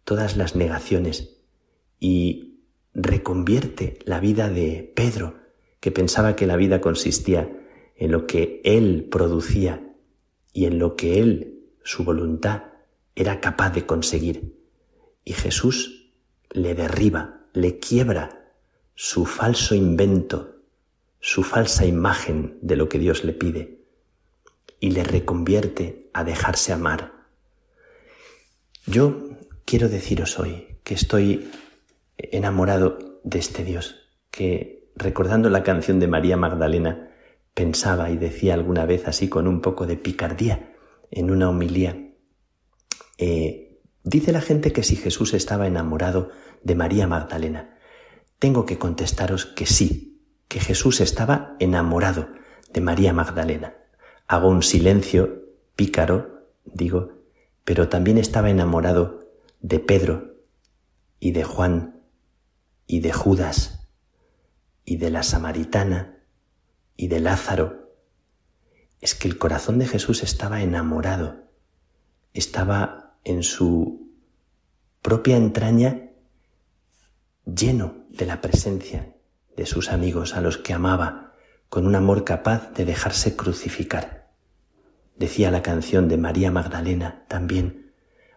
[0.04, 1.40] todas las negaciones
[1.98, 2.60] y
[2.94, 5.40] reconvierte la vida de Pedro,
[5.80, 7.50] que pensaba que la vida consistía
[7.96, 9.91] en lo que él producía
[10.52, 12.64] y en lo que él, su voluntad,
[13.14, 14.56] era capaz de conseguir.
[15.24, 16.12] Y Jesús
[16.50, 18.52] le derriba, le quiebra
[18.94, 20.56] su falso invento,
[21.20, 23.78] su falsa imagen de lo que Dios le pide,
[24.80, 27.12] y le reconvierte a dejarse amar.
[28.86, 29.30] Yo
[29.64, 31.50] quiero deciros hoy que estoy
[32.18, 37.11] enamorado de este Dios, que recordando la canción de María Magdalena,
[37.54, 40.74] pensaba y decía alguna vez así con un poco de picardía
[41.10, 42.12] en una homilía,
[43.18, 46.30] eh, dice la gente que si Jesús estaba enamorado
[46.62, 47.78] de María Magdalena,
[48.38, 52.28] tengo que contestaros que sí, que Jesús estaba enamorado
[52.72, 53.76] de María Magdalena.
[54.26, 55.44] Hago un silencio
[55.76, 57.12] pícaro, digo,
[57.64, 59.28] pero también estaba enamorado
[59.60, 60.34] de Pedro
[61.20, 62.00] y de Juan
[62.86, 63.88] y de Judas
[64.84, 66.21] y de la samaritana
[67.02, 67.90] y de Lázaro,
[69.00, 71.48] es que el corazón de Jesús estaba enamorado,
[72.32, 74.08] estaba en su
[75.02, 76.10] propia entraña
[77.44, 79.16] lleno de la presencia
[79.56, 81.32] de sus amigos a los que amaba
[81.68, 84.30] con un amor capaz de dejarse crucificar.
[85.16, 87.94] Decía la canción de María Magdalena también,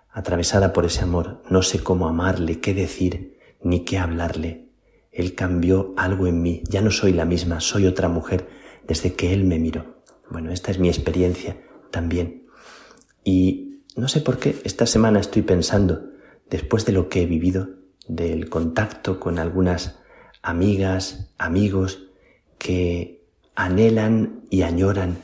[0.10, 4.66] atravesada por ese amor, no sé cómo amarle, qué decir, ni qué hablarle.
[5.12, 6.62] Él cambió algo en mí.
[6.68, 8.50] Ya no soy la misma, soy otra mujer
[8.88, 10.04] desde que Él me miró.
[10.30, 11.58] Bueno, esta es mi experiencia
[11.92, 12.48] también.
[13.24, 16.10] Y no sé por qué esta semana estoy pensando,
[16.50, 17.70] después de lo que he vivido,
[18.08, 20.00] del contacto con algunas
[20.42, 22.08] amigas, amigos
[22.58, 23.26] que
[23.56, 25.18] anhelan y añoran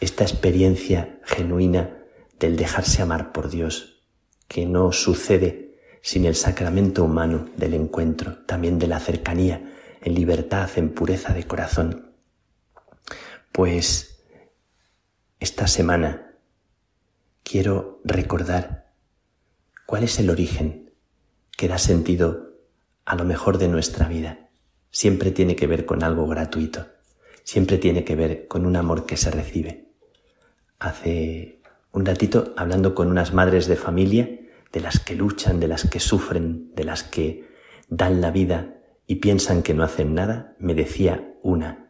[0.00, 1.96] esta experiencia genuina
[2.38, 4.02] del dejarse amar por Dios,
[4.48, 9.72] que no sucede sin el sacramento humano del encuentro, también de la cercanía,
[10.02, 12.05] en libertad, en pureza de corazón.
[13.56, 14.22] Pues
[15.40, 16.34] esta semana
[17.42, 18.92] quiero recordar
[19.86, 20.92] cuál es el origen
[21.56, 22.50] que da sentido
[23.06, 24.50] a lo mejor de nuestra vida.
[24.90, 26.86] Siempre tiene que ver con algo gratuito,
[27.44, 29.88] siempre tiene que ver con un amor que se recibe.
[30.78, 31.62] Hace
[31.92, 34.38] un ratito hablando con unas madres de familia,
[34.70, 37.48] de las que luchan, de las que sufren, de las que
[37.88, 38.74] dan la vida
[39.06, 41.85] y piensan que no hacen nada, me decía una,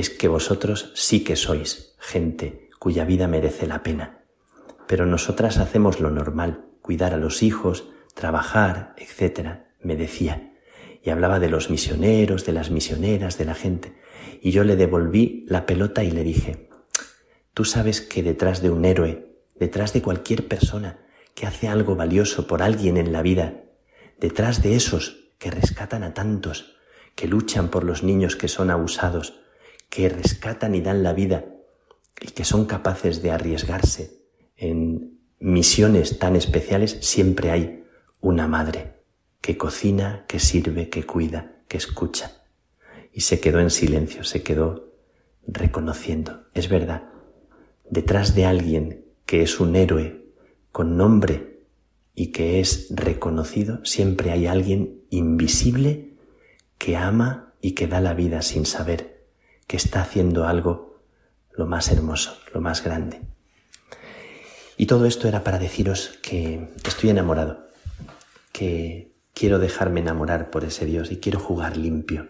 [0.00, 4.24] es que vosotros sí que sois gente cuya vida merece la pena.
[4.86, 10.54] Pero nosotras hacemos lo normal, cuidar a los hijos, trabajar, etc., me decía.
[11.02, 13.94] Y hablaba de los misioneros, de las misioneras, de la gente.
[14.42, 16.70] Y yo le devolví la pelota y le dije,
[17.52, 21.00] Tú sabes que detrás de un héroe, detrás de cualquier persona
[21.34, 23.64] que hace algo valioso por alguien en la vida,
[24.18, 26.76] detrás de esos que rescatan a tantos,
[27.14, 29.40] que luchan por los niños que son abusados,
[29.90, 31.44] que rescatan y dan la vida
[32.20, 34.22] y que son capaces de arriesgarse
[34.56, 37.84] en misiones tan especiales, siempre hay
[38.20, 38.94] una madre
[39.40, 42.42] que cocina, que sirve, que cuida, que escucha.
[43.12, 44.92] Y se quedó en silencio, se quedó
[45.46, 46.44] reconociendo.
[46.54, 47.08] Es verdad,
[47.88, 50.26] detrás de alguien que es un héroe
[50.72, 51.64] con nombre
[52.14, 56.14] y que es reconocido, siempre hay alguien invisible
[56.78, 59.09] que ama y que da la vida sin saber
[59.70, 60.98] que está haciendo algo
[61.52, 63.20] lo más hermoso, lo más grande.
[64.76, 67.68] Y todo esto era para deciros que estoy enamorado,
[68.50, 72.26] que quiero dejarme enamorar por ese Dios y quiero jugar limpio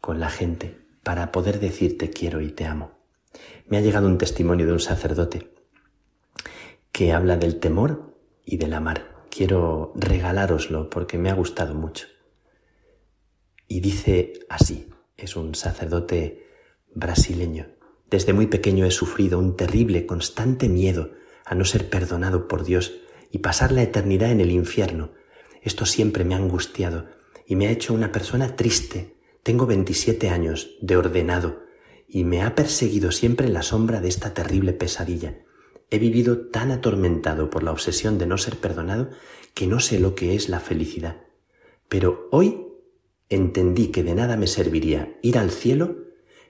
[0.00, 2.92] con la gente para poder decirte quiero y te amo.
[3.66, 5.52] Me ha llegado un testimonio de un sacerdote
[6.90, 8.16] que habla del temor
[8.46, 9.26] y del amar.
[9.28, 12.06] Quiero regalároslo porque me ha gustado mucho.
[13.68, 14.88] Y dice así,
[15.18, 16.50] es un sacerdote
[16.94, 17.68] brasileño.
[18.10, 21.12] Desde muy pequeño he sufrido un terrible, constante miedo
[21.44, 22.94] a no ser perdonado por Dios
[23.30, 25.12] y pasar la eternidad en el infierno.
[25.62, 27.06] Esto siempre me ha angustiado
[27.46, 29.16] y me ha hecho una persona triste.
[29.42, 31.62] Tengo 27 años de ordenado
[32.06, 35.38] y me ha perseguido siempre la sombra de esta terrible pesadilla.
[35.90, 39.10] He vivido tan atormentado por la obsesión de no ser perdonado
[39.54, 41.22] que no sé lo que es la felicidad.
[41.88, 42.66] Pero hoy
[43.28, 45.96] entendí que de nada me serviría ir al cielo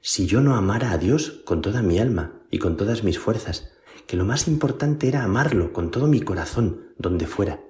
[0.03, 3.71] si yo no amara a Dios con toda mi alma y con todas mis fuerzas,
[4.09, 7.61] que lo más importante era amarlo con todo mi corazón, donde fuera.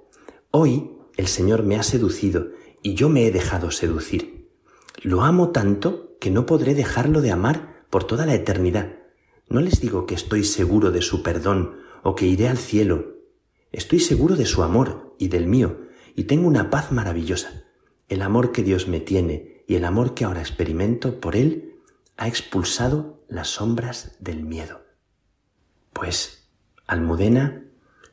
[0.51, 2.49] Hoy el Señor me ha seducido
[2.83, 4.51] y yo me he dejado seducir.
[5.03, 8.95] Lo amo tanto que no podré dejarlo de amar por toda la eternidad.
[9.49, 13.19] No les digo que estoy seguro de su perdón o que iré al cielo.
[13.73, 15.83] Estoy seguro de su amor y del mío,
[16.17, 17.65] y tengo una paz maravillosa.
[18.09, 21.72] El amor que Dios me tiene y el amor que ahora experimento por Él
[22.23, 24.83] ha expulsado las sombras del miedo.
[25.93, 26.47] Pues,
[26.87, 27.65] Almudena,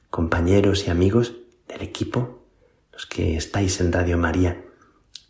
[0.09, 1.35] compañeros y amigos
[1.67, 2.43] del equipo,
[2.91, 4.65] los que estáis en Radio María,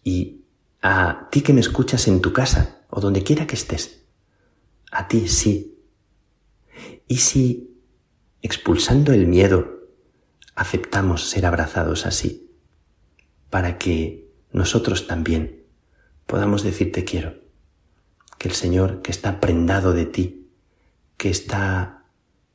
[0.01, 0.45] y
[0.81, 4.05] a ti que me escuchas en tu casa o donde quiera que estés,
[4.91, 5.77] a ti sí.
[7.05, 7.81] ¿Y si,
[8.41, 9.89] expulsando el miedo,
[10.55, 12.49] aceptamos ser abrazados así?
[13.49, 15.65] Para que nosotros también
[16.25, 17.48] podamos decir te quiero.
[18.39, 20.49] Que el Señor que está prendado de ti,
[21.17, 22.05] que está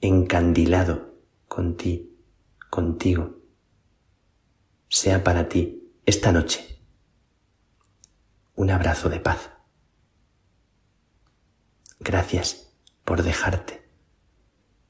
[0.01, 1.15] encandilado
[1.47, 2.19] con ti,
[2.71, 3.39] contigo,
[4.89, 6.75] sea para ti esta noche
[8.57, 9.51] un abrazo de paz.
[11.99, 12.73] Gracias
[13.05, 13.83] por dejarte.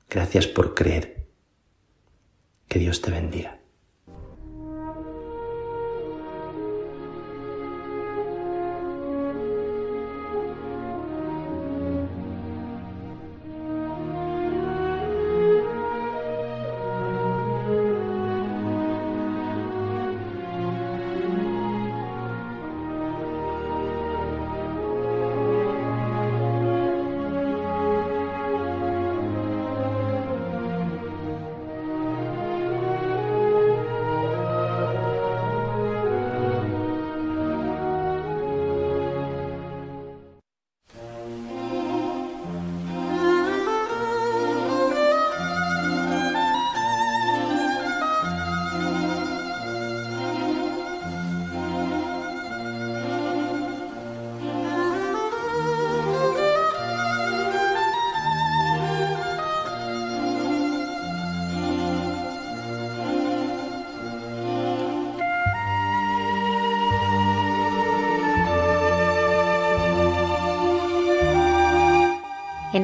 [0.08, 1.28] Gracias por creer.
[2.68, 3.53] Que Dios te bendiga.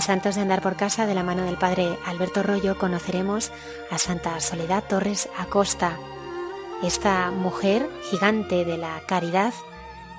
[0.01, 3.53] En Santos de Andar por Casa, de la mano del Padre Alberto Rollo, conoceremos
[3.91, 5.99] a Santa Soledad Torres Acosta.
[6.83, 9.53] Esta mujer gigante de la caridad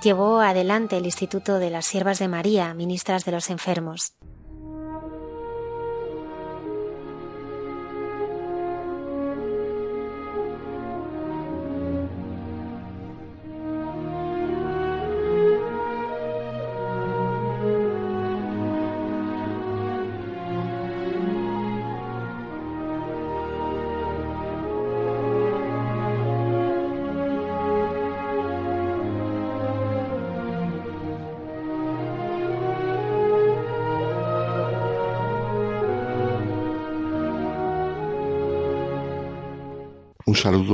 [0.03, 4.13] llevó adelante el Instituto de las Siervas de María, ministras de los enfermos.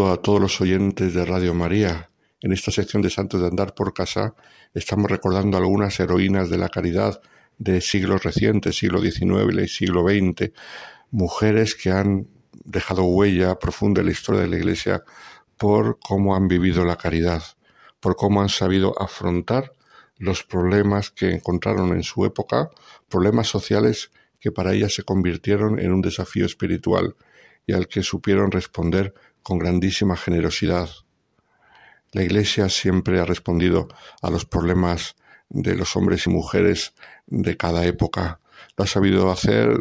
[0.05, 2.11] A todos los oyentes de Radio María.
[2.41, 4.35] En esta sección de Santos de Andar por Casa
[4.75, 7.19] estamos recordando algunas heroínas de la caridad
[7.57, 10.51] de siglos recientes, siglo XIX y siglo XX,
[11.09, 12.27] mujeres que han
[12.63, 15.03] dejado huella profunda en la historia de la Iglesia
[15.57, 17.41] por cómo han vivido la caridad,
[17.99, 19.73] por cómo han sabido afrontar
[20.17, 22.69] los problemas que encontraron en su época,
[23.09, 27.15] problemas sociales que para ellas se convirtieron en un desafío espiritual
[27.65, 30.89] y al que supieron responder con grandísima generosidad.
[32.11, 33.87] La Iglesia siempre ha respondido
[34.21, 35.15] a los problemas
[35.49, 36.93] de los hombres y mujeres
[37.27, 38.39] de cada época.
[38.75, 39.77] Lo ha sabido hacer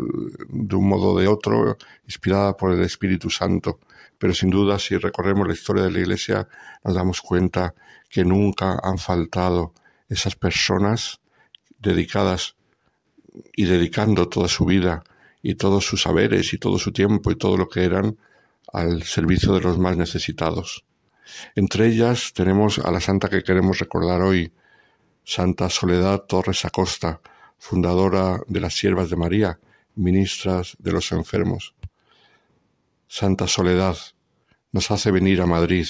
[0.48, 3.80] de un modo o de otro, inspirada por el Espíritu Santo.
[4.18, 6.48] Pero sin duda, si recorremos la historia de la Iglesia,
[6.84, 7.74] nos damos cuenta
[8.08, 9.74] que nunca han faltado
[10.08, 11.20] esas personas
[11.78, 12.56] dedicadas
[13.54, 15.04] y dedicando toda su vida
[15.42, 18.16] y todos sus saberes y todo su tiempo y todo lo que eran
[18.72, 20.84] al servicio de los más necesitados.
[21.54, 24.52] Entre ellas tenemos a la santa que queremos recordar hoy,
[25.24, 27.20] Santa Soledad Torres Acosta,
[27.58, 29.58] fundadora de las Siervas de María,
[29.94, 31.74] ministras de los enfermos.
[33.08, 33.96] Santa Soledad
[34.72, 35.86] nos hace venir a Madrid,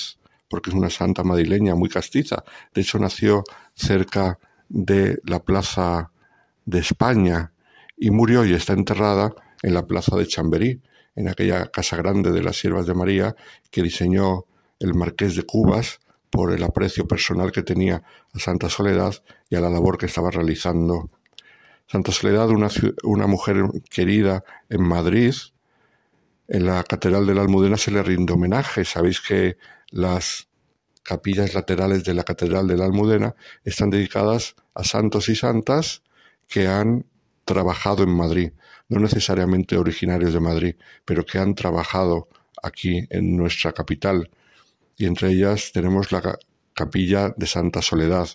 [0.48, 2.44] porque es una santa madrileña muy castiza.
[2.72, 3.44] De hecho, nació
[3.74, 4.38] cerca
[4.68, 6.12] de la Plaza
[6.64, 7.52] de España
[7.96, 10.80] y murió y está enterrada en la Plaza de Chamberí,
[11.16, 13.34] en aquella casa grande de las Siervas de María
[13.70, 14.44] que diseñó
[14.78, 18.02] el Marqués de Cubas por el aprecio personal que tenía
[18.32, 19.14] a Santa Soledad
[19.48, 21.10] y a la labor que estaba realizando.
[21.86, 22.68] Santa Soledad, una,
[23.04, 23.56] una mujer
[23.90, 25.34] querida en Madrid,
[26.48, 28.84] en la Catedral de la Almudena se le rinde homenaje.
[28.84, 29.56] Sabéis que
[29.90, 30.48] las
[31.02, 33.34] capillas laterales de la Catedral de la Almudena
[33.64, 36.02] están dedicadas a santos y santas
[36.48, 37.06] que han
[37.44, 38.52] trabajado en Madrid
[38.88, 42.28] no necesariamente originarios de Madrid, pero que han trabajado
[42.62, 44.30] aquí en nuestra capital.
[44.96, 46.38] Y entre ellas tenemos la
[46.72, 48.28] capilla de Santa Soledad.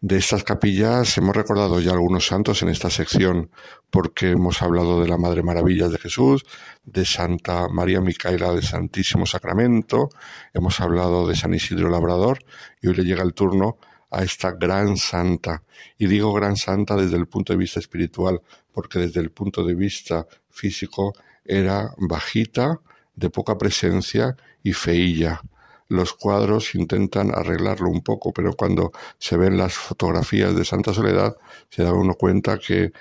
[0.00, 3.50] De estas capillas hemos recordado ya algunos santos en esta sección,
[3.88, 6.44] porque hemos hablado de la Madre Maravillas de Jesús,
[6.82, 10.08] de Santa María Micaela del Santísimo Sacramento,
[10.54, 12.40] hemos hablado de San Isidro Labrador,
[12.80, 13.78] y hoy le llega el turno
[14.10, 15.62] a esta gran santa.
[15.98, 18.40] Y digo gran santa desde el punto de vista espiritual,
[18.72, 22.80] porque desde el punto de vista físico era bajita,
[23.14, 25.42] de poca presencia y feilla.
[25.88, 31.36] Los cuadros intentan arreglarlo un poco, pero cuando se ven las fotografías de Santa Soledad,
[31.68, 32.92] se da uno cuenta que eh,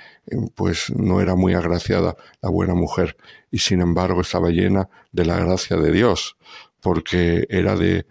[0.55, 3.15] pues no era muy agraciada la buena mujer
[3.49, 6.35] y sin embargo estaba llena de la gracia de Dios,
[6.81, 8.05] porque era de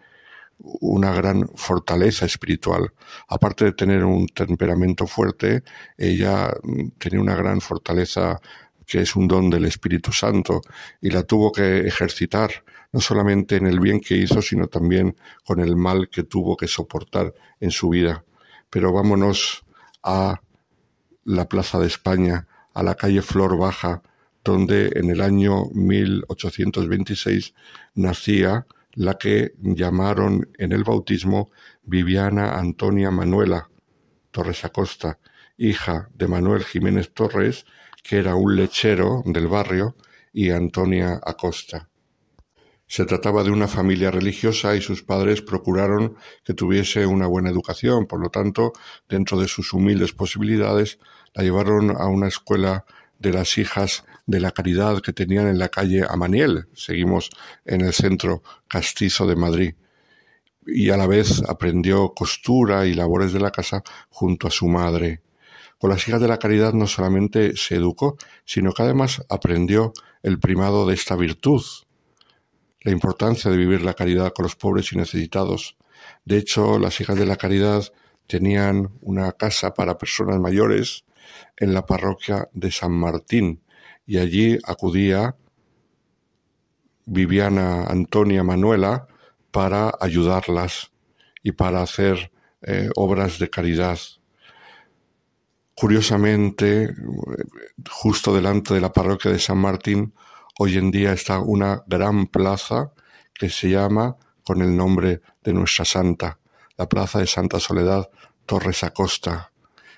[0.63, 2.93] una gran fortaleza espiritual.
[3.29, 5.63] Aparte de tener un temperamento fuerte,
[5.97, 8.41] ella mm, tenía una gran fortaleza
[8.87, 10.61] que es un don del Espíritu Santo
[11.01, 12.51] y la tuvo que ejercitar
[12.93, 16.67] no solamente en el bien que hizo, sino también con el mal que tuvo que
[16.67, 18.25] soportar en su vida.
[18.69, 19.65] Pero vámonos
[20.03, 20.41] a
[21.25, 24.03] la Plaza de España, a la calle Flor Baja,
[24.43, 27.55] donde en el año 1826
[27.95, 31.51] nacía la que llamaron en el bautismo
[31.83, 33.71] Viviana Antonia Manuela
[34.31, 35.19] Torres Acosta,
[35.57, 37.67] hija de Manuel Jiménez Torres,
[38.03, 39.97] que era un lechero del barrio,
[40.33, 41.89] y Antonia Acosta.
[42.87, 48.07] Se trataba de una familia religiosa y sus padres procuraron que tuviese una buena educación,
[48.07, 48.73] por lo tanto,
[49.09, 50.99] dentro de sus humildes posibilidades,
[51.35, 52.85] la llevaron a una escuela
[53.21, 56.67] de las hijas de la caridad que tenían en la calle Amaniel.
[56.75, 57.31] Seguimos
[57.65, 59.75] en el centro castizo de Madrid.
[60.67, 65.23] Y a la vez aprendió costura y labores de la casa junto a su madre.
[65.79, 69.93] Con las hijas de la caridad no solamente se educó, sino que además aprendió
[70.23, 71.63] el primado de esta virtud,
[72.83, 75.77] la importancia de vivir la caridad con los pobres y necesitados.
[76.25, 77.85] De hecho, las hijas de la caridad
[78.27, 81.05] tenían una casa para personas mayores
[81.57, 83.63] en la parroquia de San Martín
[84.07, 85.37] y allí acudía
[87.07, 89.07] Viviana Antonia Manuela
[89.51, 90.91] para ayudarlas
[91.43, 92.33] y para hacer
[92.63, 93.99] eh, obras de caridad.
[95.75, 96.95] Curiosamente,
[97.91, 100.15] justo delante de la parroquia de San Martín,
[100.59, 102.93] hoy en día está una gran plaza
[103.33, 106.39] que se llama con el nombre de nuestra santa,
[106.77, 108.11] la plaza de Santa Soledad
[108.45, 109.53] Torres Acosta.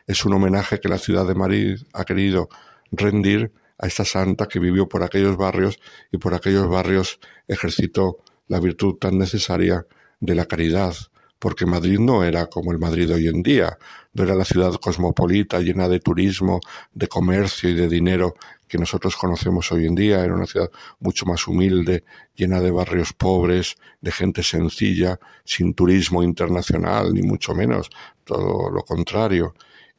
[0.07, 2.49] Es un homenaje que la ciudad de Madrid ha querido
[2.91, 5.79] rendir a esta santa que vivió por aquellos barrios
[6.11, 7.19] y por aquellos barrios
[7.49, 8.19] ejercitó
[8.49, 9.87] la virtud tan necesaria
[10.21, 10.95] de la caridad,
[11.39, 13.77] porque Madrid no era como el Madrid hoy en día,
[14.13, 16.61] no era la ciudad cosmopolita llena de turismo,
[16.95, 18.35] de comercio y de dinero
[18.69, 20.71] que nosotros conocemos hoy en día, era una ciudad
[21.01, 22.05] mucho más humilde,
[22.37, 27.91] llena de barrios pobres, de gente sencilla, sin turismo internacional, ni mucho menos,
[28.25, 29.55] todo lo contrario,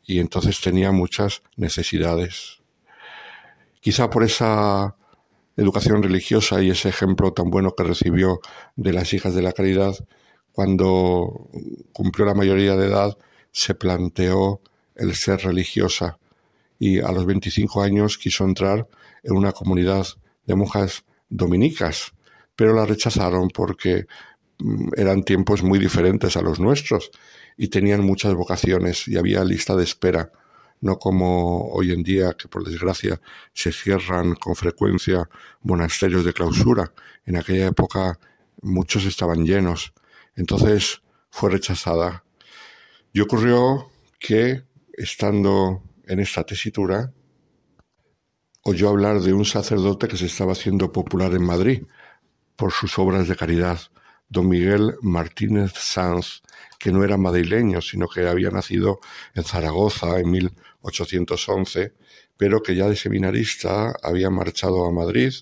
[0.05, 2.59] y entonces tenía muchas necesidades.
[3.79, 4.95] Quizá por esa
[5.55, 8.39] educación religiosa y ese ejemplo tan bueno que recibió
[8.75, 9.95] de las hijas de la caridad,
[10.51, 11.49] cuando
[11.91, 13.17] cumplió la mayoría de edad,
[13.51, 14.61] se planteó
[14.95, 16.17] el ser religiosa
[16.79, 18.87] y a los 25 años quiso entrar
[19.23, 20.05] en una comunidad
[20.45, 22.13] de monjas dominicas,
[22.55, 24.05] pero la rechazaron porque
[24.59, 27.11] mm, eran tiempos muy diferentes a los nuestros
[27.57, 30.31] y tenían muchas vocaciones y había lista de espera,
[30.81, 33.21] no como hoy en día que por desgracia
[33.53, 35.29] se cierran con frecuencia
[35.61, 36.93] monasterios de clausura.
[37.25, 38.19] En aquella época
[38.61, 39.93] muchos estaban llenos
[40.35, 42.23] entonces fue rechazada.
[43.11, 44.63] Y ocurrió que,
[44.93, 47.13] estando en esta tesitura,
[48.63, 51.83] oyó hablar de un sacerdote que se estaba haciendo popular en Madrid
[52.55, 53.79] por sus obras de caridad,
[54.33, 56.41] don Miguel Martínez Sanz,
[56.79, 58.99] que no era madrileño, sino que había nacido
[59.35, 61.93] en Zaragoza en 1811,
[62.35, 65.33] pero que ya de seminarista había marchado a Madrid,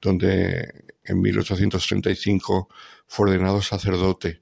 [0.00, 2.68] donde en 1835
[3.08, 4.40] fue ordenado sacerdote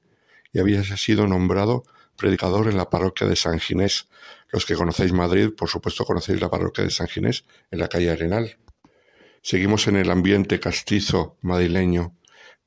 [0.52, 1.84] y había sido nombrado
[2.16, 4.08] predicador en la parroquia de San Ginés.
[4.50, 8.10] Los que conocéis Madrid, por supuesto conocéis la parroquia de San Ginés en la calle
[8.10, 8.58] Arenal.
[9.40, 12.14] Seguimos en el ambiente castizo madrileño,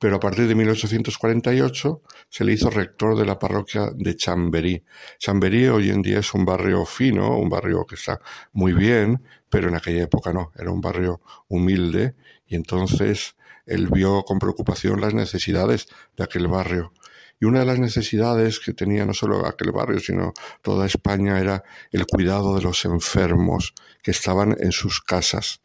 [0.00, 4.82] pero a partir de 1848 se le hizo rector de la parroquia de Chamberí.
[5.18, 8.18] Chamberí hoy en día es un barrio fino, un barrio que está
[8.52, 12.14] muy bien, pero en aquella época no, era un barrio humilde
[12.46, 13.36] y entonces
[13.66, 15.86] él vio con preocupación las necesidades
[16.16, 16.94] de aquel barrio.
[17.38, 20.32] Y una de las necesidades que tenía no solo aquel barrio, sino
[20.62, 21.62] toda España era
[21.92, 25.60] el cuidado de los enfermos que estaban en sus casas.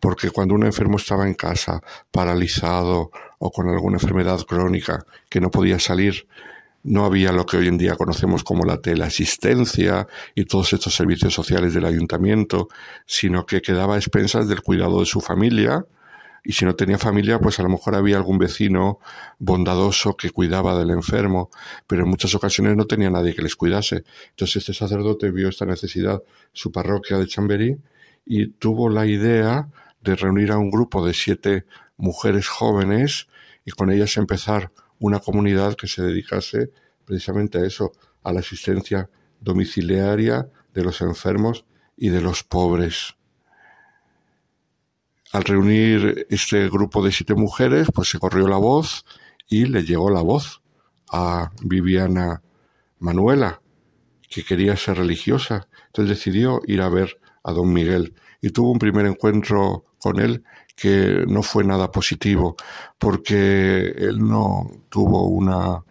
[0.00, 3.10] Porque cuando un enfermo estaba en casa, paralizado
[3.42, 6.26] o con alguna enfermedad crónica que no podía salir,
[6.82, 11.34] no había lo que hoy en día conocemos como la teleasistencia y todos estos servicios
[11.34, 12.68] sociales del ayuntamiento,
[13.06, 15.84] sino que quedaba a expensas del cuidado de su familia,
[16.42, 18.98] y si no tenía familia, pues a lo mejor había algún vecino
[19.38, 21.50] bondadoso que cuidaba del enfermo,
[21.86, 24.04] pero en muchas ocasiones no tenía nadie que les cuidase.
[24.30, 26.22] Entonces este sacerdote vio esta necesidad,
[26.52, 27.76] su parroquia de Chamberí,
[28.24, 29.68] y tuvo la idea
[30.00, 31.66] de reunir a un grupo de siete
[32.00, 33.28] mujeres jóvenes
[33.64, 36.70] y con ellas empezar una comunidad que se dedicase
[37.04, 39.08] precisamente a eso, a la asistencia
[39.40, 41.64] domiciliaria de los enfermos
[41.96, 43.16] y de los pobres.
[45.32, 49.04] Al reunir este grupo de siete mujeres, pues se corrió la voz
[49.48, 50.60] y le llegó la voz
[51.12, 52.42] a Viviana
[52.98, 53.62] Manuela,
[54.28, 55.68] que quería ser religiosa.
[55.86, 60.44] Entonces decidió ir a ver a don Miguel y tuvo un primer encuentro con él
[60.80, 62.56] que no fue nada positivo
[62.98, 65.84] porque él no tuvo una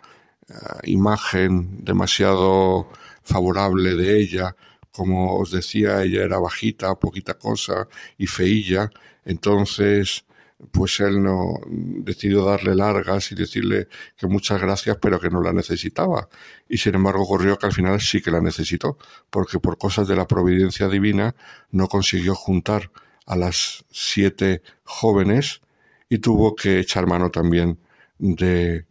[0.49, 0.53] eh,
[0.85, 2.89] imagen demasiado
[3.21, 4.55] favorable de ella.
[4.91, 7.87] Como os decía, ella era bajita, poquita cosa
[8.17, 8.89] y feilla,
[9.25, 10.25] entonces,
[10.71, 13.87] pues él no decidió darle largas y decirle
[14.17, 16.29] que muchas gracias, pero que no la necesitaba.
[16.67, 18.97] Y sin embargo ocurrió que al final sí que la necesitó,
[19.29, 21.35] porque por cosas de la providencia divina
[21.69, 22.89] no consiguió juntar
[23.29, 25.61] a las siete jóvenes
[26.09, 27.79] y tuvo que echar mano también
[28.17, 28.85] de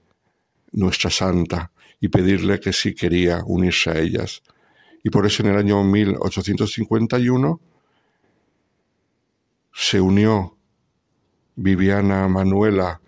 [0.71, 4.43] nuestra santa y pedirle que sí quería unirse a ellas.
[5.03, 7.61] Y por eso en el año 1851
[9.73, 10.57] se unió
[11.57, 13.01] Viviana Manuela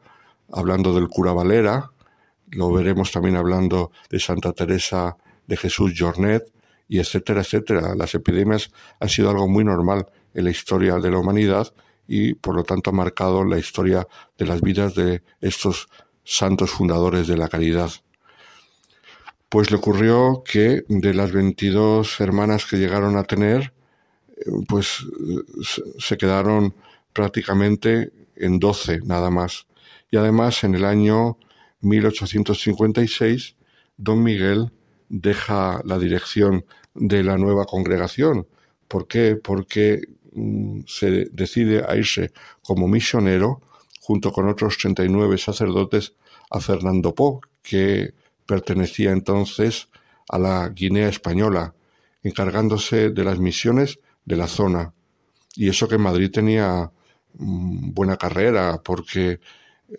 [0.52, 1.90] hablando del cura Valera,
[2.52, 5.16] lo veremos también hablando de Santa Teresa
[5.48, 6.52] de Jesús Jornet,
[6.86, 7.97] y etcétera, etcétera.
[7.97, 8.70] Las epidemias
[9.01, 11.74] han sido algo muy normal en la historia de la humanidad
[12.06, 14.06] y por lo tanto ha marcado la historia
[14.38, 15.88] de las vidas de estos
[16.24, 17.90] santos fundadores de la caridad.
[19.48, 23.72] Pues le ocurrió que de las 22 hermanas que llegaron a tener,
[24.36, 25.04] eh, pues
[25.98, 26.74] se quedaron
[27.12, 29.66] prácticamente en 12 nada más.
[30.10, 31.38] Y además en el año
[31.80, 33.56] 1856,
[33.96, 34.70] don Miguel
[35.08, 36.64] deja la dirección
[36.94, 38.46] de la nueva congregación.
[38.88, 39.36] ¿Por qué?
[39.36, 40.02] Porque
[40.86, 42.32] se decide a irse
[42.62, 43.60] como misionero
[44.00, 46.14] junto con otros 39 sacerdotes
[46.50, 48.14] a Fernando Po, que
[48.46, 49.88] pertenecía entonces
[50.28, 51.74] a la Guinea española,
[52.22, 54.92] encargándose de las misiones de la zona.
[55.54, 56.90] Y eso que Madrid tenía
[57.34, 59.40] mm, buena carrera, porque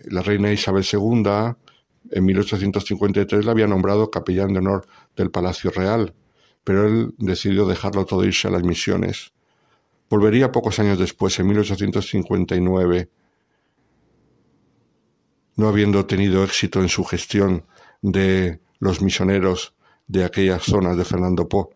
[0.05, 1.55] la reina Isabel II
[2.11, 6.14] en 1853 la había nombrado capellán de honor del Palacio Real
[6.64, 9.34] pero él decidió dejarlo todo irse a las misiones.
[10.14, 13.10] Volvería pocos años después, en 1859,
[15.56, 17.65] no habiendo tenido éxito en su gestión
[18.03, 19.73] de los misioneros
[20.06, 21.72] de aquellas zonas de Fernando Po.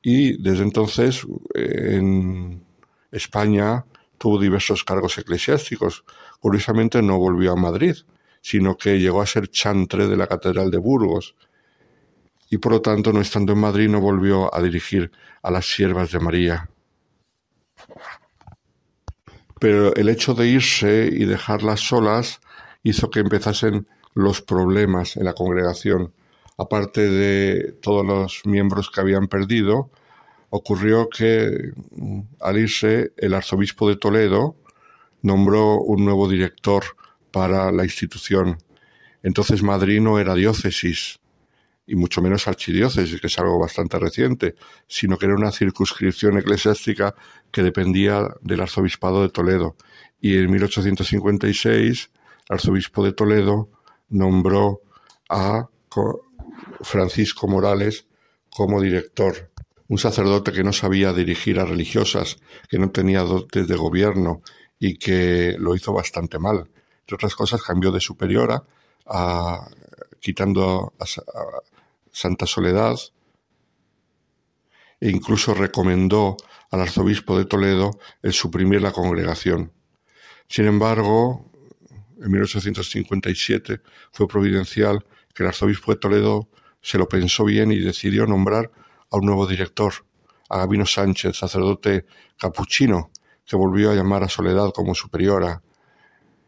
[0.00, 2.64] Y desde entonces en
[3.12, 3.84] España
[4.16, 6.06] tuvo diversos cargos eclesiásticos.
[6.40, 7.96] Curiosamente no volvió a Madrid,
[8.40, 11.34] sino que llegó a ser chantre de la Catedral de Burgos
[12.48, 15.10] y por lo tanto, no estando en Madrid, no volvió a dirigir
[15.42, 16.70] a las siervas de María.
[19.60, 22.40] Pero el hecho de irse y dejarlas solas
[22.82, 26.12] hizo que empezasen los problemas en la congregación.
[26.56, 29.90] Aparte de todos los miembros que habían perdido,
[30.50, 34.56] ocurrió que mm, al irse el arzobispo de Toledo
[35.22, 36.84] nombró un nuevo director
[37.32, 38.58] para la institución.
[39.24, 41.18] Entonces Madrid no era diócesis,
[41.86, 44.54] y mucho menos archidiócesis, que es algo bastante reciente,
[44.86, 47.14] sino que era una circunscripción eclesiástica
[47.50, 49.76] que dependía del arzobispado de Toledo.
[50.20, 52.10] Y en 1856,
[52.48, 53.70] el arzobispo de Toledo
[54.08, 54.80] nombró
[55.28, 55.68] a
[56.80, 58.06] Francisco Morales
[58.50, 59.50] como director,
[59.88, 62.38] un sacerdote que no sabía dirigir a religiosas,
[62.68, 64.42] que no tenía dotes de gobierno
[64.78, 66.70] y que lo hizo bastante mal.
[67.00, 68.62] Entre otras cosas, cambió de superiora
[69.06, 69.68] a,
[70.20, 71.04] quitando a,
[72.14, 72.96] Santa Soledad
[75.00, 76.36] e incluso recomendó
[76.70, 79.72] al arzobispo de Toledo el suprimir la congregación.
[80.48, 81.50] Sin embargo,
[82.22, 83.80] en 1857
[84.12, 85.04] fue providencial
[85.34, 86.48] que el arzobispo de Toledo
[86.80, 88.70] se lo pensó bien y decidió nombrar
[89.10, 89.92] a un nuevo director,
[90.48, 92.06] a Gabino Sánchez, sacerdote
[92.38, 93.10] capuchino,
[93.44, 95.62] que volvió a llamar a Soledad como superiora.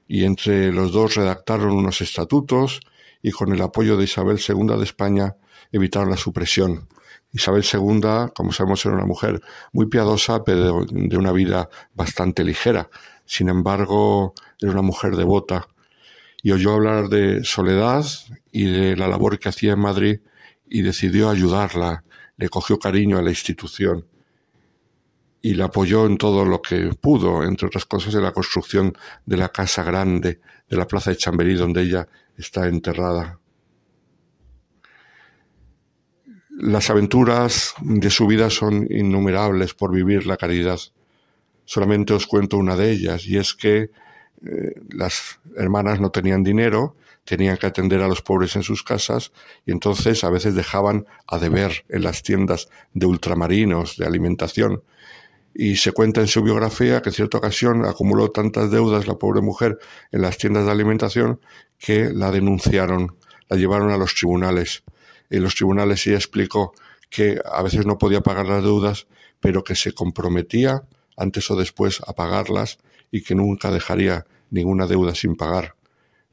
[0.07, 2.81] Y entre los dos redactaron unos estatutos
[3.21, 5.37] y con el apoyo de Isabel II de España
[5.73, 6.89] evitar la supresión.
[7.33, 12.89] Isabel II, como sabemos, era una mujer muy piadosa, pero de una vida bastante ligera.
[13.25, 15.69] Sin embargo, era una mujer devota
[16.43, 18.05] y oyó hablar de Soledad
[18.53, 20.21] y de la labor que hacía en Madrid
[20.69, 22.05] y decidió ayudarla,
[22.37, 24.07] le cogió cariño a la institución
[25.43, 29.37] y la apoyó en todo lo que pudo, entre otras cosas en la construcción de
[29.37, 33.39] la casa grande de la plaza de Chamberí donde ella está enterrada.
[36.59, 40.81] Las aventuras de su vida son innumerables por vivir la caridad.
[41.67, 43.91] Solamente os cuento una de ellas, y es que
[44.43, 46.97] eh, las hermanas no tenían dinero,
[47.27, 49.33] tenían que atender a los pobres en sus casas,
[49.67, 54.83] y entonces a veces dejaban a deber en las tiendas de ultramarinos, de alimentación.
[55.53, 59.43] Y se cuenta en su biografía que en cierta ocasión acumuló tantas deudas la pobre
[59.43, 59.79] mujer
[60.11, 61.39] en las tiendas de alimentación
[61.79, 63.15] que la denunciaron,
[63.51, 64.85] la llevaron a los tribunales.
[65.31, 66.73] En los tribunales ella explicó
[67.11, 69.07] que a veces no podía pagar las deudas,
[69.41, 70.83] pero que se comprometía
[71.17, 72.79] antes o después a pagarlas
[73.11, 75.75] y que nunca dejaría ninguna deuda sin pagar.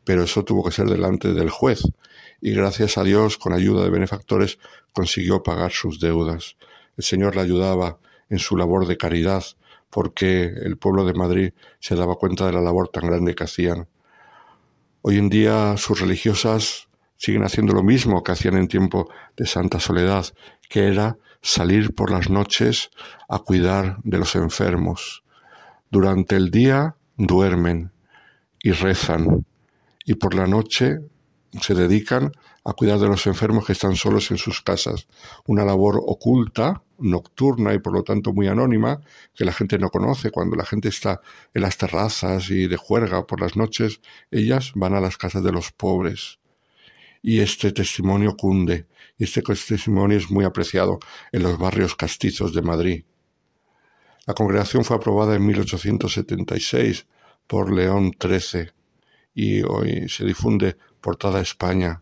[0.03, 1.83] Pero eso tuvo que ser delante del juez
[2.41, 4.59] y gracias a Dios, con ayuda de benefactores,
[4.91, 6.57] consiguió pagar sus deudas.
[6.97, 7.99] El Señor la ayudaba
[8.29, 9.43] en su labor de caridad
[9.89, 13.87] porque el pueblo de Madrid se daba cuenta de la labor tan grande que hacían.
[15.03, 16.89] Hoy en día sus religiosas
[17.23, 20.25] siguen haciendo lo mismo que hacían en tiempo de Santa Soledad,
[20.67, 22.89] que era salir por las noches
[23.29, 25.23] a cuidar de los enfermos.
[25.89, 27.93] Durante el día duermen
[28.61, 29.45] y rezan
[30.03, 30.97] y por la noche
[31.61, 32.33] se dedican
[32.65, 35.07] a cuidar de los enfermos que están solos en sus casas.
[35.45, 38.99] Una labor oculta, nocturna y por lo tanto muy anónima,
[39.33, 40.29] que la gente no conoce.
[40.29, 41.21] Cuando la gente está
[41.53, 45.53] en las terrazas y de juerga por las noches, ellas van a las casas de
[45.53, 46.42] los pobres.
[47.23, 48.85] Y este testimonio cunde
[49.23, 50.99] este testimonio es muy apreciado
[51.31, 53.05] en los barrios castizos de Madrid.
[54.25, 57.07] La congregación fue aprobada en 1876
[57.47, 58.71] por León XIII
[59.33, 62.01] y hoy se difunde por toda España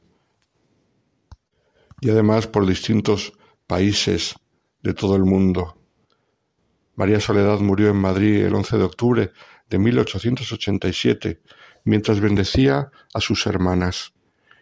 [1.99, 3.33] y además por distintos
[3.67, 4.35] países
[4.81, 5.77] de todo el mundo.
[6.95, 9.31] María Soledad murió en Madrid el 11 de octubre
[9.69, 11.41] de 1887
[11.83, 14.13] mientras bendecía a sus hermanas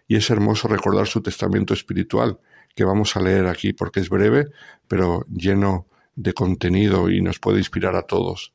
[0.10, 2.40] y es hermoso recordar su testamento espiritual
[2.76, 4.48] que vamos a leer aquí porque es breve,
[4.88, 8.52] pero lleno de contenido y nos puede inspirar a todos.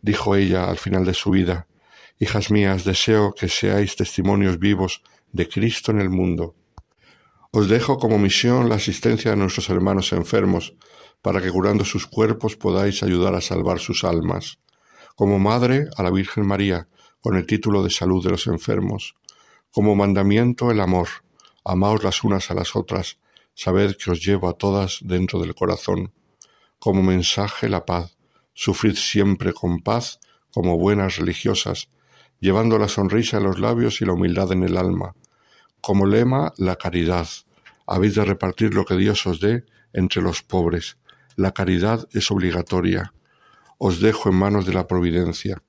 [0.00, 1.66] Dijo ella al final de su vida,
[2.20, 5.02] Hijas mías, deseo que seáis testimonios vivos
[5.32, 6.54] de Cristo en el mundo.
[7.50, 10.74] Os dejo como misión la asistencia a nuestros hermanos enfermos,
[11.20, 14.60] para que curando sus cuerpos podáis ayudar a salvar sus almas.
[15.16, 16.88] Como madre a la Virgen María,
[17.20, 19.16] con el título de salud de los enfermos
[19.70, 21.08] como mandamiento el amor,
[21.64, 23.18] amaos las unas a las otras,
[23.54, 26.12] sabed que os llevo a todas dentro del corazón,
[26.78, 28.16] como mensaje la paz,
[28.54, 30.20] sufrid siempre con paz
[30.50, 31.88] como buenas religiosas,
[32.40, 35.14] llevando la sonrisa en los labios y la humildad en el alma,
[35.80, 37.28] como lema la caridad,
[37.86, 40.98] habéis de repartir lo que Dios os dé entre los pobres,
[41.36, 43.14] la caridad es obligatoria,
[43.78, 45.62] os dejo en manos de la providencia,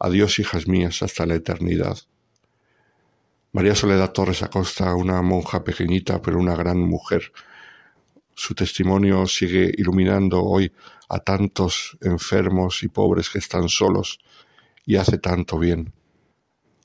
[0.00, 1.98] adiós hijas mías hasta la eternidad.
[3.54, 7.32] María Soledad Torres Acosta, una monja pequeñita pero una gran mujer.
[8.34, 10.72] Su testimonio sigue iluminando hoy
[11.10, 14.20] a tantos enfermos y pobres que están solos
[14.86, 15.92] y hace tanto bien.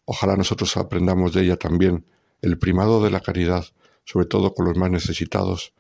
[0.03, 2.06] Ojalá nosotros aprendamos de ella también
[2.41, 3.65] el primado de la caridad,
[4.03, 5.72] sobre todo con los más necesitados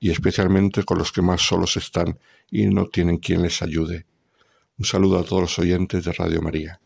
[0.00, 2.18] y especialmente con los que más solos están
[2.50, 4.06] y no tienen quien les ayude.
[4.78, 6.80] Un saludo a todos los oyentes de Radio María.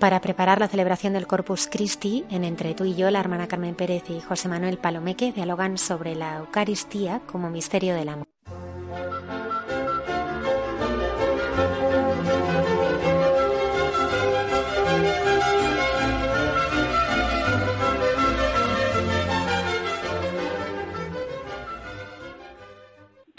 [0.00, 3.74] Para preparar la celebración del Corpus Christi, en Entre tú y yo, la hermana Carmen
[3.74, 8.26] Pérez y José Manuel Palomeque dialogan sobre la Eucaristía como misterio del amor.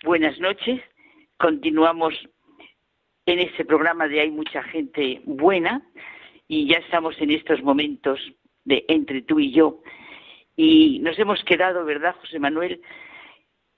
[0.03, 0.81] Buenas noches.
[1.37, 2.13] Continuamos
[3.25, 5.81] en este programa de Hay mucha gente buena
[6.49, 8.19] y ya estamos en estos momentos
[8.65, 9.81] de entre tú y yo.
[10.57, 12.81] Y nos hemos quedado, ¿verdad, José Manuel?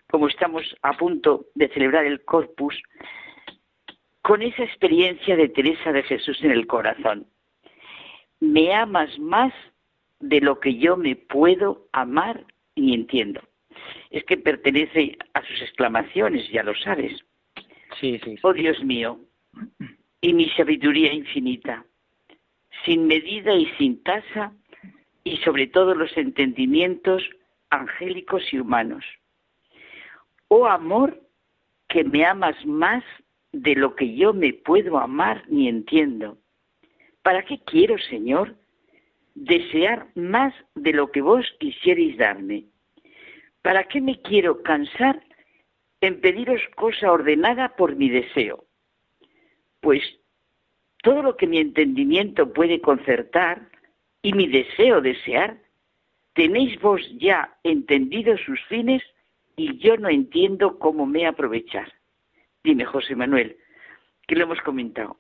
[0.10, 2.81] Como estamos a punto de celebrar el Corpus,
[4.22, 7.27] con esa experiencia de Teresa de Jesús en el corazón.
[8.39, 9.53] Me amas más
[10.22, 13.41] de lo que yo me puedo amar y entiendo.
[14.10, 17.19] Es que pertenece a sus exclamaciones, ya lo sabes.
[17.99, 18.35] Sí, sí.
[18.43, 19.19] Oh Dios mío,
[20.22, 21.85] y mi sabiduría infinita,
[22.85, 24.53] sin medida y sin tasa,
[25.23, 27.23] y sobre todo los entendimientos
[27.69, 29.06] angélicos y humanos.
[30.48, 31.22] Oh amor,
[31.88, 33.03] que me amas más
[33.52, 36.38] de lo que yo me puedo amar ni entiendo.
[37.22, 38.56] ¿Para qué quiero, Señor,
[39.35, 42.65] desear más de lo que vos quisierais darme?
[43.61, 45.23] ¿Para qué me quiero cansar
[46.02, 48.65] en pediros cosa ordenada por mi deseo?
[49.81, 50.02] Pues
[51.02, 53.69] todo lo que mi entendimiento puede concertar
[54.22, 55.57] y mi deseo desear,
[56.34, 59.03] tenéis vos ya entendido sus fines
[59.56, 61.91] y yo no entiendo cómo me aprovechar.
[62.64, 63.57] Dime, José Manuel,
[64.28, 65.19] que lo hemos comentado.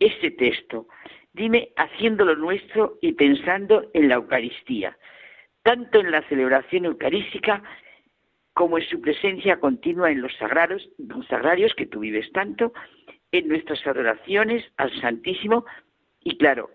[0.00, 0.88] Este texto,
[1.32, 4.98] dime haciéndolo nuestro y pensando en la Eucaristía,
[5.62, 7.62] tanto en la celebración eucarística
[8.52, 12.72] como en su presencia continua en los sagrados, los sagrarios que tú vives tanto,
[13.32, 15.64] en nuestras adoraciones al Santísimo
[16.20, 16.70] y claro,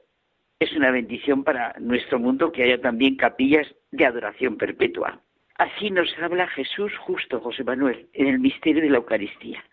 [0.60, 5.22] es una bendición para nuestro mundo que haya también capillas de adoración perpetua.
[5.56, 9.64] Así nos habla Jesús justo, José Manuel, en el misterio de la Eucaristía.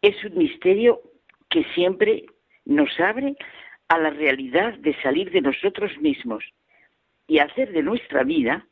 [0.00, 1.02] Es un misterio
[1.48, 2.26] que siempre
[2.64, 3.36] nos abre
[3.88, 6.44] a la realidad de salir de nosotros mismos
[7.26, 8.66] y hacer de nuestra vida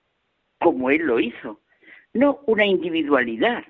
[0.59, 1.61] como Él lo hizo.
[2.13, 3.65] No una individualidad,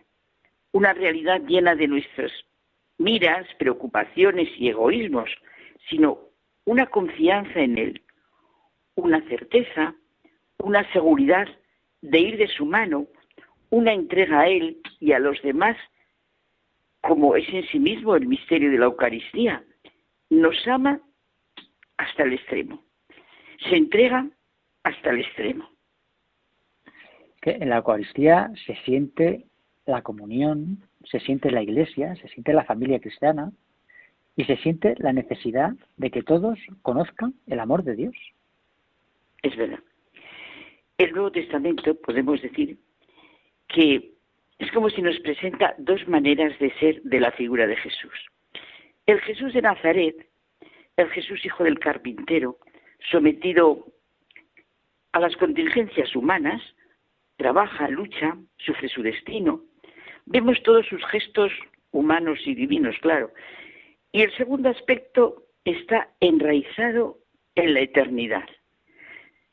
[0.72, 2.32] una realidad llena de nuestras
[2.98, 5.30] miras, preocupaciones y egoísmos,
[5.88, 6.18] sino
[6.64, 8.02] una confianza en Él,
[8.94, 9.94] una certeza,
[10.58, 11.48] una seguridad
[12.00, 13.06] de ir de su mano,
[13.70, 15.76] una entrega a Él y a los demás,
[17.00, 19.64] como es en sí mismo el misterio de la Eucaristía.
[20.30, 21.00] Nos ama
[21.96, 22.82] hasta el extremo,
[23.68, 24.28] se entrega
[24.82, 25.68] hasta el extremo.
[27.40, 29.46] Que en la Eucaristía se siente
[29.86, 33.52] la comunión, se siente la iglesia, se siente la familia cristiana,
[34.36, 38.16] y se siente la necesidad de que todos conozcan el amor de Dios.
[39.42, 39.80] Es verdad.
[40.98, 42.78] El Nuevo Testamento podemos decir
[43.68, 44.14] que
[44.58, 48.12] es como si nos presenta dos maneras de ser de la figura de Jesús.
[49.06, 50.28] El Jesús de Nazaret,
[50.96, 52.58] el Jesús hijo del carpintero,
[53.10, 53.86] sometido
[55.12, 56.62] a las contingencias humanas,
[57.36, 59.62] trabaja, lucha, sufre su destino.
[60.26, 61.52] Vemos todos sus gestos
[61.90, 63.30] humanos y divinos, claro,
[64.12, 67.18] y el segundo aspecto está enraizado
[67.54, 68.48] en la eternidad.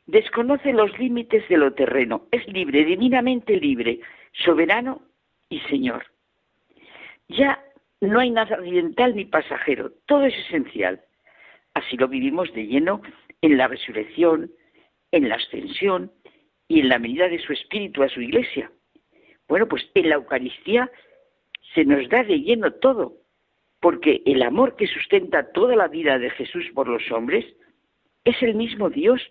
[0.05, 3.99] Desconoce los límites de lo terreno, es libre, divinamente libre,
[4.31, 5.03] soberano
[5.49, 6.05] y Señor.
[7.27, 7.63] Ya
[8.01, 11.01] no hay nada accidental ni pasajero, todo es esencial.
[11.73, 13.01] Así lo vivimos de lleno
[13.41, 14.51] en la resurrección,
[15.11, 16.11] en la ascensión
[16.67, 18.71] y en la medida de su espíritu a su iglesia.
[19.47, 20.91] Bueno, pues en la Eucaristía
[21.73, 23.17] se nos da de lleno todo,
[23.79, 27.45] porque el amor que sustenta toda la vida de Jesús por los hombres
[28.23, 29.21] es el mismo Dios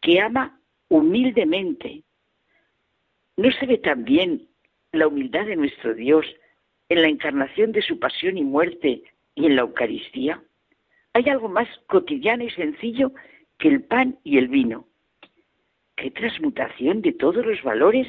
[0.00, 2.02] que ama humildemente.
[3.36, 4.48] ¿No se ve también
[4.92, 6.26] la humildad de nuestro Dios
[6.88, 9.02] en la encarnación de su pasión y muerte
[9.34, 10.42] y en la Eucaristía?
[11.12, 13.12] ¿Hay algo más cotidiano y sencillo
[13.58, 14.86] que el pan y el vino?
[15.96, 18.06] ¿Qué transmutación de todos los valores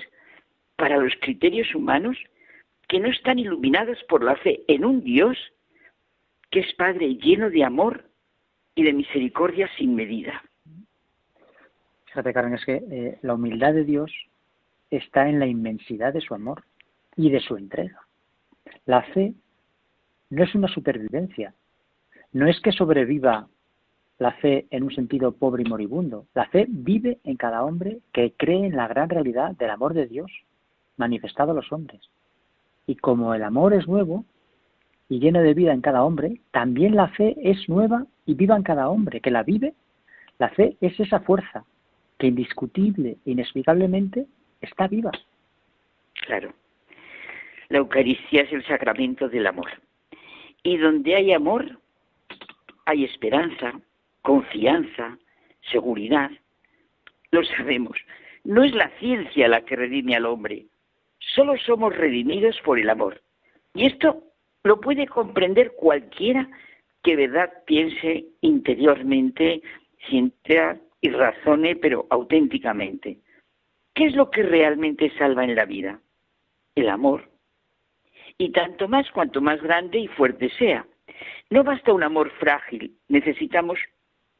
[0.77, 2.17] para los criterios humanos
[2.87, 5.37] que no están iluminados por la fe en un Dios
[6.49, 8.09] que es Padre lleno de amor
[8.75, 10.41] y de misericordia sin medida.
[12.05, 14.11] Fíjate, Karen, es que eh, la humildad de Dios
[14.89, 16.63] está en la inmensidad de su amor
[17.17, 18.07] y de su entrega.
[18.85, 19.33] La fe
[20.29, 21.53] no es una supervivencia,
[22.31, 23.49] no es que sobreviva
[24.19, 26.27] la fe en un sentido pobre y moribundo.
[26.33, 30.07] La fe vive en cada hombre que cree en la gran realidad del amor de
[30.07, 30.31] Dios
[30.97, 32.01] manifestado a los hombres.
[32.85, 34.25] Y como el amor es nuevo,
[35.09, 38.63] y lleno de vida en cada hombre, también la fe es nueva y viva en
[38.63, 39.73] cada hombre que la vive.
[40.37, 41.65] La fe es esa fuerza
[42.17, 44.27] que indiscutible e inexplicablemente
[44.61, 45.11] está viva.
[46.13, 46.53] Claro.
[47.69, 49.69] La Eucaristía es el sacramento del amor.
[50.63, 51.79] Y donde hay amor,
[52.85, 53.79] hay esperanza,
[54.21, 55.17] confianza,
[55.71, 56.31] seguridad.
[57.31, 57.97] Lo sabemos.
[58.43, 60.65] No es la ciencia la que redime al hombre,
[61.37, 63.21] solo somos redimidos por el amor.
[63.75, 64.23] Y esto
[64.63, 66.49] lo puede comprender cualquiera
[67.03, 69.61] que verdad piense interiormente,
[70.09, 73.19] sienta y razone, pero auténticamente.
[73.93, 76.01] ¿Qué es lo que realmente salva en la vida?
[76.73, 77.29] El amor.
[78.39, 80.87] Y tanto más cuanto más grande y fuerte sea.
[81.51, 83.79] No basta un amor frágil, necesitamos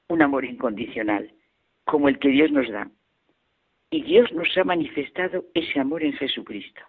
[0.10, 1.32] un amor incondicional,
[1.86, 2.90] como el que Dios nos da.
[3.89, 6.81] Y Dios nos ha manifestado ese amor en Jesucristo.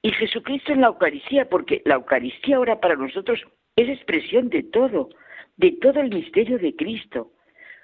[0.00, 3.44] Y Jesucristo en la Eucaristía, porque la Eucaristía ahora para nosotros
[3.76, 5.10] es expresión de todo,
[5.56, 7.32] de todo el misterio de Cristo.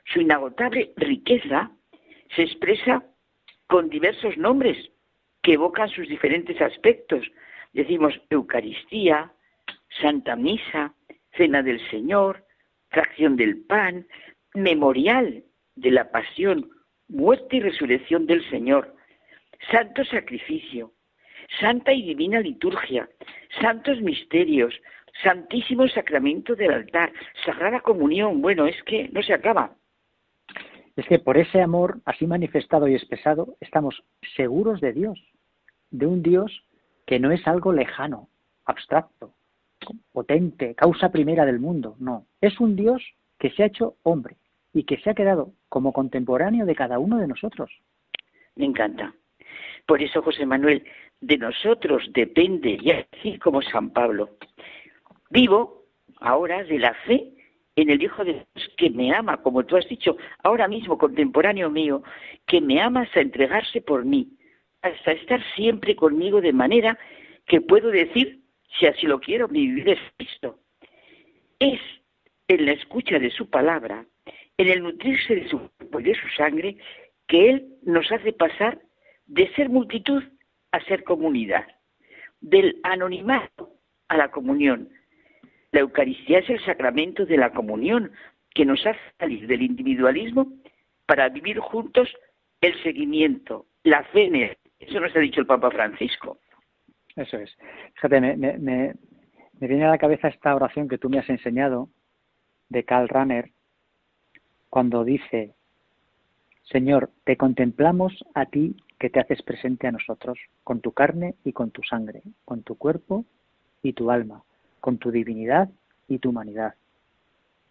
[0.05, 1.73] Su inagotable riqueza
[2.35, 3.05] se expresa
[3.67, 4.91] con diversos nombres
[5.43, 7.31] que evocan sus diferentes aspectos.
[7.73, 9.33] Decimos Eucaristía,
[10.01, 10.95] Santa Misa,
[11.33, 12.45] Cena del Señor,
[12.89, 14.07] Fracción del Pan,
[14.55, 15.45] Memorial
[15.75, 16.71] de la Pasión,
[17.15, 18.93] Muerte y Resurrección del Señor,
[19.71, 20.93] Santo Sacrificio,
[21.61, 23.09] Santa y Divina Liturgia,
[23.61, 24.75] Santos Misterios,
[25.23, 27.13] Santísimo Sacramento del altar,
[27.47, 28.43] Sagrada Comunión.
[28.43, 29.77] Bueno, es que no se acaba.
[30.97, 34.03] Es que por ese amor así manifestado y expresado estamos
[34.35, 35.25] seguros de Dios,
[35.93, 36.65] de un Dios
[37.07, 38.29] que no es algo lejano,
[38.65, 39.33] abstracto,
[40.11, 43.05] potente, causa primera del mundo, no, es un Dios
[43.39, 44.37] que se ha hecho hombre
[44.75, 47.71] y que se ha quedado como contemporáneo de cada uno de nosotros.
[48.57, 49.15] Me encanta.
[49.87, 50.85] Por eso, José Manuel,
[51.21, 54.37] de nosotros depende, y así como San Pablo,
[55.31, 55.87] Vivo
[56.21, 57.33] ahora de la fe
[57.77, 61.71] en el Hijo de Dios que me ama, como tú has dicho, ahora mismo, contemporáneo
[61.71, 62.03] mío,
[62.47, 64.29] que me ama hasta entregarse por mí,
[64.83, 66.99] hasta estar siempre conmigo de manera
[67.47, 68.43] que puedo decir,
[68.79, 70.59] si así lo quiero, mi vida es Cristo.
[71.59, 71.81] Es
[72.47, 74.07] en la escucha de su palabra,
[74.57, 76.77] en el nutrirse de su cuerpo y de su sangre,
[77.27, 78.81] que Él nos hace pasar
[79.27, 80.23] de ser multitud
[80.73, 81.67] a ser comunidad,
[82.41, 83.79] del anonimato
[84.09, 84.91] a la comunión,
[85.75, 88.13] la Eucaristía es el sacramento de la comunión
[88.55, 90.53] que nos hace salir del individualismo
[91.05, 92.15] para vivir juntos
[92.61, 94.57] el seguimiento, la fe.
[94.79, 96.39] Eso nos ha dicho el Papa Francisco.
[97.17, 97.57] Eso es.
[97.95, 98.95] Fíjate, me, me,
[99.59, 101.89] viene a la cabeza esta oración que tú me has enseñado
[102.69, 103.51] de Karl Rahner,
[104.75, 105.55] cuando dice,
[106.65, 111.53] Señor, te contemplamos a ti que te haces presente a nosotros, con tu carne y
[111.53, 113.25] con tu sangre, con tu cuerpo
[113.85, 114.43] y tu alma
[114.81, 115.71] con tu divinidad
[116.09, 116.75] y tu humanidad.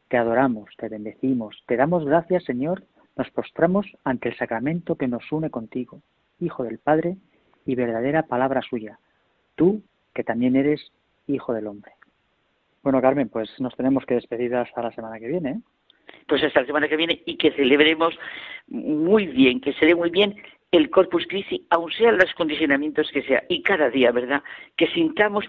[0.07, 2.85] Te adoramos, te bendecimos, te damos gracias, Señor,
[3.17, 6.01] nos postramos ante el sacramento que nos une contigo,
[6.39, 7.17] Hijo del Padre
[7.65, 8.97] y verdadera palabra suya,
[9.55, 10.93] tú que también eres
[11.27, 11.91] Hijo del Hombre.
[12.81, 15.49] Bueno, Carmen, pues nos tenemos que despedir hasta la semana que viene.
[15.49, 15.59] ¿eh?
[16.27, 18.17] Pues hasta la semana que viene y que celebremos
[18.67, 20.35] muy bien, que se dé muy bien
[20.71, 24.41] el Corpus Christi, aun sean los condicionamientos que sea, y cada día, ¿verdad?
[24.75, 25.45] Que sintamos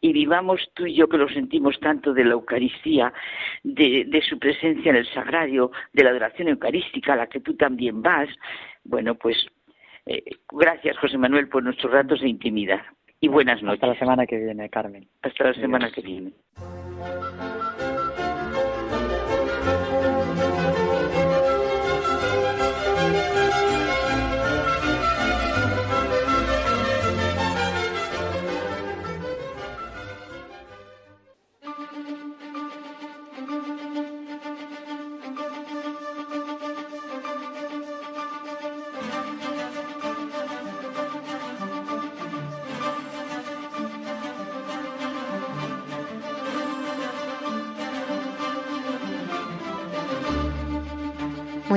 [0.00, 3.12] y vivamos tú y yo que lo sentimos tanto de la Eucaristía,
[3.64, 8.02] de, su presencia en el sagrario, de la adoración eucarística a la que tú también
[8.02, 8.28] vas.
[8.84, 9.46] Bueno, pues
[10.06, 10.22] eh,
[10.52, 12.82] gracias José Manuel por nuestros ratos de intimidad
[13.20, 13.82] y buenas noches.
[13.82, 15.08] Hasta la semana que viene, Carmen.
[15.22, 16.32] Hasta la semana que viene.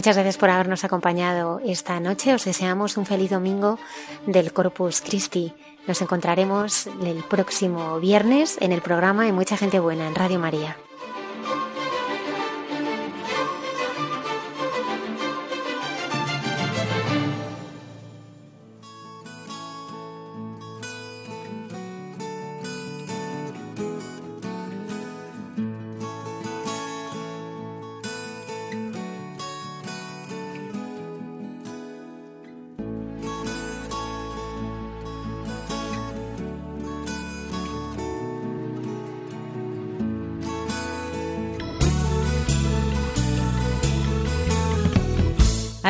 [0.02, 2.34] Muchas gracias por habernos acompañado esta noche.
[2.34, 3.78] Os deseamos un feliz domingo
[4.26, 5.54] del Corpus Christi.
[5.86, 10.76] Nos encontraremos el próximo viernes en el programa de Mucha Gente Buena en Radio María.